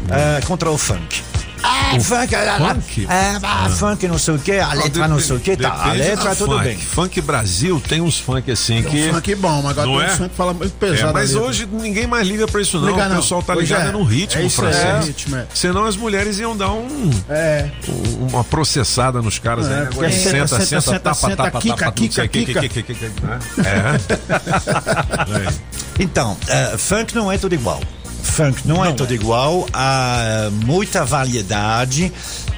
[0.10, 1.22] eh, contra o funk.
[1.62, 3.08] Ah, funk, ah, ah, Funk?
[3.10, 5.74] ah, ah, funk não sei o que, a letra não sei o que, tá.
[5.90, 6.64] A letra do tudo funk.
[6.64, 6.78] bem.
[6.78, 9.10] Funk Brasil tem uns funk assim que.
[9.10, 10.14] Um funk bom, mas agora Não tem é?
[10.14, 11.14] um funk que fala muito É, pesado.
[11.14, 11.40] mas ali.
[11.46, 12.88] hoje ninguém mais liga pra isso, não.
[12.90, 13.16] Liga o não.
[13.18, 13.90] pessoal tá ligado é.
[13.90, 14.84] é no ritmo, É francês.
[14.86, 15.46] é ritmo, é.
[15.54, 17.70] Senão as mulheres iam dar um, É.
[17.90, 19.88] um- uma processada nos caras É, aí.
[19.88, 22.46] Agora senta, senta, senta, senta, senta, tapa, senta, tapa, quica, tapa, o quica, que,
[22.84, 23.40] que, né?
[23.66, 25.54] É.
[26.00, 27.82] Então, eh, funk não é tudo igual.
[28.24, 32.12] Funk não, é todo igual, há muita variedade.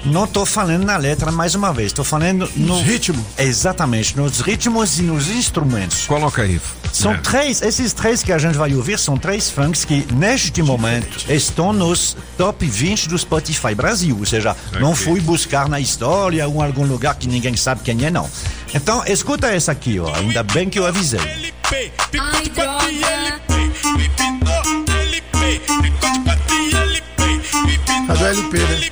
[0.04, 3.24] Não estou falando na letra mais uma vez, estou falando no ritmo.
[3.38, 6.08] Exatamente, nos ritmos e nos instrumentos.
[6.08, 6.60] Coloca aí.
[6.92, 7.18] São É.
[7.18, 11.72] três, esses três que a gente vai ouvir são três funks que neste momento estão
[11.72, 15.04] nos top 20 do Spotify Brasil, ou seja, não Ok.
[15.06, 18.28] fui buscar na história ou em algum lugar que ninguém sabe quem é não.
[18.74, 20.12] Então, escuta essa aqui, ó.
[20.16, 21.20] Ainda bem que eu avisei.
[22.20, 23.51] Ai, droga.
[28.12, 28.92] Cadê o LP, né?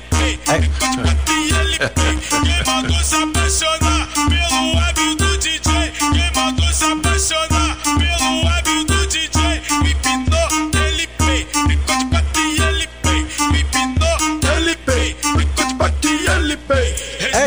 [2.42, 2.96] Quem mandou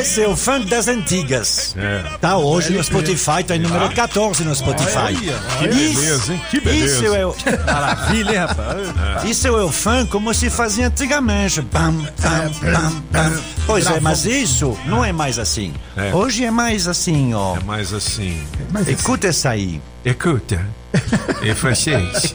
[0.03, 1.73] Esse é o funk das antigas.
[2.19, 4.97] Tá hoje no Spotify, tá em número 14 no Spotify.
[4.97, 5.15] Olha,
[5.59, 6.41] que beleza, hein?
[6.51, 7.05] Que beleza.
[7.05, 7.34] Isso é o...
[7.65, 9.23] Maravilha, hein, rapaz?
[9.23, 11.61] Isso é o funk como se fazia antigamente.
[11.61, 13.41] Pam, pam, pam, pam.
[13.65, 15.73] Pois é, mas isso não é mais assim.
[15.95, 16.13] É.
[16.13, 17.55] Hoje é mais assim, ó.
[17.55, 18.43] É mais assim.
[18.85, 19.81] Escuta essa aí.
[20.03, 20.67] Escuta.
[21.41, 22.34] Em francês.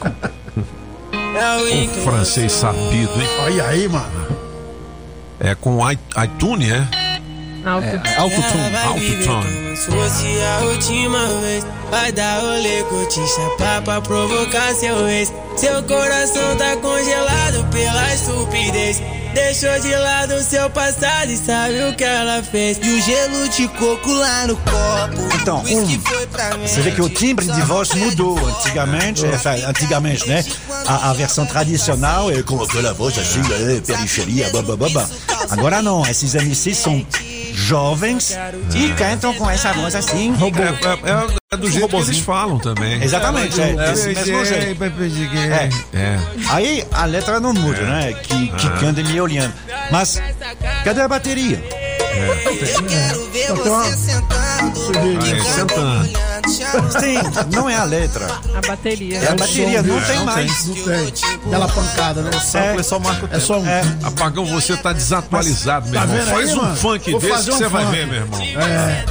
[1.97, 3.29] O francês sabido, hein?
[3.43, 4.27] Olha aí, mano.
[5.39, 7.08] É com i- iTunes, é?
[7.69, 8.09] Autotune.
[8.17, 9.77] Autotune.
[9.77, 15.31] Se fosse a última vez, vai dar rolê, curtir chapar pra provocar seu ex.
[15.55, 19.01] Seu coração tá congelado pela estupidez.
[19.33, 22.79] Deixou de lado seu passado e sabe o que ela fez.
[22.81, 25.35] E o gelo de coco lá no copo.
[25.35, 28.37] Então, um, você vê que o timbre de voz mudou.
[28.59, 30.43] Antigamente, é, antigamente, né?
[30.87, 35.09] A, a versão tradicional é com aquela voz assim, é, periferia, blá, blá, blá, blá.
[35.49, 37.05] Agora não, esses MCs são
[37.53, 38.35] jovens
[38.75, 40.33] e cantam com essa voz assim.
[40.33, 43.01] É, é- é- é do jeito que eles falam também.
[43.01, 44.83] Exatamente, é, desse mesmo jeito.
[44.83, 45.69] É.
[45.97, 46.19] É.
[46.49, 48.13] Aí a letra não muda, né?
[48.13, 48.77] Que, que Ah.
[48.79, 49.51] canta me olhando.
[49.89, 50.21] Mas
[50.83, 51.57] cadê a bateria?
[51.57, 54.99] Eu quero ver Então, você sentando.
[55.23, 56.09] Aí, sentando.
[56.99, 58.27] Sim, não é a letra.
[58.55, 59.17] A bateria.
[59.17, 60.65] É a bateria, não tem mais.
[60.67, 61.13] Não tem.
[61.47, 62.29] Aquela pancada, né?
[62.77, 63.65] É só marca o É só um.
[64.03, 66.19] Apagão, você tá desatualizado, meu Tá irmão.
[66.27, 66.75] aí, Faz um mano?
[66.75, 68.39] funk Vou desse que você vai ver, meu irmão.
[68.41, 69.05] É.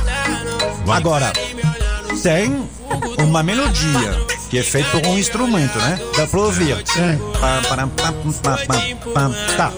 [0.92, 1.32] Agora,
[2.22, 2.68] tem
[3.18, 5.98] uma melodia que é feita por um instrumento, né?
[6.16, 6.82] Dá pra ouvir.
[9.56, 9.72] Tá.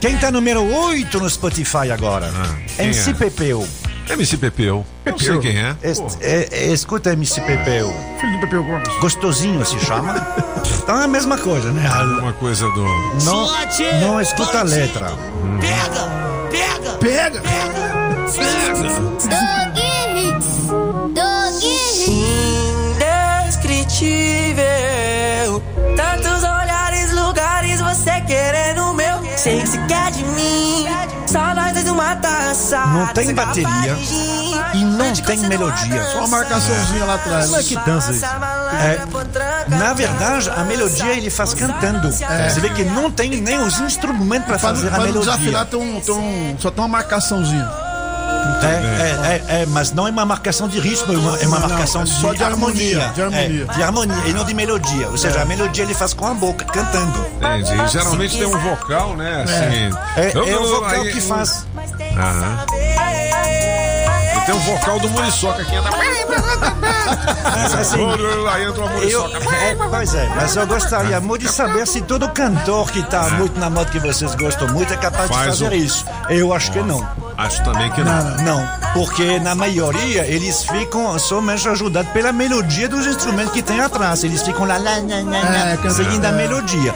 [0.00, 2.30] Quem tá número 8 no Spotify agora?
[2.78, 2.84] é?
[2.84, 3.66] MC Pepeu.
[4.08, 4.86] MC Pepeu.
[5.04, 5.76] Não sei quem é.
[5.82, 7.92] Este- é- é- escuta MC Pepeu.
[8.20, 8.88] Filho do Pepeu Gomes.
[9.00, 10.14] Gostosinho se chama.
[10.82, 11.86] Então é a mesma coisa, né?
[12.22, 12.84] Uma coisa do.
[13.24, 13.50] Não,
[14.00, 15.10] não escuta a letra.
[15.60, 17.42] Pega, pega, pega.
[24.00, 25.62] Indescritível.
[25.96, 29.18] Tantos olhares, lugares, você querendo o meu.
[29.36, 30.86] Sei que se quer de mim.
[31.26, 32.78] Só nós dois uma taça.
[32.86, 33.96] Não tem bateria
[34.74, 36.04] e não tem melodia.
[36.12, 37.46] Só uma marcaçãozinha lá atrás.
[37.46, 38.24] Como é que dança isso?
[38.24, 42.08] É, na verdade, a melodia ele faz cantando.
[42.08, 42.48] É.
[42.50, 45.32] Você vê que não tem nem os instrumentos para Pra, fazer a pra melodia.
[45.32, 47.68] desafinar, tem um, só tem uma marcaçãozinha.
[48.62, 51.58] É, é, é, é, mas não é uma marcação de ritmo, é uma, é uma
[51.60, 53.66] Não, marcação é só de harmonia, de harmonia.
[53.68, 55.08] É, de harmonia e não de melodia.
[55.08, 57.24] Ou seja, a melodia ele faz com a boca, cantando.
[57.36, 57.88] Entendi.
[57.88, 59.44] Geralmente tem um vocal, né?
[59.44, 59.96] Assim.
[60.20, 61.66] É, é o vocal Aí, que faz.
[62.16, 62.64] Aham.
[64.46, 65.76] Tem o vocal do Muriçoca aqui.
[67.44, 67.98] Mas, assim,
[68.50, 72.28] Aí entra o eu, é, pois é, mas eu gostaria muito de saber se todo
[72.30, 75.68] cantor que está muito na moda que vocês gostam muito é capaz Faz de fazer
[75.68, 76.04] um- isso.
[76.28, 77.06] Eu acho que não.
[77.36, 78.36] Acho também que não.
[78.42, 84.24] Não, porque na maioria eles ficam somente ajudados pela melodia dos instrumentos que tem atrás.
[84.24, 86.94] Eles ficam lá, lá, lá, lá, lá, É, seguindo a melodia.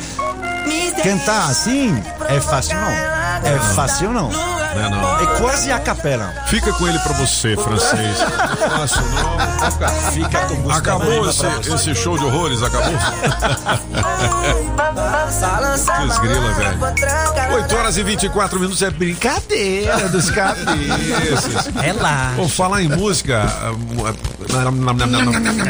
[1.03, 2.91] Cantar assim é fácil não.
[2.91, 4.31] É fácil não.
[4.75, 5.21] Não é não.
[5.21, 6.33] É quase a capela.
[6.47, 8.19] Fica com ele pra você, francês.
[8.77, 10.13] Fácil não.
[10.13, 12.93] Fica com Gustavo Acabou esse, esse show de horrores, acabou?
[16.07, 17.55] Desgrila, velho.
[17.55, 21.69] 8 horas e 24 minutos é brincadeira dos cabeças.
[21.83, 22.33] É lá.
[22.37, 23.45] Vou falar em música.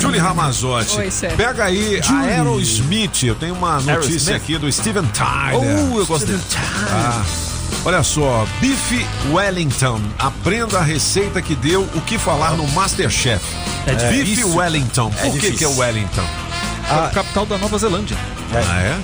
[0.00, 0.98] Julie Ramazotti.
[0.98, 1.10] Oi.
[1.36, 3.24] Pega aí a Aerosmith.
[3.24, 5.92] Eu tenho uma notícia aqui do Steven Tyler.
[5.92, 6.42] Oh, eu gosto dele.
[6.90, 7.22] Ah,
[7.84, 10.00] olha só, Bife Wellington.
[10.18, 13.44] Aprenda a receita que deu o que falar no Masterchef.
[13.86, 14.54] É Bife difícil.
[14.54, 15.12] Wellington.
[15.18, 15.68] É Por que, que é.
[15.68, 16.24] Wellington?
[16.90, 18.16] É a capital da Nova Zelândia.
[18.54, 18.98] Ah, é?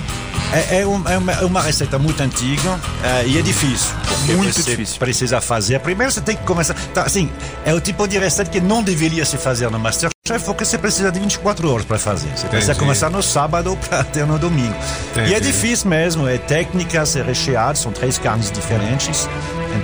[0.51, 3.91] É, é um- é uma, é uma receita muito antiga é, e é difícil.
[4.35, 4.97] Muito você difícil.
[4.97, 5.79] precisa fazer.
[5.79, 6.73] Primeiro você tem que começar.
[6.93, 7.29] Tá, assim,
[7.65, 11.11] é o tipo de receita que não deveria se fazer no Masterchef, porque você precisa
[11.11, 12.29] de 24 horas para fazer.
[12.35, 12.79] Você precisa Entendi.
[12.79, 14.75] começar no sábado para ter no domingo.
[15.11, 15.31] Entendi.
[15.31, 19.27] E é difícil mesmo, é técnicas, é recheado, são três carnes diferentes.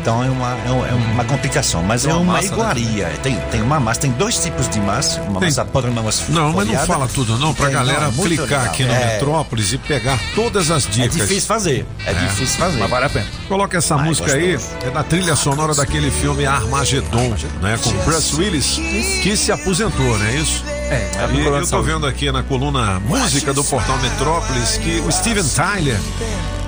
[0.01, 2.53] Então é uma, é é uma complicação, mas Tem é uma uma massa, né?
[2.53, 3.07] iguaria.
[3.21, 6.01] Tem, tem uma massa, tem dois tipos de massa, uma Tem- massa podre e uma
[6.01, 8.65] massa Não, mas não fala tudo não, pra Tem, galera não, muito clicar legal.
[8.65, 9.05] aqui no É.
[9.13, 11.13] Metrópolis e pegar todas as É dicas.
[11.15, 12.79] difícil fazer, é, difícil fazer.
[12.79, 13.25] Mas vale a pena.
[13.47, 17.77] Coloca essa Mas música aí, é da trilha sonora daquele filme Armagedon, né?
[17.83, 18.79] Com Bruce Willis,
[19.21, 20.63] que se aposentou, não é isso?
[20.67, 25.11] É, tá E eu tô vendo aqui na coluna música do Portal Metrópolis que o
[25.11, 25.99] Steven Tyler,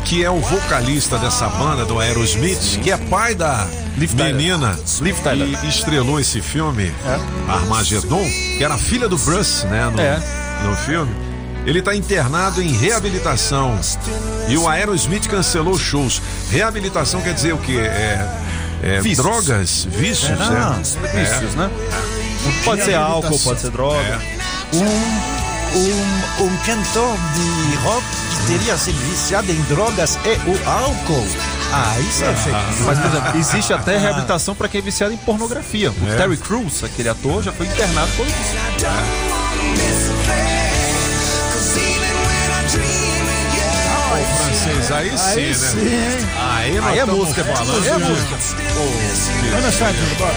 [0.06, 3.68] que é o vocalista dessa banda do Aerosmith, que é pai da
[3.98, 5.60] menina Liv Tyler.
[5.60, 6.92] que estrelou esse filme,
[7.48, 8.24] Armagedon,
[8.58, 9.90] que era filha do Bruce, né?
[9.94, 10.20] No, É.
[10.64, 11.12] no filme.
[11.66, 13.78] Ele está internado em reabilitação.
[14.48, 16.22] E o Aerosmith cancelou shows.
[16.50, 17.78] Reabilitação quer dizer o quê?
[17.78, 18.26] É,
[18.84, 19.26] é Vícios.
[19.26, 20.82] drogas, vícios, É, não, né?
[21.14, 21.70] vícios, né?
[22.64, 24.00] Pode ser álcool, pode ser droga.
[24.00, 24.20] É.
[24.74, 24.86] Um,
[25.78, 31.28] um, um cantor de rock que teria sido viciado em drogas e o álcool.
[31.74, 32.56] Ah, isso é feio.
[32.86, 35.92] Mas, por exemplo, existe até reabilitação para quem é viciado em pornografia.
[35.92, 36.16] O É.
[36.16, 39.37] Terry Crews, aquele ator, já foi internado por isso.
[44.20, 45.54] O francês, aí sim, Aí né?
[45.54, 46.28] sim, hein?
[46.38, 48.38] Aí, Aí é música, falando aí é música.
[49.58, 50.34] Ana Sardinha, bora.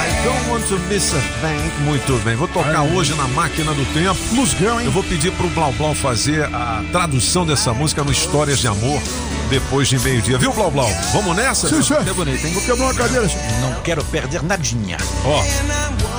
[0.00, 1.84] I don't want to miss a thing.
[1.84, 4.18] Muito bem, vou tocar hoje na máquina do tempo.
[4.32, 4.86] Musgão, hein?
[4.86, 9.02] Eu vou pedir pro Blau Blau fazer a tradução dessa música no Histórias de Amor
[9.50, 10.38] depois de meio-dia.
[10.38, 10.88] Viu, Blau Blau?
[11.12, 11.68] Vamos nessa?
[11.68, 12.08] Sim, senhor.
[12.08, 12.52] É bonito, hein?
[12.54, 13.26] Vou quebrar uma cadeira.
[13.60, 14.96] Não quero perder nadinha.
[15.22, 15.44] Ó,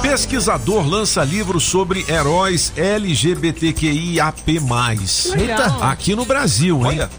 [0.03, 4.59] pesquisador lança livro sobre heróis LGBTQIAP+.
[5.35, 5.83] Legal.
[5.83, 6.99] Aqui no Brasil, hein?
[6.99, 7.09] Olha.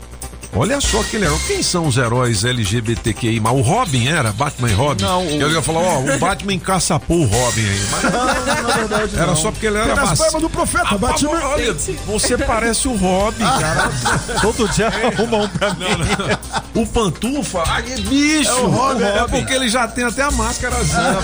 [0.54, 1.38] Olha só aquele herói.
[1.46, 3.40] Quem são os heróis LGBTQI?
[3.40, 4.32] O Robin era?
[4.32, 5.02] Batman e Robin?
[5.02, 7.86] Não, o- Eu ia falar, ó, o Batman encaçapou o Robin aí.
[7.90, 9.36] Mas Na verdade, era não.
[9.36, 10.24] só porque ele era Tem as macio.
[10.24, 11.30] barbas do profeta, Ah, Batman.
[11.42, 11.74] Olha,
[12.06, 13.90] você parece o Robin, cara.
[14.42, 15.86] Todo dia arruma um pra mim.
[16.74, 18.50] O Pantufa, ai, é bicho.
[18.50, 21.18] É o Robin, É é porque ele já tem até a máscarazinha.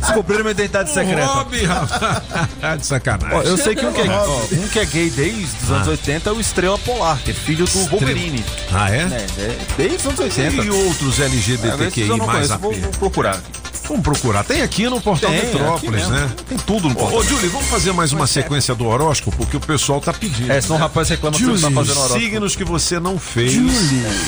[0.00, 1.26] Descobriram uma identidade O secreta.
[1.26, 2.22] Robin, rapaz.
[2.80, 3.36] De sacanagem.
[3.38, 5.88] Ó, eu sei que um que, é, ó, um que é gay desde os anos
[5.88, 5.92] Ah.
[5.92, 8.44] 80 é o Estrela Polar, que é filho do Wolverine.
[8.72, 9.00] Ah, é?
[9.00, 10.62] É, é, desde os anos 80.
[10.62, 13.40] E outros LGBTQI mais a vou, vou procurar.
[13.88, 14.44] Vamos procurar.
[14.44, 16.30] Tem aqui no Portal Tem, Metrópolis, né?
[16.48, 17.18] Tem tudo no portal.
[17.18, 20.50] Ô, Julie, vamos fazer mais uma sequência do horóscopo, porque o pessoal tá pedindo.
[20.50, 22.20] É, senão o rapaz reclama que você não tá fazendo horóscopo.
[22.20, 23.54] Signos que você não fez.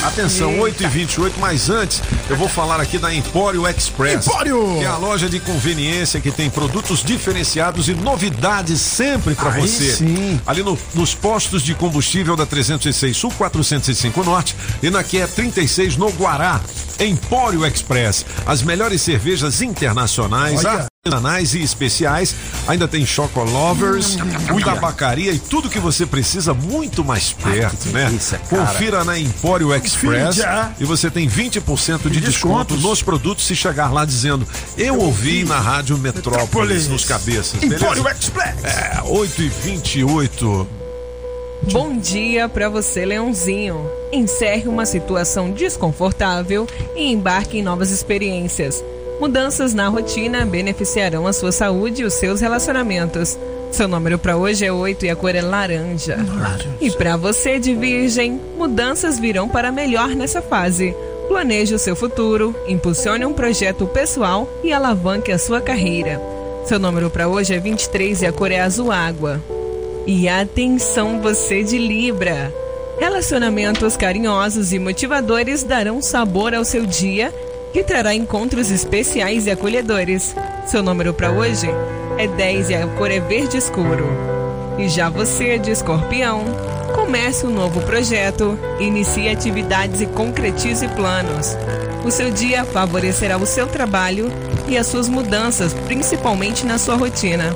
[0.03, 4.27] Atenção, 8 e 28 mas antes eu vou falar aqui da Empório Express.
[4.27, 4.77] Empório!
[4.79, 9.61] Que é a loja de conveniência que tem produtos diferenciados e novidades sempre pra Aí
[9.61, 9.93] você.
[9.97, 10.41] sim.
[10.47, 15.97] Ali no- nos postos de combustível da 306 Sul, 405 Norte e na QE 36
[15.97, 16.61] no Guará.
[17.01, 18.27] Empório Express.
[18.45, 20.87] As melhores cervejas internacionais, Olha.
[21.07, 22.35] artesanais e especiais.
[22.67, 24.17] Ainda tem Chocolovers,
[24.63, 28.07] tabacaria e tudo que você precisa muito mais perto, né?
[28.07, 28.67] delícia, cara.
[28.67, 30.39] Confira na Empório Express
[30.79, 32.83] e você tem 20% de desconto Descontos.
[32.83, 34.47] nos produtos se chegar lá dizendo
[34.77, 36.89] eu ouvi na Rádio Metrópolis, Metrópolis.
[36.89, 37.85] nos cabeças, beleza?
[37.85, 38.65] Empório Express.
[38.65, 40.69] É, 8 e 28
[41.73, 43.91] Bom dia para você, Leãozinho.
[44.13, 46.67] Encerre uma situação desconfortável
[46.97, 48.83] e embarque em novas experiências.
[49.21, 53.37] Mudanças na rotina beneficiarão a sua saúde e os seus relacionamentos.
[53.73, 56.17] Seu número para hoje é 8 e a cor é laranja.
[56.81, 60.95] E para você de Virgem, mudanças virão para melhor nessa fase.
[61.27, 66.21] Planeje o seu futuro, impulsione um projeto pessoal e alavanque a sua carreira.
[66.65, 69.43] Seu número para hoje é 23 e a cor é azul água.
[70.07, 72.55] E atenção você de Libra!
[72.99, 77.33] Relacionamentos carinhosos e motivadores darão sabor ao seu dia,
[77.73, 80.35] que trará encontros especiais e acolhedores.
[80.67, 81.69] Seu número para hoje
[82.19, 84.07] é 10 e a cor é verde escuro.
[84.79, 86.45] E já você de Escorpião,
[86.95, 91.57] comece um novo projeto, inicie atividades e concretize planos.
[92.05, 94.31] O seu dia favorecerá o seu trabalho
[94.69, 97.53] e as suas mudanças, principalmente na sua rotina.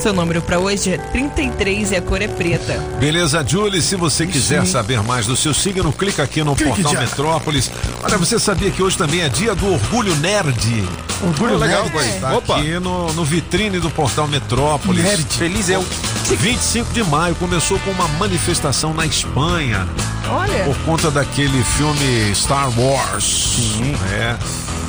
[0.00, 2.72] Seu número para hoje é 33 e a cor é preta.
[2.98, 6.92] Beleza, Julie, se você quiser saber mais do seu signo, clica aqui no Clique portal
[6.94, 7.00] já.
[7.00, 7.70] Metrópolis.
[8.02, 10.88] Olha, você sabia que hoje também é dia do Orgulho Nerd?
[11.22, 12.18] Orgulho legal, Nerd.
[12.18, 12.56] Tá Opa.
[12.56, 15.04] aqui no, no vitrine do portal Metrópolis.
[15.04, 15.36] Nerd.
[15.36, 15.84] Feliz eu.
[16.30, 19.86] 25 de maio começou com uma manifestação na Espanha
[20.30, 23.78] Olha, por conta daquele filme Star Wars.
[24.12, 24.34] É,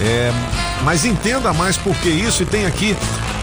[0.01, 0.31] é,
[0.83, 2.95] mas entenda mais por que isso e tem aqui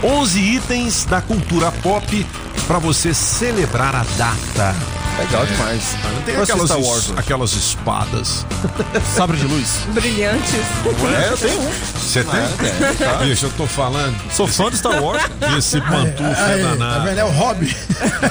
[0.03, 2.27] 11 itens da cultura pop
[2.67, 4.75] para você celebrar a data.
[5.19, 5.97] Legal demais.
[6.25, 8.47] Tem Eu assisto aquelas, es- aquelas espadas.
[9.17, 9.81] Sabre de luz.
[9.89, 10.55] Brilhantes.
[10.55, 11.71] É, eu tenho um.
[11.99, 12.39] Você tem?
[12.41, 13.15] Ah, tem, tá.
[13.25, 14.17] Bicho, eu tô falando.
[14.33, 15.21] Sou fã do Star Wars.
[15.59, 17.05] Esse pantufa é tá danado.
[17.05, 17.19] vendo?
[17.19, 17.77] É o hobby.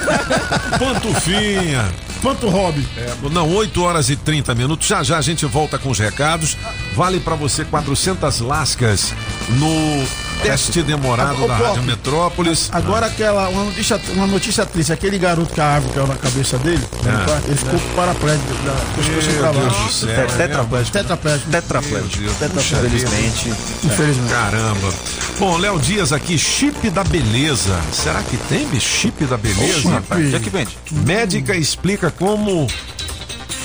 [0.78, 1.84] Pantufinha.
[2.22, 2.86] Panto hobby.
[2.96, 4.86] É, não, 8 horas e 30 minutos.
[4.86, 6.56] Já já a gente volta com os recados.
[6.94, 9.14] Vale pra você 400 lascas
[9.50, 12.68] no teste demorado da Rádio Metrópolis.
[12.72, 16.58] Agora aquela, uma notícia, uma notícia triste, aquele garoto que a árvore caiu na cabeça
[16.58, 17.24] dele, né, Ah.
[17.24, 20.92] quarto, ele ficou paraplégico da pescoço pra é tetraplégico.
[20.92, 21.50] Tetraplégico.
[21.50, 22.86] Tetraplégico.
[22.86, 23.52] Infelizmente.
[23.84, 24.30] Infelizmente.
[24.32, 24.92] Caramba.
[25.38, 27.78] Bom, Léo Dias aqui, chip da beleza.
[27.92, 28.88] Será que tem bicho?
[28.88, 29.88] chip da beleza?
[29.90, 30.76] Rapaz, que vende?
[30.90, 32.66] Médica explica como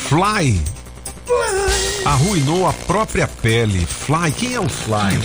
[0.09, 0.61] Fly
[2.05, 3.85] arruinou a própria pele.
[3.85, 5.17] Fly, quem é o Fly?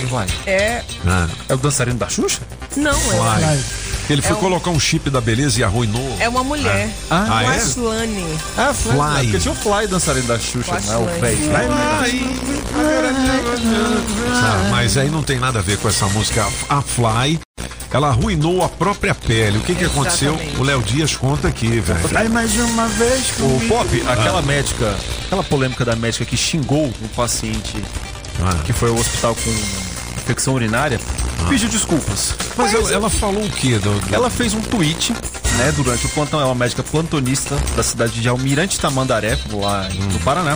[0.45, 0.83] É.
[1.05, 2.41] Ah, É o dançarino da Xuxa?
[2.75, 3.43] Não, Fly.
[3.43, 3.88] é.
[4.09, 6.17] Ele foi É um- colocar um chip da beleza e arruinou.
[6.19, 6.89] É uma mulher.
[7.09, 7.55] Ah, um é?
[7.57, 8.25] Aslane.
[8.57, 8.91] Ah, Fly.
[8.93, 9.23] Fly.
[9.23, 10.97] Porque tinha o Fly dançarino da Xuxa, né?
[10.97, 11.19] O Fly.
[11.19, 11.69] velho.
[14.33, 16.47] Ah, mas aí não tem nada a ver com essa música.
[16.69, 17.39] A Fly,
[17.91, 19.57] ela arruinou a própria pele.
[19.57, 20.33] O que que aconteceu?
[20.33, 20.59] Exatamente.
[20.59, 21.99] O Léo Dias conta aqui, velho.
[22.15, 23.67] Aí mais uma vez O comigo.
[23.67, 24.95] Pop, aquela médica,
[25.25, 27.77] aquela polêmica da médica que xingou um paciente
[28.41, 28.55] Ah.
[28.65, 29.51] que foi ao hospital com
[30.29, 30.99] infecção urinária,
[31.49, 32.35] pediu desculpas.
[32.55, 33.79] Mas ela, ela falou o quê?
[33.79, 35.11] Do, do- Ela fez um tweet,
[35.57, 39.99] né, durante o plantão, é uma médica plantonista da cidade de Almirante Tamandaré, lá em-
[39.99, 40.55] no Paraná.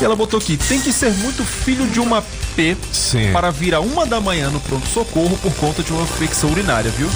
[0.00, 2.22] E ela botou aqui, tem que ser muito filho de uma
[2.54, 3.32] P Sim.
[3.32, 7.08] para vir a uma da manhã no pronto-socorro por conta de uma infecção urinária, viu?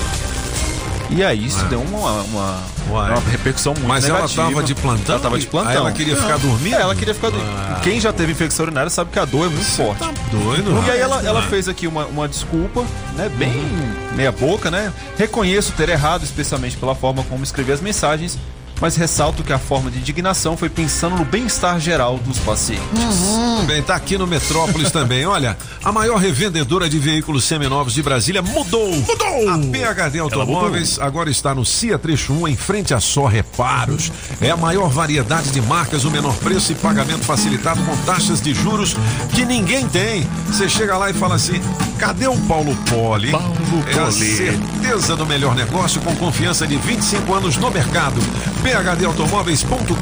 [1.10, 2.58] E aí isso deu uma, uma,
[2.88, 4.48] uma repercussão muito Mas ela negativa.
[4.48, 5.14] tava de plantão?
[5.14, 5.72] Ela tava de plantão.
[5.72, 6.76] Ela queria ficar dormindo?
[6.76, 7.50] É, ela queria ficar dormindo.
[7.56, 7.80] Ah.
[7.82, 9.98] Quem já teve infecção urinária sabe que a dor é muito forte.
[9.98, 10.86] Tá doido?
[10.86, 12.84] E aí ela, ela fez aqui uma, uma desculpa,
[13.16, 13.28] né?
[13.36, 13.52] Bem
[14.14, 14.92] meia boca, né?
[15.18, 18.38] Reconheço ter errado, especialmente pela forma como escrevi as mensagens,
[18.80, 22.86] mas ressalto que a forma de indignação foi pensando no bem-estar geral dos pacientes.
[22.90, 25.26] Tudo bem, tá aqui no Metrópolis também.
[25.26, 28.90] Olha, a maior revendedora de veículos seminovos de Brasília mudou.
[28.90, 29.48] Mudou!
[29.48, 34.10] A PHD Automóveis agora está no CIA Trecho 1, em frente a Só Reparos.
[34.40, 38.54] É a maior variedade de marcas, o menor preço e pagamento facilitado com taxas de
[38.54, 38.96] juros
[39.34, 40.26] que ninguém tem.
[40.46, 41.60] Você chega lá e fala assim:
[41.98, 43.30] cadê o Paulo Poli?
[43.30, 43.54] Paulo
[43.86, 44.36] é a Poli.
[44.36, 48.20] certeza do melhor negócio com confiança de 25 anos no mercado.
[48.70, 49.94] PHDautomóveis.com.br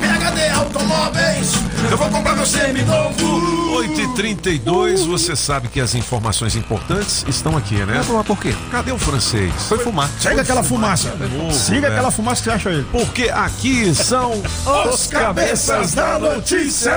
[0.00, 1.52] PHD Automóveis,
[1.90, 3.74] eu vou comprar meu seminovo.
[3.74, 8.04] 8 e 32 você sabe que as informações importantes estão aqui, né?
[8.06, 8.54] Mas por quê?
[8.70, 9.52] Cadê o francês?
[9.68, 10.08] Foi fumar.
[10.20, 11.12] Segue aquela fumaça.
[11.52, 12.86] Siga aquela fumaça que você acha ele.
[12.92, 14.40] Porque aqui são
[14.88, 16.92] Os cabeças da notícia.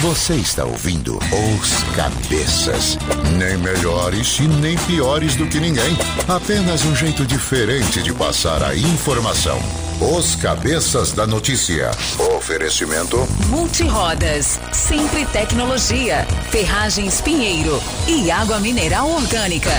[0.00, 2.96] Você está ouvindo Os Cabeças.
[3.36, 5.96] Nem melhores e nem piores do que ninguém.
[6.28, 9.87] Apenas um jeito diferente de passar a informação.
[10.00, 11.90] Os Cabeças da Notícia.
[12.36, 13.26] Oferecimento.
[13.48, 19.72] Multirodas, Sempre Tecnologia, Ferragens Pinheiro e Água Mineral Orgânica.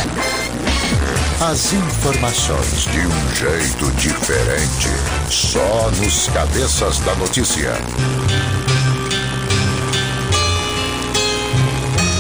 [1.40, 4.90] As informações de um jeito diferente.
[5.30, 7.72] Só nos Cabeças da Notícia.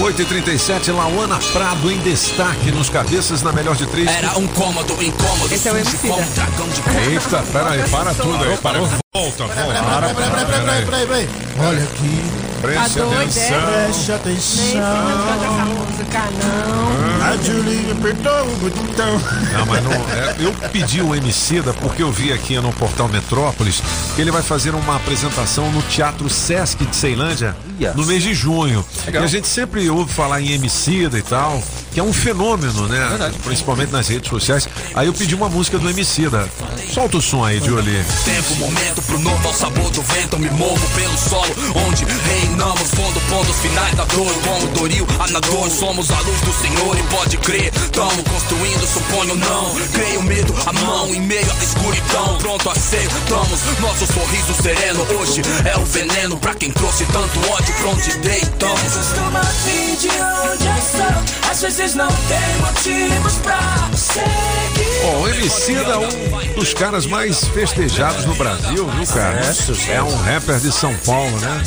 [0.01, 4.07] 8 e 37 Lauana Prado em destaque nos cabeças na melhor de três.
[4.09, 5.53] Era um cômodo incômodo.
[5.53, 8.57] Esse é o MC como da- um dragão de Eita, peraí, para tudo aí.
[8.57, 9.45] Para, volta, volta.
[9.53, 11.30] Peraí, peraí, peraí, peraí, peraí, peraí.
[11.59, 12.48] Olha aqui.
[12.61, 13.61] Preste Tá atenção.
[13.86, 14.80] Preste atenção.
[14.80, 16.99] essa música, não.
[17.26, 19.22] A Julinha apertou o botão.
[19.53, 19.91] Não, mas não.
[19.91, 23.81] é, eu pedi o Emicida porque eu vi aqui no portal Metrópolis
[24.15, 27.95] que ele vai fazer uma apresentação no Teatro Sesc de Ceilândia Yes.
[27.95, 28.86] no mês de junho.
[29.06, 29.22] Legal.
[29.23, 31.64] E a gente sempre ouve falar em Emicida e tal,
[31.94, 33.07] que é um fenômeno, né?
[33.07, 33.38] Verdade.
[33.41, 34.68] Principalmente nas redes sociais.
[34.94, 36.45] Aí eu pedi uma música do Emicida.
[36.94, 38.03] Solta o som aí, Julie.
[38.26, 40.34] tempo, momento, pro novo ao sabor do vento.
[40.36, 41.56] Eu me movo pelo solo,
[41.88, 42.03] onde
[42.49, 42.89] reinamos.
[42.89, 44.34] Fundo, pontos finais da dor.
[44.43, 46.97] Como Doril, Anador, somos a luz do Senhor.
[46.97, 49.76] E pode crer, tamo construindo, suponho não.
[49.93, 52.38] Creio medo, a mão em meio à escuridão.
[52.39, 53.59] Pronto a ser, estamos.
[53.80, 58.81] Nosso sorriso sereno hoje é o veneno pra quem trouxe tanto ódio pra onde deitamos.
[58.81, 61.49] Costuma vir de onde eu sou.
[61.49, 65.01] Às vezes não tem motivos pra seguir.
[65.01, 69.39] Bom, o Emicida é um dos caras mais festejados no Brasil, viu, cara?
[69.39, 69.93] É.
[69.93, 71.61] É um rapper de São Paulo, né?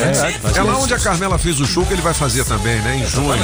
[0.00, 0.09] É,
[0.56, 2.96] É lá onde a Carmela fez o show que ele vai fazer também, né?
[2.96, 3.38] Em junho.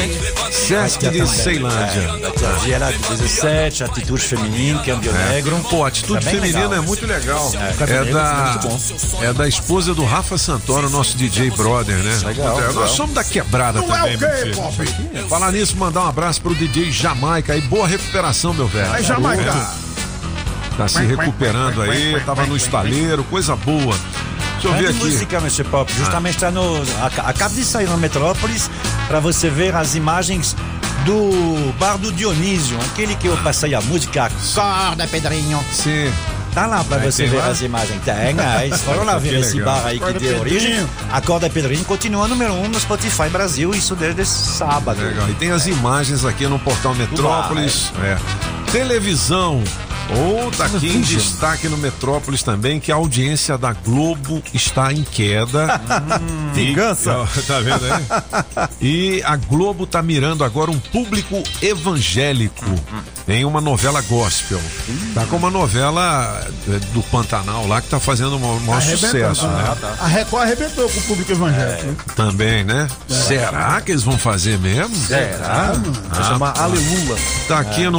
[0.53, 2.11] Sesc de Ceilândia.
[2.11, 5.29] É, dia era 17, Atitude Feminina, Câmbio É.
[5.35, 5.57] Negro.
[5.71, 6.75] Pô, atitude Tá feminina legal.
[6.75, 7.53] é muito legal.
[7.55, 8.61] É, É, Negro da,
[9.23, 12.19] é da esposa do Rafa Santoro, nosso DJ brother, né?
[12.25, 12.73] Legal, É, legal.
[12.75, 15.29] Nós somos da quebrada Não é também, o quê, meu filho.
[15.29, 18.89] Falar nisso, mandar um abraço pro DJ Jamaica e boa recuperação, meu velho.
[18.89, 19.71] Vai, Jamaica.
[20.77, 23.97] Tá se recuperando aí, tava no estaleiro, coisa boa.
[24.63, 24.99] Deixa eu ver aqui.
[24.99, 25.65] música, Mr.
[25.65, 25.93] Pop.
[25.97, 26.83] Justamente está no.
[27.03, 28.71] aca- Acaba de sair na Metrópolis
[29.09, 30.57] para você ver as imagens
[31.05, 34.25] do bar do Dionísio, aquele que eu passei a música
[34.57, 35.63] Acorda, Pedrinho.
[35.73, 36.13] Sim.
[36.53, 37.49] Tá lá para Aí você ver lá?
[37.49, 38.01] as imagens.
[38.03, 39.75] Tem, aí foram lá ver esse legal.
[39.77, 40.87] bar aí que deu origem.
[41.13, 45.01] Acorda Pedrinho continua número um no Spotify Brasil, isso desde sábado.
[45.03, 45.29] Legal.
[45.29, 47.93] E tem as imagens aqui no portal Metrópolis.
[48.03, 48.17] É.
[48.73, 49.63] Televisão.
[50.09, 55.03] Ou tá aqui em destaque no Metrópolis também que a audiência da Globo está em
[55.03, 55.81] queda.
[56.57, 57.29] E- Vingança.
[57.47, 58.69] tá vendo aí?
[58.81, 62.65] E a Globo tá mirando agora um público evangélico
[63.29, 64.59] em uma novela gospel.
[65.15, 69.75] Tá com uma novela eh, do Pantanal lá que tá fazendo um maior sucesso, né?
[69.83, 69.97] né?
[70.01, 71.87] A Record arrebentou com o público evangélico.
[71.87, 71.97] né?
[72.17, 72.89] Também, né?
[73.09, 74.97] Será que eles vão fazer mesmo?
[74.97, 75.73] Será?
[76.11, 77.19] Vai chamar Alelula.
[77.49, 77.99] Tá aqui no,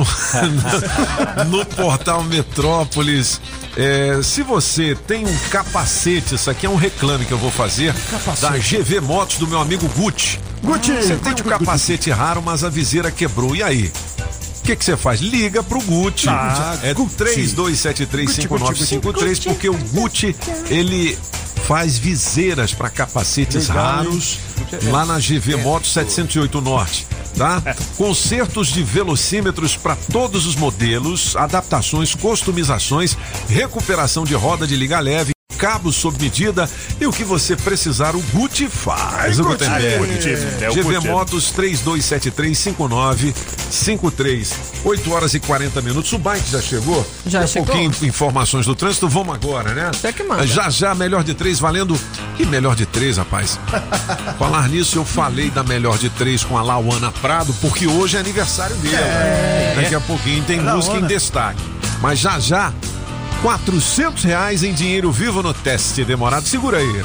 [1.49, 3.39] no portal Metrópolis.
[3.75, 7.93] É, se você tem um capacete, isso aqui é um reclame que eu vou fazer
[8.41, 10.39] da GV Motos do meu amigo Gucci.
[10.63, 13.55] Gucci, Você tem um capacete raro, mas a viseira quebrou.
[13.55, 13.91] E aí?
[14.59, 15.21] O que que você faz?
[15.21, 16.27] Liga pro Gucci.
[16.27, 17.15] Ah, é Gucci.
[17.17, 20.35] 32735953 porque o Gucci
[20.69, 21.17] ele
[21.67, 24.05] faz viseiras para capacetes Legal, hein?
[24.05, 24.39] raros
[24.85, 27.05] lá na GV Motos 708 Norte.
[27.37, 27.61] Tá?
[27.97, 33.17] Consertos de velocímetros para todos os modelos, adaptações, customizações,
[33.49, 36.69] recuperação de roda de liga leve, cabos sob medida
[37.01, 39.39] e o que você precisar, o Gucci faz.
[39.39, 39.49] Ai, o.
[39.49, 40.19] Gutenberg.
[40.61, 41.07] É o GV Gucci.
[41.07, 44.53] Motos 32735953.
[44.85, 46.13] 8 horas e 40 minutos.
[46.13, 47.05] O bike já chegou?
[47.25, 47.67] Já a chegou.
[47.67, 49.07] pouquinho informações do trânsito.
[49.09, 49.91] Vamos agora, né?
[49.93, 50.45] Você que manda.
[50.45, 51.99] Já já, melhor de três valendo.
[52.35, 53.59] Que melhor de três, rapaz?
[54.37, 58.19] Falar nisso, eu falei da melhor de três com a Lauana Prado, porque hoje é
[58.19, 58.97] aniversário dela.
[58.97, 59.73] É.
[59.75, 61.61] Daqui a pouquinho tem música em destaque.
[62.01, 62.71] Mas já já,
[63.47, 66.45] 400 reais em dinheiro vivo no teste demorado.
[66.45, 67.01] Segura aí.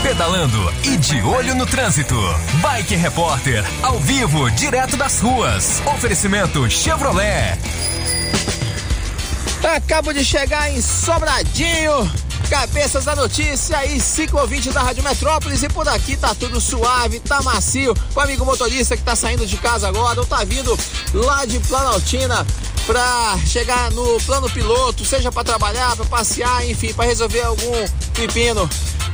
[0.00, 2.14] Pedalando e de olho no trânsito.
[2.62, 5.82] Bike Repórter, ao vivo, direto das ruas.
[5.84, 7.58] Oferecimento Chevrolet.
[9.74, 12.08] Acabo de chegar em Sobradinho.
[12.48, 17.42] Cabeças da notícia e ciclovinte da Rádio Metrópolis e por aqui tá tudo suave, tá
[17.42, 17.92] macio.
[18.14, 20.78] O amigo motorista que tá saindo de casa agora ou tá vindo
[21.12, 22.46] lá de Planaltina
[22.86, 27.72] pra chegar no plano piloto, seja pra trabalhar, pra passear, enfim, pra resolver algum
[28.14, 28.68] pepino.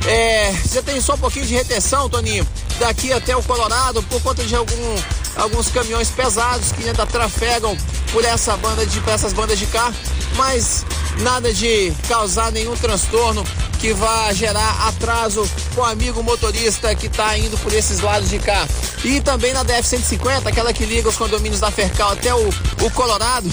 [0.05, 2.47] É, você tem só um pouquinho de retenção, Toninho,
[2.79, 4.95] daqui até o Colorado por conta de algum,
[5.35, 7.75] alguns caminhões pesados que ainda trafegam
[8.11, 9.95] por essa banda de, essas bandas de carro,
[10.35, 10.85] mas
[11.19, 13.43] nada de causar nenhum transtorno
[13.79, 18.39] que vá gerar atraso com o amigo motorista que está indo por esses lados de
[18.39, 18.67] cá.
[19.03, 22.49] E também na DF-150, aquela que liga os condomínios da Fercal até o,
[22.81, 23.49] o Colorado.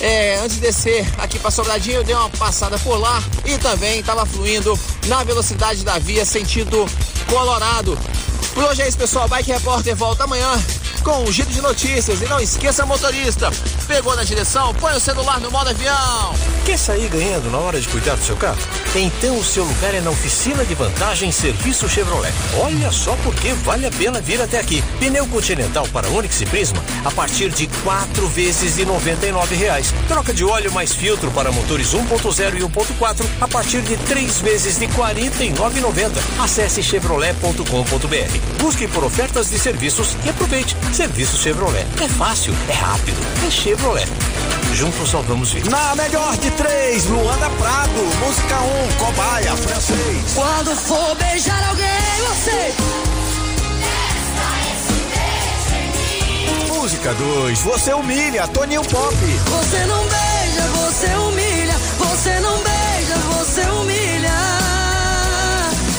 [0.00, 4.00] É, antes de descer aqui para Sobradinho, eu dei uma passada por lá e também
[4.00, 6.86] estava fluindo na velocidade da via sentido
[7.28, 7.98] Colorado.
[8.54, 9.28] Por hoje é isso, pessoal.
[9.28, 10.48] Bike Repórter volta amanhã
[11.04, 12.22] com um giro de notícias.
[12.22, 13.50] E não esqueça, motorista,
[13.86, 16.34] pegou na direção, põe o celular no modo avião.
[16.64, 18.58] Quer sair ganhando na hora de cuidar do seu carro?
[18.96, 22.32] Então o seu lugar é na oficina de vantagem Serviço Chevrolet.
[22.58, 24.82] Olha só porque vale a pena vir até aqui.
[24.98, 29.92] Pneu Continental para Onix e Prisma a partir de quatro vezes de 99 reais.
[30.08, 34.78] Troca de óleo mais filtro para motores 1.0 e 1.4 a partir de três vezes
[34.78, 36.10] de R$ 49,90.
[36.42, 38.62] Acesse chevrolet.com.br.
[38.62, 40.76] Busque por ofertas de serviços e aproveite.
[40.92, 41.86] Serviço Chevrolet.
[42.02, 44.08] É fácil, é rápido, é Chevrolet.
[44.74, 45.68] Juntos salvamos vidas.
[45.70, 47.92] Na melhor de três, Luana Prado,
[48.24, 50.34] música 1, um, cobaia, francês.
[50.34, 51.86] Quando for beijar alguém,
[52.26, 53.13] você.
[56.74, 59.14] Música 2, você humilha, Toninho Pop.
[59.14, 61.74] Você não beija, você humilha.
[61.98, 64.32] Você não beija, você humilha.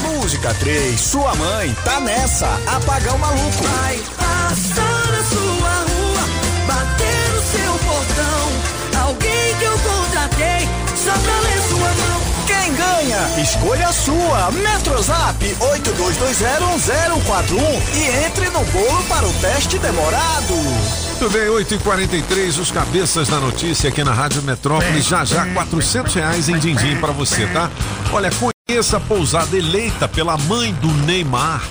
[0.01, 3.63] Música 3, sua mãe tá nessa, apagar o maluco.
[3.63, 6.23] Vai passar na sua rua,
[6.67, 9.05] bater no seu portão.
[9.07, 12.24] Alguém que eu contratei só pra ler sua mão.
[12.65, 13.19] Quem ganha?
[13.39, 14.51] Escolha a sua.
[14.51, 17.59] Metrozap 82201041
[17.93, 20.55] e entre no bolo para o teste demorado.
[20.55, 24.99] Muito bem, 8h43, os cabeças da notícia aqui na Rádio Metrópole.
[24.99, 27.69] Já já, 400 reais em din-din pra você, tá?
[28.11, 31.61] Olha, conheça a pousada eleita pela mãe do Neymar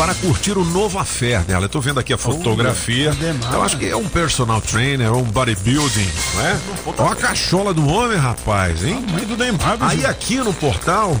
[0.00, 1.66] para curtir o novo affair dela.
[1.66, 3.12] Eu tô vendo aqui a fotografia.
[3.52, 6.56] Eu acho que é um personal trainer, um bodybuilding, não é?
[6.96, 9.04] Olha a cachola do homem, rapaz, hein?
[9.28, 9.76] Do Neymar.
[9.78, 11.20] Aí aqui no portal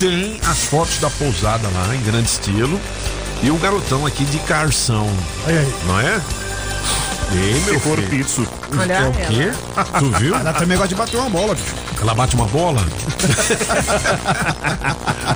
[0.00, 2.80] tem as fotos da pousada lá, em grande estilo.
[3.40, 5.08] E o garotão aqui de carção.
[5.86, 6.20] Não é?
[7.30, 8.08] Ei, meu For filho.
[8.08, 8.42] pizza.
[8.76, 9.52] Olha é o quê?
[10.00, 10.34] Tu viu?
[10.34, 11.72] Ela também gosta de bater uma bola, bicho.
[12.00, 12.84] Ela bate uma bola?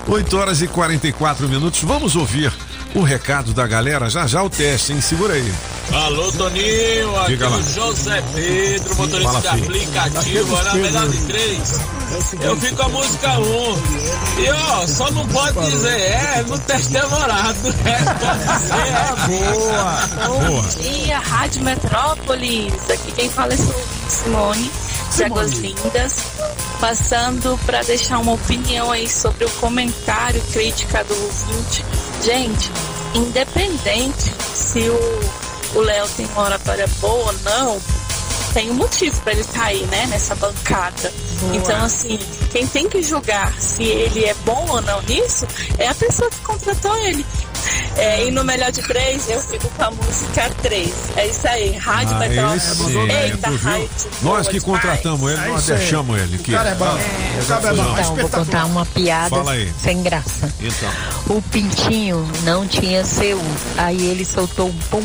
[0.08, 1.80] 8 horas e 44 minutos.
[1.82, 2.52] Vamos ouvir
[2.94, 4.08] o recado da galera.
[4.10, 5.00] Já já o teste, hein?
[5.00, 5.52] Segura aí.
[5.92, 7.56] Alô, Toninho, aqui Diga é lá.
[7.56, 11.80] o José Pedro, motorista Fala, de aplicativo, olha a melhor de três.
[12.40, 13.42] Eu fico com a música 1.
[14.42, 17.56] E ó, só não pode dizer é no teste demorado.
[17.84, 20.62] É, pode ser, é boa.
[20.62, 22.72] Bom dia, Rádio Metrópolis.
[22.90, 23.74] Aqui quem fala é Su-
[24.08, 24.70] Simone,
[25.16, 26.14] de Águas Lindas.
[26.82, 31.84] Passando para deixar uma opinião aí sobre o comentário, crítica do ouvinte.
[32.24, 32.72] Gente,
[33.14, 34.80] independente se
[35.76, 37.80] o Léo tem uma oratória boa ou não,
[38.52, 41.12] tem um motivo para ele estar aí, né, nessa bancada.
[41.42, 41.56] Boa.
[41.56, 42.18] Então, assim,
[42.50, 45.46] quem tem que julgar se ele é bom ou não nisso
[45.78, 47.24] é a pessoa que contratou ele.
[47.96, 50.90] É, e no melhor de três, eu fico com a música 3.
[51.16, 52.64] É isso aí, Rádio Ah, Metrópolis.
[52.64, 53.90] esse, Eita, rádio.
[54.22, 55.52] Nós que contratamos ele, demais.
[55.52, 56.38] nós deixamos ele.
[56.38, 56.50] Que...
[56.52, 56.84] O cara é bom.
[56.86, 57.92] O cara é bom.
[57.92, 59.36] Então, vou contar uma piada
[59.80, 60.52] sem graça.
[60.60, 61.36] Então.
[61.36, 63.40] O pintinho não tinha seu,
[63.76, 65.04] aí ele soltou um pum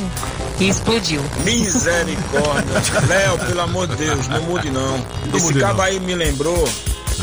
[0.60, 1.24] e explodiu.
[1.44, 2.74] Misericórdia.
[3.08, 5.06] Léo, pelo amor de Deus, não mude não.
[5.34, 5.84] Esse mude cabo não.
[5.84, 6.68] aí me lembrou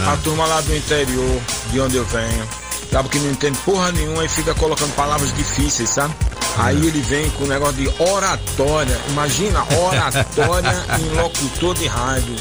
[0.07, 1.41] a turma lá do interior,
[1.71, 2.49] de onde eu venho.
[2.91, 6.15] Cabo que não entende porra nenhuma e fica colocando palavras difíceis, sabe?
[6.57, 8.97] Aí ele vem com o negócio de oratória.
[9.09, 12.37] Imagina, oratória em locutor de rádio.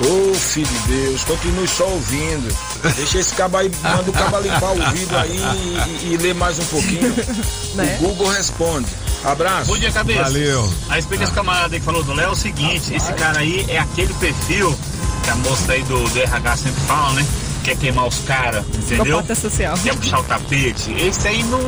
[0.00, 2.56] Ô filho de Deus, continue só ouvindo.
[2.94, 6.34] Deixa esse cabo aí, manda o cabo limpar o ouvido aí e, e, e ler
[6.34, 7.14] mais um pouquinho.
[7.74, 7.96] Né?
[8.00, 8.88] O Google responde.
[9.28, 9.66] Abraço.
[9.66, 10.22] Bom dia, cabeça.
[10.22, 10.72] Valeu.
[10.88, 13.66] A respeito desse camarada aí que falou do Léo é o seguinte: esse cara aí
[13.68, 14.76] é aquele perfil
[15.22, 17.26] que a moça aí do, do RH sempre fala, né?
[17.62, 19.22] Quer queimar os caras, entendeu?
[19.34, 19.76] Social.
[19.82, 20.92] Quer puxar o tapete.
[20.92, 21.60] Esse aí não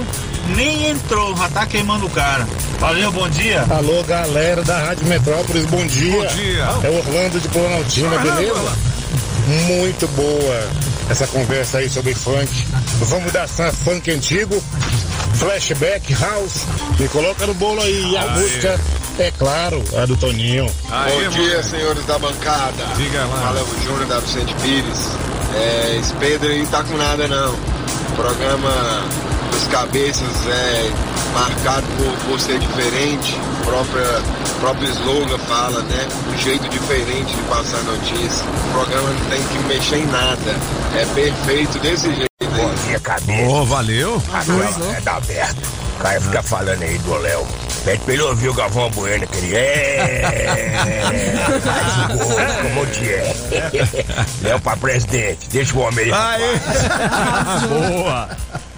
[0.56, 2.48] nem entrou, já tá queimando o cara.
[2.78, 3.66] Valeu, bom dia.
[3.68, 6.12] Alô, galera da Rádio Metrópolis, bom dia.
[6.12, 6.62] Bom dia.
[6.82, 8.72] É o Orlando de Planaltina, beleza?
[9.66, 12.48] Muito boa essa conversa aí sobre funk.
[13.00, 14.62] Vamos dar funk antigo,
[15.40, 16.66] flashback, house.
[16.98, 18.12] Me coloca no bolo aí.
[18.12, 18.30] E a Aê.
[18.40, 18.80] música,
[19.18, 20.66] é claro, a do Toninho.
[20.88, 22.84] Bom dia, senhores da bancada.
[22.96, 23.40] Diga lá.
[23.40, 25.08] Fala o Júnior da Vicente Pires.
[25.54, 27.54] É, esse Pedro aí não tá com nada não.
[27.54, 29.02] O programa
[29.50, 30.90] dos cabeças é
[31.32, 33.34] marcado por, por ser diferente.
[33.62, 34.22] O própria,
[34.60, 36.06] próprio slogan fala, né?
[36.32, 38.44] Um jeito diferente de passar notícia.
[38.44, 40.54] O programa não tem que mexer em nada.
[40.94, 42.29] É perfeito desse jeito.
[43.02, 43.48] Cabeça.
[43.50, 44.22] Ô, valeu.
[44.32, 45.68] Agora é da aberto.
[45.98, 47.46] O cara fica falando aí do Léo.
[47.84, 50.70] Pede pra ele ouvir o Galvão Bueno, que ele é.
[51.64, 53.34] Faz o gol, como te é.
[54.42, 55.48] Léo pra presidente.
[55.50, 56.60] Deixa o homem aí.
[57.68, 58.28] Boa.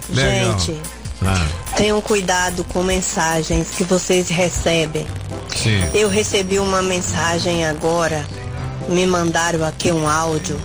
[0.09, 0.59] Legal.
[0.59, 0.81] Gente,
[1.25, 1.45] Ah,
[1.77, 5.07] tenham cuidado com mensagens que vocês recebem.
[5.55, 5.81] sim.
[5.93, 8.25] Eu recebi uma mensagem agora,
[8.89, 10.59] me mandaram aqui um áudio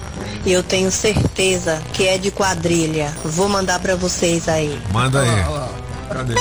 [0.49, 3.13] e eu tenho certeza que é de quadrilha.
[3.23, 4.81] Vou mandar pra vocês aí.
[4.91, 5.45] Manda aí.
[6.11, 6.35] Cadê?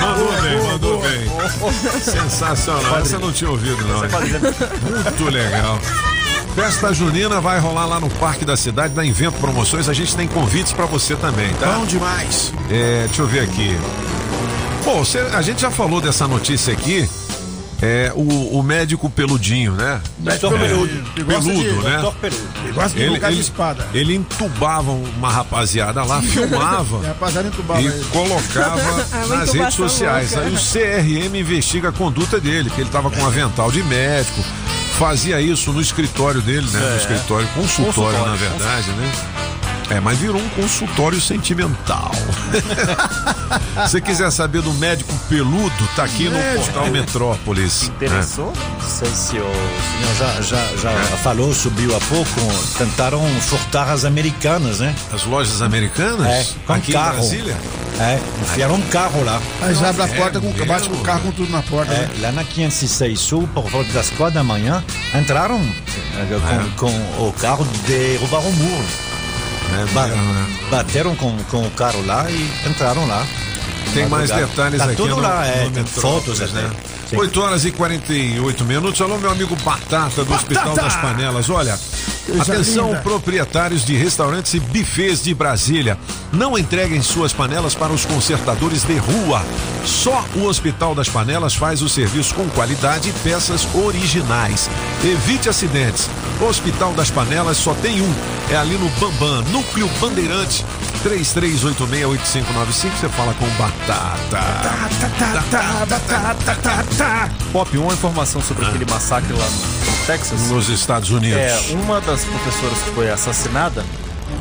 [0.00, 2.00] Mandou bem, mandou bem.
[2.00, 2.98] Sensacional.
[3.00, 4.00] Essa eu não tinha ouvido, não.
[4.00, 5.78] Muito legal.
[6.54, 9.88] Festa Junina vai rolar lá no Parque da Cidade, da Invento Promoções.
[9.88, 11.72] A gente tem convites pra você também, tá?
[11.72, 12.52] Bom demais.
[12.70, 13.76] É, deixa eu ver aqui.
[14.84, 17.08] Bom, você- a gente já falou dessa notícia aqui.
[17.82, 20.00] É o, o médico peludinho, né?
[20.18, 20.90] Médico peludo.
[21.16, 22.12] Ele gosta de- Peludo, né?
[22.20, 22.42] peludo.
[22.64, 23.86] Ele gosta de lugar de espada.
[23.92, 28.04] Ele entubava uma rapaziada lá, filmava É, rapaziada entubava e ele.
[28.10, 28.80] colocava
[29.24, 30.32] É nas redes sociais.
[30.32, 30.46] louca.
[30.46, 34.40] Aí o CRM investiga a conduta dele, que ele estava com um avental de médico,
[34.98, 36.80] fazia isso no escritório dele, né?
[36.82, 36.90] É.
[36.92, 39.12] No escritório, consultório, Consultório, na verdade, né?
[39.90, 42.10] É, mas virou um consultório sentimental.
[43.88, 46.48] Se quiser saber do médico peludo, tá aqui Médico.
[46.58, 47.82] no portal Metrópolis.
[47.84, 48.52] Interessou?
[48.80, 52.30] Não sei se o senhor já, já, já falou, subiu há pouco.
[52.78, 54.94] Tentaram furtar as americanas, né?
[55.12, 56.26] As lojas americanas?
[56.26, 57.12] É, com Aqui em carro.
[57.18, 57.56] Brasília?
[58.00, 59.40] É, enfiaram um carro lá.
[59.60, 60.66] Mas abre a É porta, com, mesmo?
[60.66, 61.92] bate com o carro com tudo na porta.
[61.92, 62.10] É, né?
[62.20, 64.82] lá na 506 Sul, por volta das quatro da manhã,
[65.14, 68.84] entraram eh, com, com o carro, derrubaram o muro.
[69.92, 70.08] Ba-
[70.70, 73.26] bateram com, com o carro lá e entraram lá.
[73.92, 74.46] Tem mais Madrugada.
[74.46, 76.70] detalhes tá aqui tudo no, lá, é, tem fotos né?
[77.08, 77.16] Sim.
[77.16, 79.00] 8 horas e 48 minutos.
[79.00, 81.50] Alô, meu amigo Batata do Hospital das Panelas.
[81.50, 81.78] Olha,
[82.26, 83.00] Coisa atenção, linda.
[83.00, 85.98] proprietários de restaurantes e bufês de Brasília.
[86.32, 89.42] Não entreguem suas panelas para os consertadores de rua.
[89.84, 94.70] Só o Hospital das Panelas faz o serviço com qualidade e peças originais.
[95.04, 96.08] Evite acidentes.
[96.40, 98.14] O Hospital das Panelas só tem um.
[98.50, 100.64] É ali no Bambam, Núcleo Bandeirante.
[101.04, 102.90] 33868595.
[102.98, 104.40] Você fala com Batata.
[107.52, 110.40] Pop, uma informação sobre aquele massacre lá no, Texas.
[110.50, 111.38] Nos Estados Unidos.
[111.38, 113.84] É, uma das professoras que foi assassinada,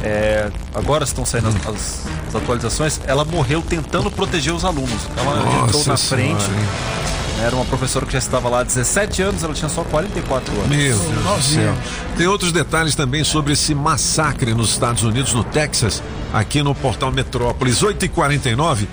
[0.04, 5.08] é, agora estão saindo as, as- as atualizações, ela morreu tentando proteger os alunos.
[5.16, 6.44] Ela Nossa entrou na Senhora, frente.
[6.52, 6.68] hein?
[7.44, 10.70] Era uma professora que já estava lá há 17 anos, ela tinha só 44 anos.
[10.70, 11.76] Meu Deus do céu.
[12.16, 16.02] Tem outros detalhes também sobre esse massacre nos Estados Unidos, no Texas,
[16.34, 18.88] aqui no portal Metrópolis 8h49.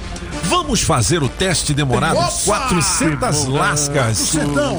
[0.44, 2.16] Vamos fazer o teste demorado?
[2.16, 2.30] Opa!
[2.44, 4.32] 400 lascas.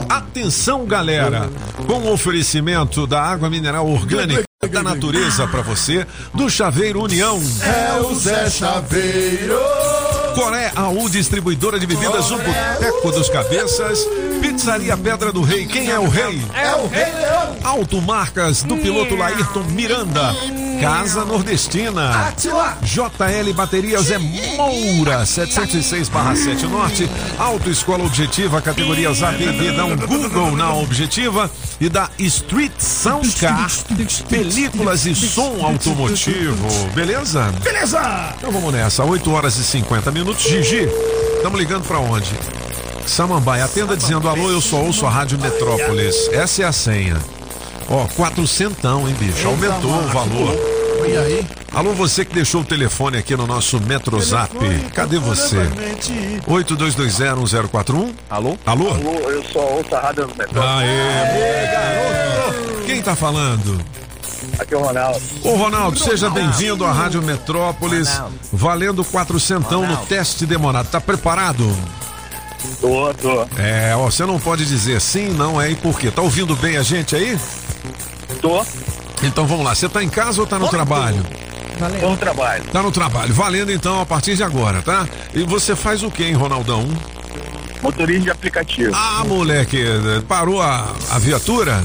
[0.09, 1.49] Atenção, galera.
[1.87, 7.41] Com o oferecimento da água mineral orgânica da natureza para você, do Chaveiro União.
[7.63, 10.00] É o Zé Chaveiro.
[10.35, 13.99] Coré AU, distribuidora de bebidas, o Boteco dos Cabeças,
[14.41, 16.41] Pizzaria Pedra do Rei, quem é o rei?
[16.53, 17.55] É o Rei Leão.
[17.63, 20.33] Automarcas do piloto Laírton Miranda,
[20.81, 22.75] Casa Nordestina, Atila.
[22.81, 29.95] JL Baterias é Moura, 706/7 Norte, Autoescola Objetiva, categorias A, B e B, dá um
[29.95, 33.69] Google na Objetiva e da Street Soundcar,
[34.27, 37.43] películas e som automotivo, beleza?
[37.63, 38.33] Beleza!
[38.39, 40.43] Então vamos nessa, 8 horas e 50 minutos.
[40.43, 40.89] Gigi,
[41.35, 42.31] estamos ligando pra onde?
[43.05, 46.15] Samambaia, atenda dizendo alô, eu só ouço a Rádio Metrópolis.
[46.31, 47.17] Essa é a senha.
[47.91, 49.45] Ó, quatrocentão, hein, bicho?
[49.45, 50.55] Aumentou o valor.
[51.05, 51.45] E aí?
[51.73, 54.55] Alô, você que deixou o telefone aqui no nosso Metrozap.
[54.93, 55.57] Cadê você?
[56.47, 58.13] 82201041.
[58.29, 58.57] Alô?
[58.65, 58.91] Alô?
[58.91, 60.61] Alô, eu só ouço a rádio do metrô.
[60.61, 62.83] Aê, garoto!
[62.85, 63.81] Quem tá falando?
[64.57, 65.21] Aqui é o Ronaldo.
[65.43, 68.21] Ô Ronaldo, seja bem-vindo à Rádio Metrópolis,
[68.53, 70.87] valendo quatrocentão no teste demorado.
[70.87, 71.69] Tá preparado?
[72.79, 73.47] Tô, tô.
[73.57, 76.09] É, ó, você não pode dizer sim, não é e por quê?
[76.09, 77.37] Tá ouvindo bem a gente aí?
[78.41, 78.65] Tô.
[79.23, 81.23] Então vamos lá, você tá em casa ou tá no trabalho?
[81.99, 82.63] Tô no trabalho.
[82.65, 85.07] Tá no trabalho, valendo então a partir de agora, tá?
[85.33, 86.87] E você faz o quê, hein, Ronaldão?
[87.81, 88.91] Motorista de aplicativo.
[88.95, 89.83] Ah, moleque,
[90.27, 91.83] parou a, a viatura?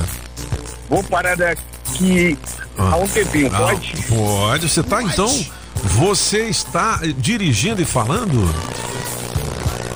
[0.88, 2.36] Vou parar daqui
[2.76, 3.94] há um tempinho, Ah, pode?
[4.08, 5.46] Pode, você tá então.
[5.82, 8.54] Você está dirigindo e falando?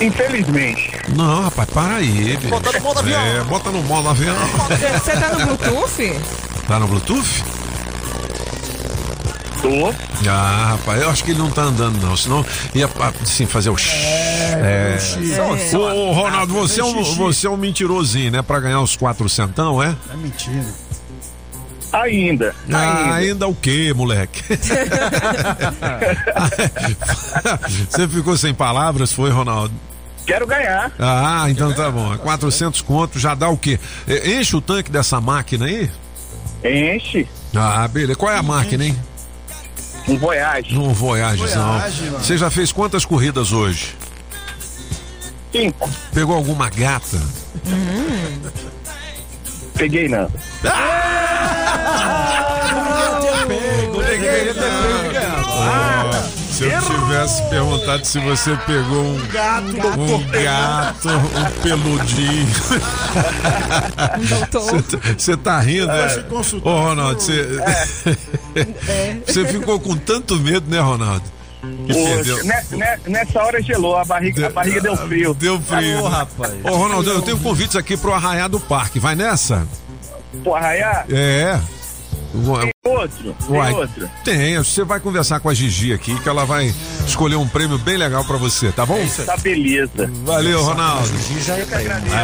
[0.00, 0.92] Infelizmente.
[1.14, 2.48] Não, rapaz, para aí, bicho.
[2.48, 3.20] Bota no modo avião.
[3.20, 4.36] É, bota no modo avião.
[4.98, 6.20] Você tá no Bluetooth?
[6.70, 7.42] Tá no Bluetooth?
[9.60, 9.92] Tô.
[10.30, 12.16] Ah, rapaz, eu acho que ele não tá andando, não.
[12.16, 12.88] Senão ia
[13.20, 13.76] assim, fazer o.
[13.76, 14.96] É.
[15.00, 15.76] xixi.
[15.76, 18.40] Ô, ô, Ronaldo, você é, um, você é um mentirosinho, né?
[18.40, 19.96] Pra ganhar os quatro centão, é?
[20.12, 20.64] É mentira.
[21.92, 22.54] Ainda.
[22.72, 24.40] Ah, ainda o quê, moleque?
[27.90, 29.74] Você ficou sem palavras, foi, Ronaldo?
[30.24, 30.92] Quero ganhar.
[31.00, 32.16] Ah, então tá bom.
[32.18, 33.80] 400 conto já dá o quê?
[34.24, 35.90] Enche o tanque dessa máquina aí?
[36.64, 37.26] Enche.
[37.54, 38.16] Ah, beleza.
[38.16, 38.96] Qual é a máquina, hein?
[40.08, 40.76] Um Voyage.
[40.76, 41.80] Um Voyage, não.
[42.18, 43.94] Você já fez quantas corridas hoje?
[45.52, 45.90] Cinco.
[46.12, 47.20] Pegou alguma gata?
[49.74, 50.30] Peguei não.
[55.48, 55.99] Ah,
[56.60, 59.64] se eu tivesse perguntado se você pegou um Gato,
[59.98, 62.46] um gato, um peludinho.
[64.28, 64.84] Doutor.
[65.18, 66.16] Você tá rindo, É.
[66.16, 66.24] né?
[66.62, 67.46] Ô, Ronaldo, você.
[69.26, 71.24] Você ficou com tanto medo, né, Ronaldo?
[71.86, 75.34] Poxa, ne- ne- nessa hora gelou, a barriga, a barriga deu frio.
[75.34, 76.00] Deu frio.
[76.02, 76.52] Ô, rapaz.
[76.64, 78.98] Ô, Ronaldo, eu tenho convites aqui pro Arraiá do Parque.
[78.98, 79.66] Vai nessa?
[80.42, 81.04] Pô, Arraiá?
[81.10, 81.60] É.
[82.90, 84.10] outro, tem Uai, outro.
[84.24, 86.74] Tem, você vai conversar com a Gigi aqui, que ela vai
[87.06, 88.98] escolher um prêmio bem legal pra você, tá bom?
[89.26, 90.10] Tá beleza.
[90.24, 91.10] Valeu, Ronaldo.
[91.44, 91.66] Já é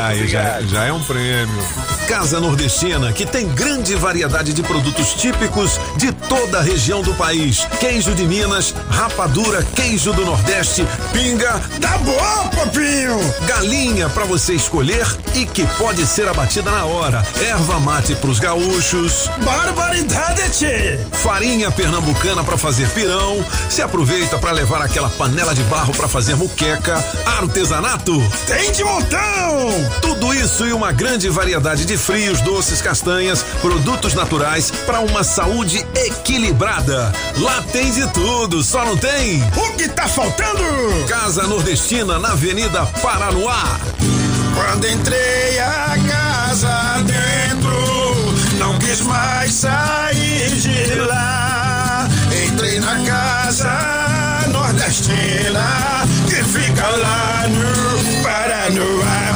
[0.02, 1.62] Aí já, já é um prêmio.
[2.08, 7.66] Casa Nordestina, que tem grande variedade de produtos típicos de toda a região do país.
[7.78, 11.60] Queijo de Minas, rapadura, queijo do Nordeste, pinga.
[11.80, 13.18] Tá bom, papinho!
[13.46, 17.26] Galinha pra você escolher e que pode ser abatida na hora.
[17.40, 19.28] Erva mate pros gaúchos.
[19.44, 20.45] Barbaridade,
[21.12, 23.44] Farinha pernambucana pra fazer pirão.
[23.68, 27.02] Se aproveita pra levar aquela panela de barro pra fazer muqueca.
[27.38, 28.12] Artesanato.
[28.46, 29.20] Tem de montão!
[30.00, 35.84] Tudo isso e uma grande variedade de frios, doces, castanhas, produtos naturais para uma saúde
[35.94, 37.12] equilibrada.
[37.38, 39.42] Lá tem de tudo, só não tem?
[39.56, 40.62] O que tá faltando?
[41.08, 43.78] Casa Nordestina na Avenida Paranoá.
[44.54, 47.85] Quando entrei a casa dentro,
[48.86, 52.08] quis mais sair de lá.
[52.46, 59.32] Entrei na casa nordestina que fica lá no Paranoá.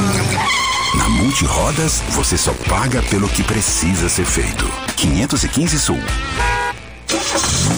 [0.97, 4.71] Na Multirodas, você só paga pelo que precisa ser feito.
[4.95, 5.99] 515 Sul.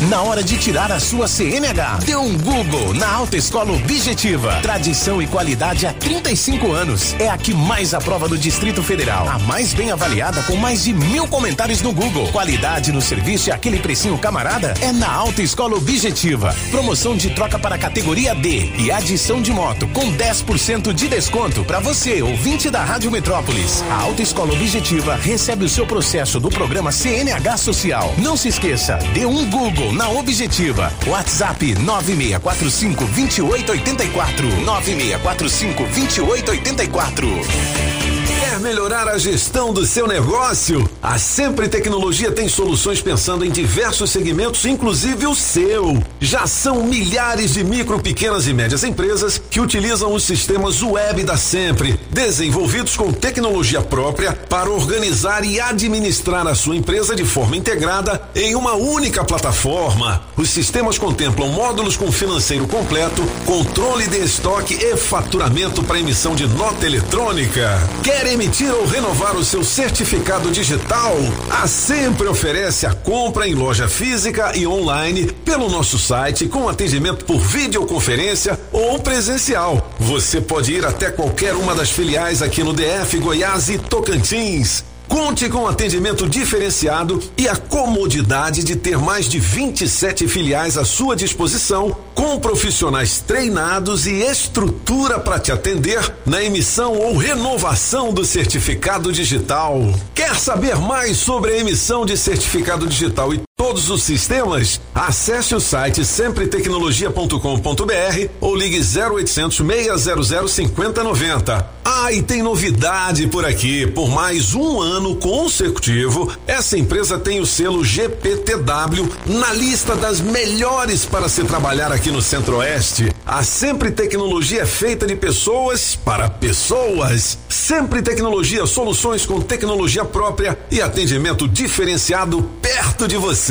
[0.10, 4.60] Na hora de tirar a sua CNH, dê um Google na Alta Escola Objetiva.
[4.62, 7.16] Tradição e qualidade há 35 anos.
[7.20, 9.28] É a que mais aprova do Distrito Federal.
[9.30, 12.28] A mais bem avaliada com mais de mil comentários no Google.
[12.32, 16.54] Qualidade no serviço e aquele precinho camarada é na Alta Escola Objetiva.
[16.70, 21.80] Promoção de troca para categoria D e adição de moto com 10% de desconto para
[21.80, 23.84] você, ouvinte da Rádio Metrópolis.
[23.90, 28.14] A Alta Escola Objetiva recebe o seu processo do programa CNH Social.
[28.18, 30.92] Não se esqueça, dê um Google na Objetiva.
[31.08, 34.66] WhatsApp 9645 2884.
[34.66, 38.13] 9645 2884.
[38.54, 40.88] Quer melhorar a gestão do seu negócio?
[41.02, 46.04] A Sempre Tecnologia tem soluções pensando em diversos segmentos, inclusive o seu.
[46.20, 51.36] Já são milhares de micro, pequenas e médias empresas que utilizam os sistemas web da
[51.36, 58.22] Sempre, desenvolvidos com tecnologia própria para organizar e administrar a sua empresa de forma integrada
[58.36, 60.22] em uma única plataforma.
[60.38, 66.46] Os sistemas contemplam módulos com financeiro completo, controle de estoque e faturamento para emissão de
[66.46, 67.82] nota eletrônica.
[68.04, 71.16] Quer emitir ou renovar o seu certificado digital?
[71.50, 77.24] A Sempre oferece a compra em loja física e online pelo nosso site com atendimento
[77.24, 79.90] por videoconferência ou presencial.
[79.98, 84.84] Você pode ir até qualquer uma das filiais aqui no DF, Goiás e Tocantins.
[85.08, 91.16] Conte com atendimento diferenciado e a comodidade de ter mais de 27 filiais à sua
[91.16, 99.12] disposição, com profissionais treinados e estrutura para te atender na emissão ou renovação do certificado
[99.12, 99.80] digital.
[100.16, 103.42] Quer saber mais sobre a emissão de certificado digital e
[103.74, 104.80] todos os sistemas?
[104.94, 111.74] Acesse o site sempretecnologia.com.br ou ligue 0800 600 5090.
[111.84, 113.88] Ah, e tem novidade por aqui.
[113.88, 121.04] Por mais um ano consecutivo, essa empresa tem o selo GPTW na lista das melhores
[121.04, 123.12] para se trabalhar aqui no Centro-Oeste.
[123.26, 127.40] A Sempre Tecnologia é feita de pessoas para pessoas.
[127.50, 133.43] Sempre Tecnologia, soluções com tecnologia própria e atendimento diferenciado perto de você.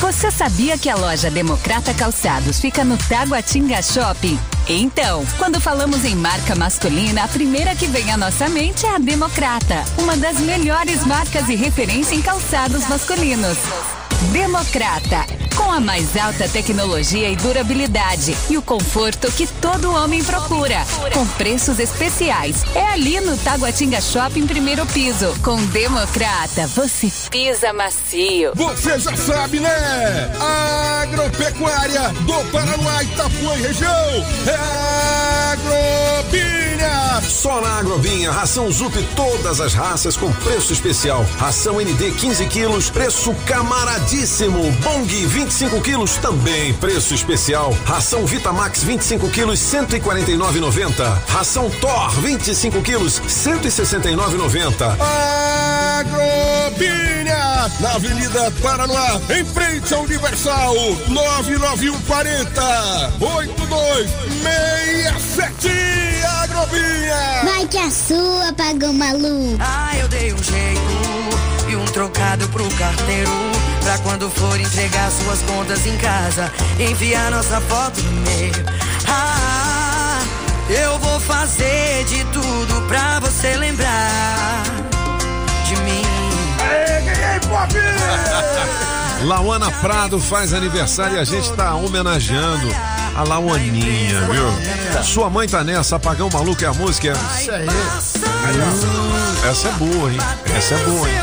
[0.00, 4.38] Você sabia que a loja Democrata Calçados fica no Taguatinga Shopping?
[4.68, 8.98] Então, quando falamos em marca masculina, a primeira que vem à nossa mente é a
[8.98, 13.58] Democrata, uma das melhores marcas e referência em calçados masculinos.
[14.30, 15.26] Democrata,
[15.56, 21.26] com a mais alta tecnologia e durabilidade e o conforto que todo homem procura, com
[21.26, 22.62] preços especiais.
[22.74, 25.34] É ali no Taguatinga Shopping primeiro piso.
[25.42, 28.52] Com Democrata, você pisa macio.
[28.54, 30.30] Você já sabe, né?
[31.02, 34.26] Agropecuária do Paraná, Itapuã e região.
[34.46, 36.51] É Agrobinha.
[37.28, 41.26] Só na Agrobinha, ração Zup todas as raças com preço especial.
[41.38, 44.70] Ração ND 15 quilos, preço camaradíssimo.
[44.82, 47.72] Bong 25 quilos, também preço especial.
[47.84, 51.18] Ração Vitamax 25 quilos, 149,90.
[51.28, 54.96] Ração Thor 25 quilos, 169,90.
[56.00, 60.74] Agrobinha, na Avenida Paraná, em frente ao Universal,
[61.08, 65.68] 99140 8267
[67.44, 69.56] Vai que a sua pagou maluco.
[69.60, 70.80] Ah, eu dei um jeito
[71.68, 73.30] e um trocado pro carteiro.
[73.82, 78.52] Pra quando for entregar suas contas em casa, enviar nossa foto no meio.
[79.08, 80.20] Ah,
[80.70, 84.62] eu vou fazer de tudo pra você lembrar
[85.66, 86.02] de mim.
[86.60, 87.52] Aê, ganhei, pô!
[87.52, 89.24] Shop!
[89.24, 92.68] Lauana Prado faz aniversário e a gente tá homenageando
[93.14, 95.02] a Lauaninha, viu?
[95.02, 97.12] Sua mãe tá nessa, apagão maluco é a música.
[97.38, 97.66] Isso aí.
[97.68, 99.48] Ó.
[99.48, 100.18] Essa é boa, hein?
[100.56, 101.16] Essa é boa, hein?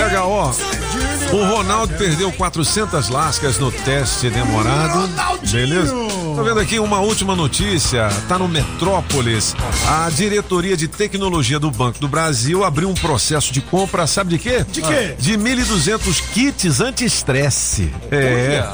[0.00, 5.08] HO, o Ronaldo perdeu 400 lascas no teste demorado.
[5.50, 5.94] Beleza?
[6.36, 8.08] Tô vendo aqui uma última notícia.
[8.28, 9.54] Tá no Metrópolis.
[9.88, 14.38] A diretoria de tecnologia do Banco do Brasil abriu um processo de compra, sabe de
[14.38, 14.64] quê?
[14.70, 15.14] De quê?
[15.18, 17.90] De 1.200 kits anti-estresse.
[18.10, 18.64] É.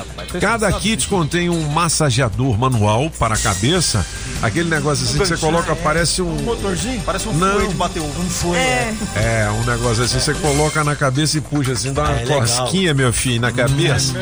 [0.41, 4.05] Cada kit contém um massageador manual para a cabeça.
[4.43, 6.35] Aquele negócio assim que você coloca, parece um.
[6.43, 7.01] Motorzinho?
[7.05, 7.67] Parece um Não.
[7.67, 8.07] de bater um.
[8.07, 8.57] Um fone.
[8.59, 8.95] É.
[9.17, 12.41] É, um negócio assim, você coloca na cabeça e puxa assim, dá uma É, legal.
[12.41, 14.13] cosquinha, meu filho, na cabeça.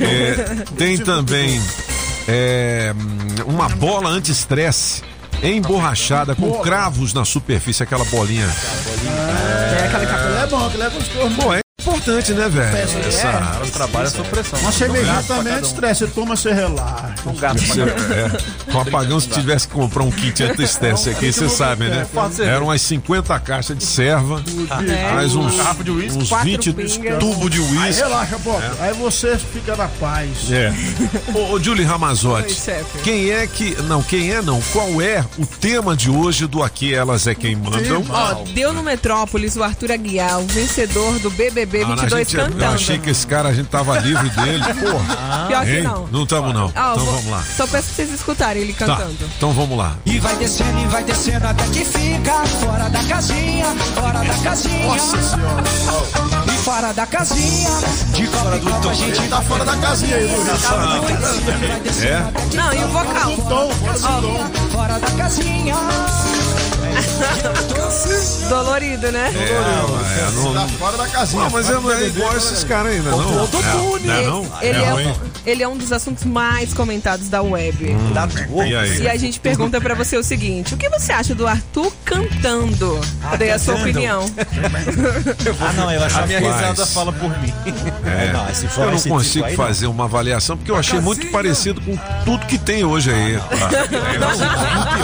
[0.00, 1.60] É, tem também
[2.32, 2.94] é,
[3.46, 5.02] uma bola anti-estresse
[5.42, 8.46] emborrachada com cravos na superfície, aquela bolinha.
[8.46, 11.08] É, aquela capela é bom, que leva os.
[11.08, 12.76] Pô, é importante, né, velho?
[12.76, 12.82] É.
[12.82, 13.22] Essa.
[13.22, 14.58] Cara, trabalha sob pressão.
[14.60, 15.60] Uma cervejinha também é um.
[15.60, 16.00] estresse.
[16.00, 17.14] Você toma, você relaxa.
[17.26, 17.88] Um gato pra um.
[17.88, 22.06] é, com apagão, se tivesse que comprar um kit anti-estresse aqui, você sabe, né?
[22.44, 24.42] Eram umas 50 caixas de serva,
[24.88, 25.12] É.
[25.12, 27.18] mais uns, uns Quatro 20 pingas.
[27.18, 28.02] tubos de Aí uísque.
[28.02, 28.54] relaxa, pô.
[28.80, 30.50] Aí você fica na paz.
[30.50, 30.72] É.
[31.34, 32.60] Ô, Julie Ramazotti,
[33.02, 33.76] quem é que.
[33.82, 34.60] Não, quem é não?
[34.72, 38.04] Qual é o tema de hoje do Aqui Elas é Quem Mandam?
[38.08, 42.36] Ó, deu no Metrópolis o Arthur Aguiar, o vencedor do BBB Ah, a 22 gente,
[42.36, 42.64] eu cantando.
[42.74, 44.64] achei que esse cara, a gente tava livre dele.
[44.74, 45.46] Porra.
[45.48, 46.06] Pior que não.
[46.12, 46.66] Não tamo, não.
[46.66, 47.42] Ó, então vou- vamos lá.
[47.56, 49.16] Só peço pra vocês escutarem ele Tá, cantando.
[49.36, 49.96] então vamos lá.
[50.06, 54.86] E vai descendo e vai descendo até que fica fora da casinha, fora da casinha.
[54.86, 55.62] Nossa senhora.
[56.46, 57.70] E fora da casinha,
[58.14, 62.02] de copa em copa a gente Tá fora da casinha aí, Luiz.
[62.02, 62.22] É?
[62.54, 63.36] Não, e o vocal?
[63.36, 64.68] Tom, fora do tom.
[64.70, 65.74] fora da casinha.
[68.48, 69.32] Dolorido, né?
[69.34, 71.42] É, é, não, Tá fora da casinha.
[71.42, 74.46] não, mas é, não é igual esses caras ainda, não.
[74.60, 74.68] É, é?
[74.68, 75.14] Ele É é, um,
[75.46, 77.94] ele é um dos assuntos mais comentados da web.
[78.12, 78.28] Da
[78.66, 81.92] E E a gente pergunta pra você o seguinte: o que você acha do Arthur
[82.04, 83.00] cantando?
[83.38, 84.24] Dei a sua opinião.
[85.60, 87.52] Ah, não, eu acho A minha risada fala por mim.
[88.04, 89.66] É, não, se for Eu não esse consigo tipo aí, não.
[89.66, 93.32] fazer uma avaliação porque eu achei muito parecido com tudo que tem hoje aí.
[93.32, 95.01] Não é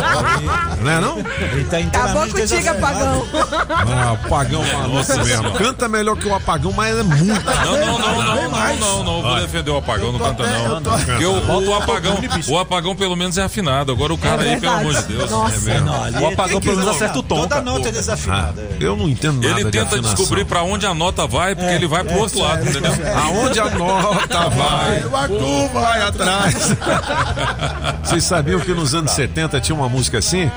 [1.01, 1.19] não?
[1.19, 3.29] Ele tá Acabou contigo, apagão.
[3.69, 5.53] Ah, apagão maluco mesmo.
[5.53, 7.45] Canta melhor que o apagão, mas é muito.
[7.45, 10.83] Não, não, não, não, não, não, não, vou defender o apagão, não canta não.
[10.83, 12.19] Porque o, o apagão,
[12.49, 13.93] o apagão pelo menos é afinado.
[13.93, 15.31] Agora o cara aí, pelo amor de Deus.
[15.31, 15.71] Nossa.
[15.71, 18.69] É Não, O apagão pelo menos acerta o tom, Toda nota é Ah, desafinada.
[18.81, 22.05] eu não entendo nada Ele tenta descobrir pra onde a nota vai, porque ele vai
[22.05, 22.93] pro outro lado, entendeu?
[23.17, 26.77] Aonde a nota vai, O vai atrás.
[28.03, 30.51] Vocês sabiam que nos anos 70 tinha uma música assim?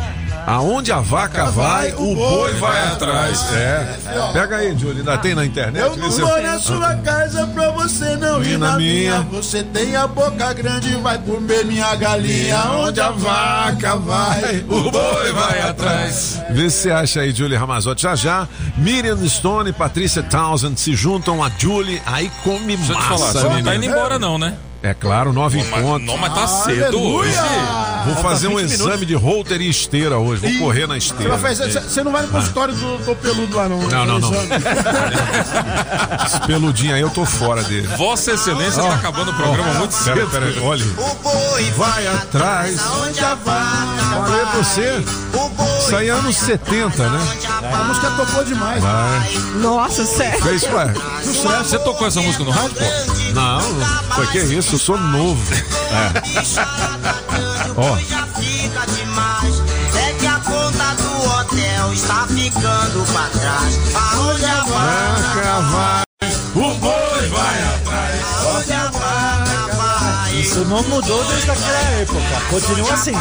[0.48, 3.54] Aonde a vaca vai, o boi vai atrás.
[3.54, 3.98] É.
[4.34, 5.80] Pega aí, Júlio, ainda tem na internet?
[5.84, 9.22] Eu não vou na sua casa pra você não ir na minha.
[9.32, 12.58] Você tem a boca grande, vai comer minha galinha.
[12.72, 16.42] Onde a vaca vai, o boi vai atrás.
[16.50, 18.02] Vê se você acha aí, Julie Ramazotti.
[18.02, 18.48] Já já,
[18.78, 23.18] Miriam Stone e Patrícia Townsend se juntam a Julie, aí come Deixa eu te massa,
[23.18, 24.56] falar, você não tá indo embora não, né?
[24.84, 26.04] É claro, nove em Mas, ponto.
[26.04, 27.38] não, mas tá cedo hoje.
[28.06, 30.42] Vou fazer um exame de holter e esteira hoje.
[30.42, 31.38] Vou correr na esteira.
[31.38, 33.82] Você não vai no consultório do, do peludo lá, não.
[33.82, 34.34] Não, não, não.
[34.34, 34.50] Exame.
[36.26, 37.88] Esse peludinho aí eu tô fora dele.
[37.98, 40.30] Vossa Excelência tá acabando o programa muito Pera, cedo.
[40.30, 40.86] pera, olha.
[41.78, 42.80] Vai atrás.
[42.82, 45.04] Falei pra você.
[45.80, 47.20] Isso aí é anos 70, né?
[47.74, 48.82] A música tocou demais.
[48.82, 49.32] Vai.
[49.62, 50.42] Nossa, sério.
[50.42, 50.94] Fez, ué.
[51.24, 52.86] Você tocou essa música no rádio, pô?
[53.34, 53.62] Não,
[54.16, 55.42] foi que isso, eu sou novo.
[55.54, 57.51] É.
[57.78, 57.96] Ó,
[58.42, 59.62] Fica demais.
[59.96, 63.80] É que a conta do hotel está ficando pra trás.
[63.96, 66.04] Aonde a vaca vai,
[66.56, 68.22] o boi vai atrás.
[68.46, 70.34] Aonde a vaca vai.
[70.40, 72.42] Isso não mudou desde aquela época.
[72.50, 73.14] Continua assim.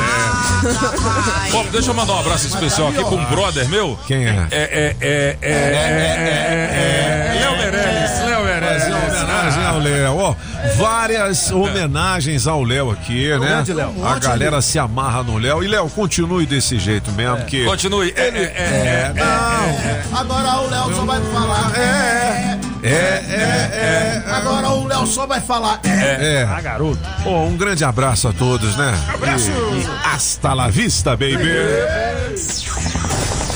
[1.50, 3.98] Pô, deixa eu mandar um abraço especial aqui pra um brother meu.
[4.06, 4.46] Quem é?
[4.50, 9.20] É, é, é, é, é, é, é, é, Léo Fazer uma Meirelles.
[9.22, 10.34] homenagem ao Léo, ó.
[10.76, 13.38] Várias homenagens ao Léo aqui, né?
[13.38, 13.94] grande Léo.
[14.04, 15.62] A galera se amarra no Léo.
[15.62, 17.64] E Léo, continue desse jeito mesmo, porque.
[17.64, 18.12] Continue.
[18.16, 20.18] É, é, é, É, não.
[20.18, 21.72] Agora o Léo só vai falar.
[21.78, 24.30] É, É, é, é.
[24.30, 25.80] Agora o Léo só vai falar.
[25.84, 26.40] É.
[26.40, 26.48] É.
[26.50, 27.00] Ah, garoto.
[27.22, 28.98] Pô, um grande abraço a todos, né?
[29.12, 29.50] Abraço.
[29.50, 31.50] E, e hasta la vista, baby.